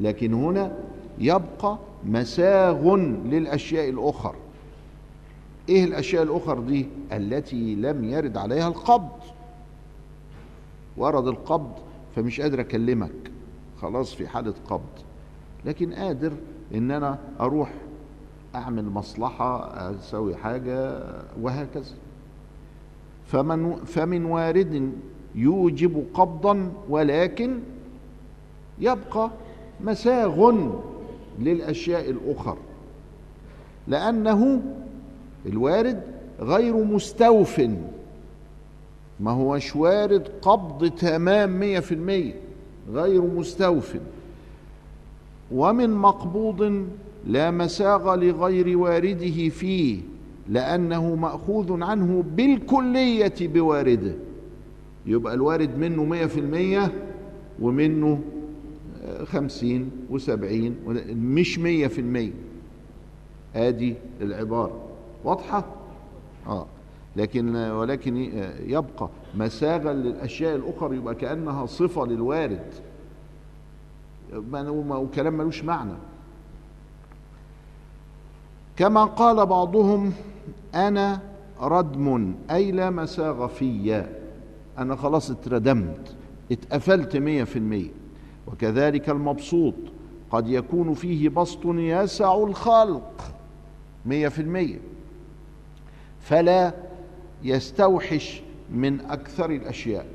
لكن 0.00 0.34
هنا 0.34 0.78
يبقى 1.18 1.78
مساغ 2.04 2.96
للأشياء 3.24 3.88
الآخر 3.88 4.34
إيه 5.68 5.84
الاشياء 5.84 6.22
الآخر 6.22 6.60
دي 6.60 6.86
التي 7.12 7.74
لم 7.74 8.04
يرد 8.04 8.36
عليها 8.36 8.68
القبض؟ 8.68 9.10
ورد 10.96 11.26
القبض 11.26 11.72
فمش 12.16 12.40
قادر 12.40 12.60
اكلمك. 12.60 13.12
خلاص 13.82 14.14
في 14.14 14.28
حالة 14.28 14.54
قبض. 14.70 14.80
لكن 15.64 15.92
قادر 15.94 16.32
ان 16.74 16.90
أنا 16.90 17.18
أروح 17.40 17.72
اعمل 18.54 18.84
مصلحة 18.84 19.64
أسوي 19.90 20.36
حاجة 20.36 21.04
وهكذا. 21.40 21.94
فمن 23.26 23.74
فمن 23.74 24.24
وارد 24.24 24.92
يوجب 25.34 26.04
قبضا 26.14 26.72
ولكن 26.88 27.58
يبقى 28.78 29.30
مساغ 29.80 30.54
للأشياء 31.38 32.10
الأخر. 32.10 32.56
لأنه 33.88 34.62
الوارد 35.46 36.00
غير 36.40 36.76
مستوف. 36.76 37.60
ما 39.20 39.30
هوش 39.30 39.76
وارد 39.76 40.28
قبض 40.42 40.90
تمام 40.90 41.60
مية 41.60 41.80
في 41.80 41.94
المية 41.94 42.34
غير 42.92 43.22
مستوف. 43.22 43.96
ومن 45.52 45.90
مقبوض 45.90 46.86
لا 47.26 47.50
مساغ 47.50 48.14
لغير 48.14 48.78
وارده 48.78 49.48
فيه 49.48 50.00
لأنه 50.48 51.14
مأخوذ 51.14 51.82
عنه 51.82 52.24
بالكلية 52.36 53.34
بوارده. 53.40 54.14
يبقى 55.06 55.34
الوارد 55.34 55.78
منه 55.78 56.04
مية 56.04 56.26
في 56.26 56.40
المية 56.40 56.92
ومنه 57.60 58.20
خمسين 59.24 59.90
وسبعين 60.10 60.76
مش 61.08 61.58
مية 61.58 61.86
في 61.86 62.00
المية. 62.00 62.32
آدي 63.56 63.94
العبارة 64.20 64.81
واضحة؟ 65.24 65.64
آه. 66.46 66.66
لكن 67.16 67.56
ولكن 67.56 68.16
يبقى 68.66 69.08
مساغا 69.34 69.92
للأشياء 69.92 70.56
الأخرى 70.56 70.96
يبقى 70.96 71.14
كأنها 71.14 71.66
صفة 71.66 72.06
للوارد. 72.06 72.66
وكلام 74.90 75.34
ملوش 75.38 75.64
معنى. 75.64 75.94
كما 78.76 79.04
قال 79.04 79.46
بعضهم 79.46 80.12
أنا 80.74 81.20
ردم 81.60 82.34
أي 82.50 82.72
لا 82.72 82.90
مساغ 82.90 83.46
في. 83.46 84.04
أنا 84.78 84.96
خلاص 84.96 85.30
اتردمت 85.30 86.14
اتقفلت 86.52 87.16
مية 87.16 87.44
في 87.44 87.58
المية. 87.58 87.90
وكذلك 88.46 89.10
المبسوط 89.10 89.74
قد 90.30 90.48
يكون 90.48 90.94
فيه 90.94 91.28
بسط 91.28 91.64
يسع 91.66 92.34
الخلق. 92.34 93.34
مية 94.06 94.28
في 94.28 94.42
المية. 94.42 94.78
فلا 96.22 96.74
يستوحش 97.42 98.42
من 98.70 99.00
أكثر 99.00 99.50
الأشياء. 99.50 100.06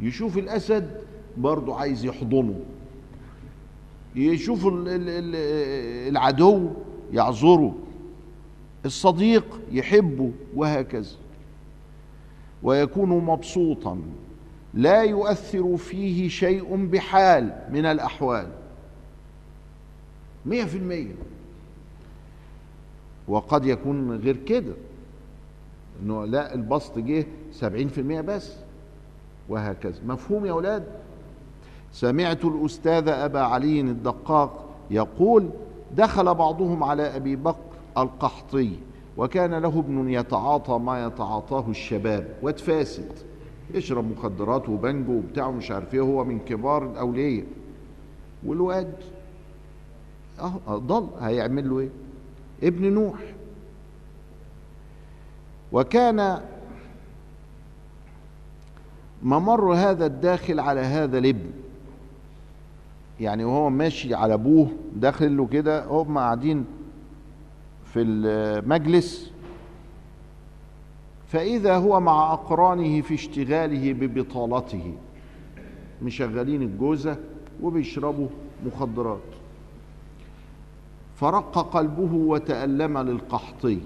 يشوف 0.00 0.38
الأسد 0.38 1.00
برضه 1.36 1.74
عايز 1.74 2.04
يحضنه. 2.04 2.60
يشوف 4.16 4.66
العدو 6.08 6.70
يعذره. 7.12 7.74
الصديق 8.84 9.60
يحبه 9.72 10.32
وهكذا. 10.54 11.16
ويكون 12.62 13.08
مبسوطا. 13.08 14.02
لا 14.74 15.02
يؤثر 15.02 15.76
فيه 15.76 16.28
شيء 16.28 16.86
بحال 16.86 17.62
من 17.70 17.86
الأحوال. 17.86 18.48
مية 20.46 20.64
في 20.64 20.76
المية. 20.76 21.14
وقد 23.28 23.64
يكون 23.66 24.16
غير 24.16 24.36
كده. 24.36 24.72
إنه 26.02 26.24
لا 26.24 26.54
البسط 26.54 26.98
جه 26.98 27.26
سبعين 27.52 27.88
في 27.88 28.00
المية 28.00 28.20
بس 28.20 28.52
وهكذا. 29.48 29.98
مفهوم 30.06 30.46
يا 30.46 30.52
أولاد؟ 30.52 30.84
سمعت 31.92 32.44
الأستاذ 32.44 33.08
أبا 33.08 33.40
علي 33.40 33.80
الدقاق 33.80 34.64
يقول 34.90 35.50
دخل 35.96 36.34
بعضهم 36.34 36.84
على 36.84 37.16
أبي 37.16 37.36
بكر 37.36 37.58
القحطي 37.98 38.70
وكان 39.16 39.54
له 39.54 39.78
ابن 39.78 40.10
يتعاطى 40.10 40.78
ما 40.78 41.06
يتعاطاه 41.06 41.64
الشباب 41.68 42.28
واد 42.42 42.58
فاسد 42.58 43.12
يشرب 43.74 44.10
مخدرات 44.18 44.68
وبنجو 44.68 45.12
وبتاع 45.12 45.50
مش 45.50 45.70
عارف 45.70 45.94
إيه 45.94 46.00
هو 46.00 46.24
من 46.24 46.38
كبار 46.38 46.90
الأولياء. 46.90 47.44
والواد 48.46 48.94
أه 50.40 50.52
ضل. 50.68 51.08
هيعمل 51.20 51.70
له 51.70 51.78
إيه؟ 51.78 51.88
ابن 52.62 52.92
نوح. 52.92 53.20
وكان 55.72 56.40
ممر 59.22 59.74
هذا 59.74 60.06
الداخل 60.06 60.60
على 60.60 60.80
هذا 60.80 61.18
الابن. 61.18 61.50
يعني 63.20 63.44
وهو 63.44 63.70
ماشي 63.70 64.14
على 64.14 64.34
أبوه 64.34 64.68
داخل 64.96 65.36
له 65.36 65.46
كده 65.46 65.86
هم 65.86 66.18
قاعدين 66.18 66.64
في 67.84 68.00
المجلس. 68.00 69.32
فإذا 71.28 71.76
هو 71.76 72.00
مع 72.00 72.32
أقرانه 72.32 73.00
في 73.00 73.14
اشتغاله 73.14 73.92
ببطالته 73.92 74.94
مشغلين 76.02 76.62
الجوزة 76.62 77.16
وبيشربوا 77.62 78.28
مخدرات. 78.66 79.37
فرق 81.20 81.58
قلبه 81.58 82.14
وتألم 82.14 82.98
للقحطي 82.98 83.78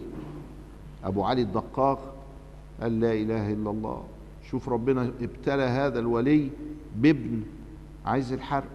أبو 1.05 1.25
علي 1.25 1.43
الدقاق 1.43 2.15
قال 2.81 3.01
لا 3.01 3.13
إله 3.13 3.53
إلا 3.53 3.71
الله. 3.71 4.03
شوف 4.51 4.69
ربنا 4.69 5.11
ابتلى 5.21 5.63
هذا 5.63 5.99
الولي 5.99 6.51
بابن 6.97 7.43
عايز 8.07 8.33
الحرق. 8.33 8.69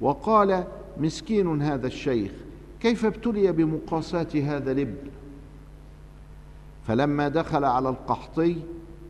وقال 0.00 0.64
مسكين 1.00 1.62
هذا 1.62 1.86
الشيخ 1.86 2.32
كيف 2.80 3.04
ابتلي 3.04 3.52
بمقاساة 3.52 4.28
هذا 4.34 4.72
الابن؟ 4.72 5.10
فلما 6.86 7.28
دخل 7.28 7.64
على 7.64 7.88
القحطي 7.88 8.56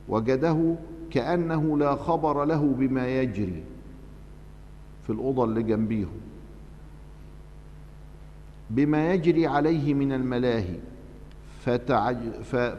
وجده 0.09 0.75
كأنه 1.11 1.79
لا 1.79 1.97
خبر 1.97 2.45
له 2.45 2.75
بما 2.79 3.09
يجري 3.21 3.65
في 5.07 5.11
الأوضة 5.11 5.45
اللي 5.45 5.63
جنبيهم 5.63 6.21
بما 8.75 9.13
يجري 9.13 9.47
عليه 9.47 9.95
من 9.95 10.13
الملاهي 10.13 10.77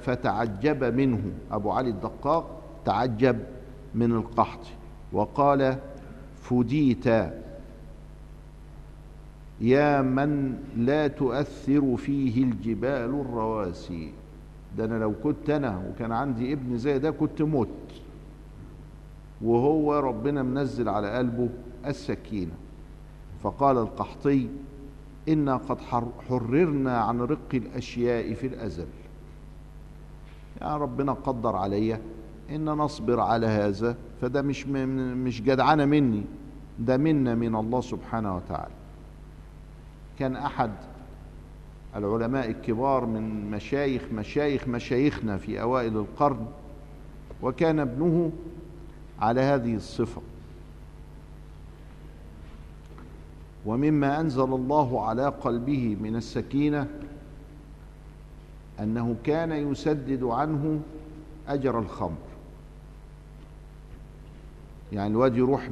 فتعجب 0.01 0.83
منه. 0.83 1.21
أبو 1.51 1.71
علي 1.71 1.89
الدقاق 1.89 2.61
تعجب 2.85 3.39
من 3.95 4.11
القحط 4.11 4.59
وقال 5.11 5.77
فديت 6.41 7.07
يا 9.61 10.01
من 10.01 10.57
لا 10.77 11.07
تؤثر 11.07 11.95
فيه 11.97 12.43
الجبال 12.43 13.09
الرواسي. 13.21 14.11
ده 14.77 14.85
أنا 14.85 14.99
لو 14.99 15.13
كنت 15.23 15.49
أنا 15.49 15.81
وكان 15.89 16.11
عندي 16.11 16.53
ابن 16.53 16.77
زي 16.77 16.99
ده 16.99 17.11
كنت 17.11 17.41
مت. 17.41 17.67
وهو 19.41 19.99
ربنا 19.99 20.43
منزل 20.43 20.89
على 20.89 21.17
قلبه 21.17 21.49
السكينة. 21.85 22.51
فقال 23.43 23.77
القحطي 23.77 24.49
إنا 25.29 25.57
قد 25.57 25.77
حررنا 26.29 26.97
عن 26.97 27.21
رق 27.21 27.49
الأشياء 27.53 28.33
في 28.33 28.47
الأزل. 28.47 28.87
يا 30.61 30.77
ربنا 30.77 31.13
قدر 31.13 31.55
عليا 31.55 32.01
إن 32.49 32.65
نصبر 32.65 33.19
على 33.19 33.47
هذا 33.47 33.95
فده 34.21 34.41
مش 34.41 34.67
مش 34.67 35.41
جدعنه 35.41 35.85
مني 35.85 36.23
ده 36.79 36.97
منا 36.97 37.35
من 37.35 37.55
الله 37.55 37.81
سبحانه 37.81 38.35
وتعالى. 38.35 38.73
كان 40.19 40.35
أحد 40.35 40.71
العلماء 41.95 42.49
الكبار 42.49 43.05
من 43.05 43.51
مشايخ 43.51 44.03
مشايخ 44.13 44.67
مشايخنا 44.67 45.37
في 45.37 45.61
أوائل 45.61 45.97
القرن 45.97 46.45
وكان 47.41 47.79
ابنه 47.79 48.31
على 49.19 49.41
هذه 49.41 49.75
الصفة. 49.75 50.21
ومما 53.65 54.19
أنزل 54.19 54.53
الله 54.53 55.05
على 55.05 55.27
قلبه 55.27 55.97
من 56.01 56.15
السكينة 56.15 56.87
أنه 58.79 59.15
كان 59.23 59.51
يسدد 59.51 60.23
عنه 60.23 60.79
أجر 61.47 61.79
الخمر. 61.79 62.17
يعني 64.91 65.11
الواد 65.11 65.37
يروح 65.37 65.69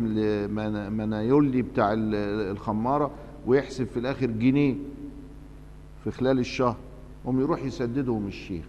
منايولي 0.89 1.61
بتاع 1.61 1.93
الخمارة 1.93 3.11
ويحسب 3.47 3.85
في 3.85 3.99
الآخر 3.99 4.25
جنيه 4.25 4.75
في 6.03 6.11
خلال 6.11 6.39
الشهر 6.39 6.77
هم 7.25 7.41
يروح 7.41 7.63
يسددهم 7.63 8.27
الشيخ. 8.27 8.65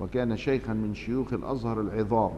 وكان 0.00 0.36
شيخا 0.36 0.72
من 0.72 0.94
شيوخ 0.94 1.32
الأزهر 1.32 1.80
العظام. 1.80 2.32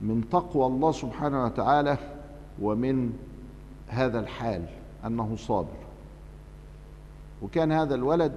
من 0.00 0.24
تقوى 0.30 0.66
الله 0.66 0.92
سبحانه 0.92 1.44
وتعالى 1.44 1.98
ومن 2.62 3.12
هذا 3.94 4.20
الحال 4.20 4.66
أنه 5.06 5.36
صابر. 5.36 5.84
وكان 7.42 7.72
هذا 7.72 7.94
الولد 7.94 8.34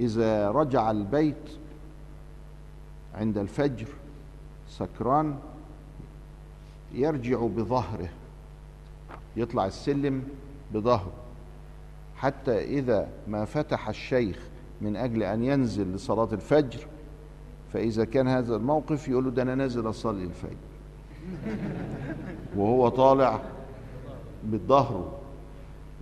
إذا 0.00 0.50
رجع 0.50 0.90
البيت 0.90 1.50
عند 3.14 3.38
الفجر 3.38 3.86
سكران 4.68 5.38
يرجع 6.92 7.38
بظهره 7.38 8.08
يطلع 9.36 9.66
السلم 9.66 10.22
بظهره. 10.74 11.12
حتى 12.16 12.64
إذا 12.64 13.08
ما 13.28 13.44
فتح 13.44 13.88
الشيخ 13.88 14.38
من 14.80 14.96
أجل 14.96 15.22
أن 15.22 15.44
ينزل 15.44 15.94
لصلاة 15.94 16.28
الفجر 16.32 16.86
فإذا 17.72 18.04
كان 18.04 18.28
هذا 18.28 18.56
الموقف 18.56 19.08
يقول 19.08 19.24
له 19.24 19.30
ده 19.30 19.42
أنا 19.42 19.54
نازل 19.54 19.88
أصلي 19.88 20.24
الفجر. 20.24 20.73
وهو 22.56 22.88
طالع 22.88 23.40
بالظهر 24.44 25.12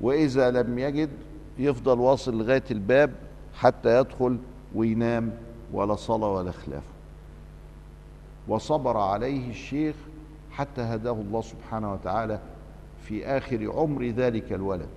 وإذا 0.00 0.50
لم 0.50 0.78
يجد 0.78 1.10
يفضل 1.58 1.98
واصل 1.98 2.38
لغاية 2.38 2.64
الباب 2.70 3.12
حتى 3.54 4.00
يدخل 4.00 4.38
وينام 4.74 5.32
ولا 5.72 5.94
صلاة 5.94 6.32
ولا 6.32 6.50
خلاف. 6.52 6.82
وصبر 8.48 8.96
عليه 8.96 9.50
الشيخ 9.50 9.94
حتى 10.50 10.80
هداه 10.80 11.12
الله 11.12 11.40
سبحانه 11.42 11.92
وتعالى 11.92 12.40
في 13.02 13.26
آخر 13.26 13.72
عمر 13.72 14.04
ذلك 14.04 14.52
الولد 14.52 14.88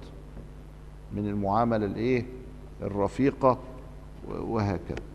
من 1.13 1.27
المعاملة 1.27 1.85
الإيه؟ 1.85 2.25
الرفيقة 2.81 3.57
وهكذا. 4.29 5.14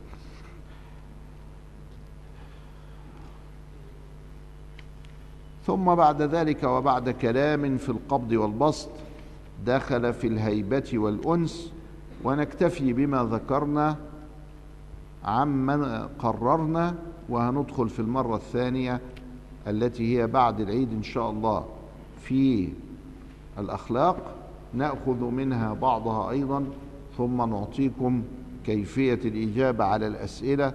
ثم 5.66 5.94
بعد 5.94 6.22
ذلك 6.22 6.62
وبعد 6.62 7.10
كلام 7.10 7.76
في 7.76 7.88
القبض 7.88 8.32
والبسط 8.32 8.90
دخل 9.66 10.12
في 10.12 10.26
الهيبة 10.26 10.90
والأنس 10.94 11.72
ونكتفي 12.24 12.92
بما 12.92 13.24
ذكرنا 13.24 13.96
عمن 15.24 15.84
قررنا 16.18 16.94
وهندخل 17.28 17.88
في 17.88 18.00
المرة 18.00 18.36
الثانية 18.36 19.00
التي 19.66 20.18
هي 20.18 20.26
بعد 20.26 20.60
العيد 20.60 20.92
إن 20.92 21.02
شاء 21.02 21.30
الله 21.30 21.64
في 22.22 22.68
الأخلاق. 23.58 24.34
نأخذ 24.74 25.24
منها 25.24 25.74
بعضها 25.74 26.30
أيضا 26.30 26.64
ثم 27.18 27.36
نعطيكم 27.36 28.22
كيفية 28.66 29.14
الإجابة 29.24 29.84
على 29.84 30.06
الأسئلة 30.06 30.72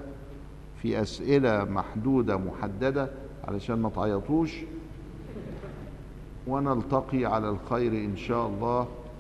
في 0.82 1.02
أسئلة 1.02 1.64
محدودة 1.64 2.38
محددة. 2.38 3.10
علشان 3.48 3.82
ما 3.82 3.90
تعيطوش. 3.90 4.56
ونلتقي 6.48 7.26
على 7.26 7.50
الخير 7.50 7.92
إن 7.92 8.18
شاء 8.18 8.48
الله. 8.48 8.88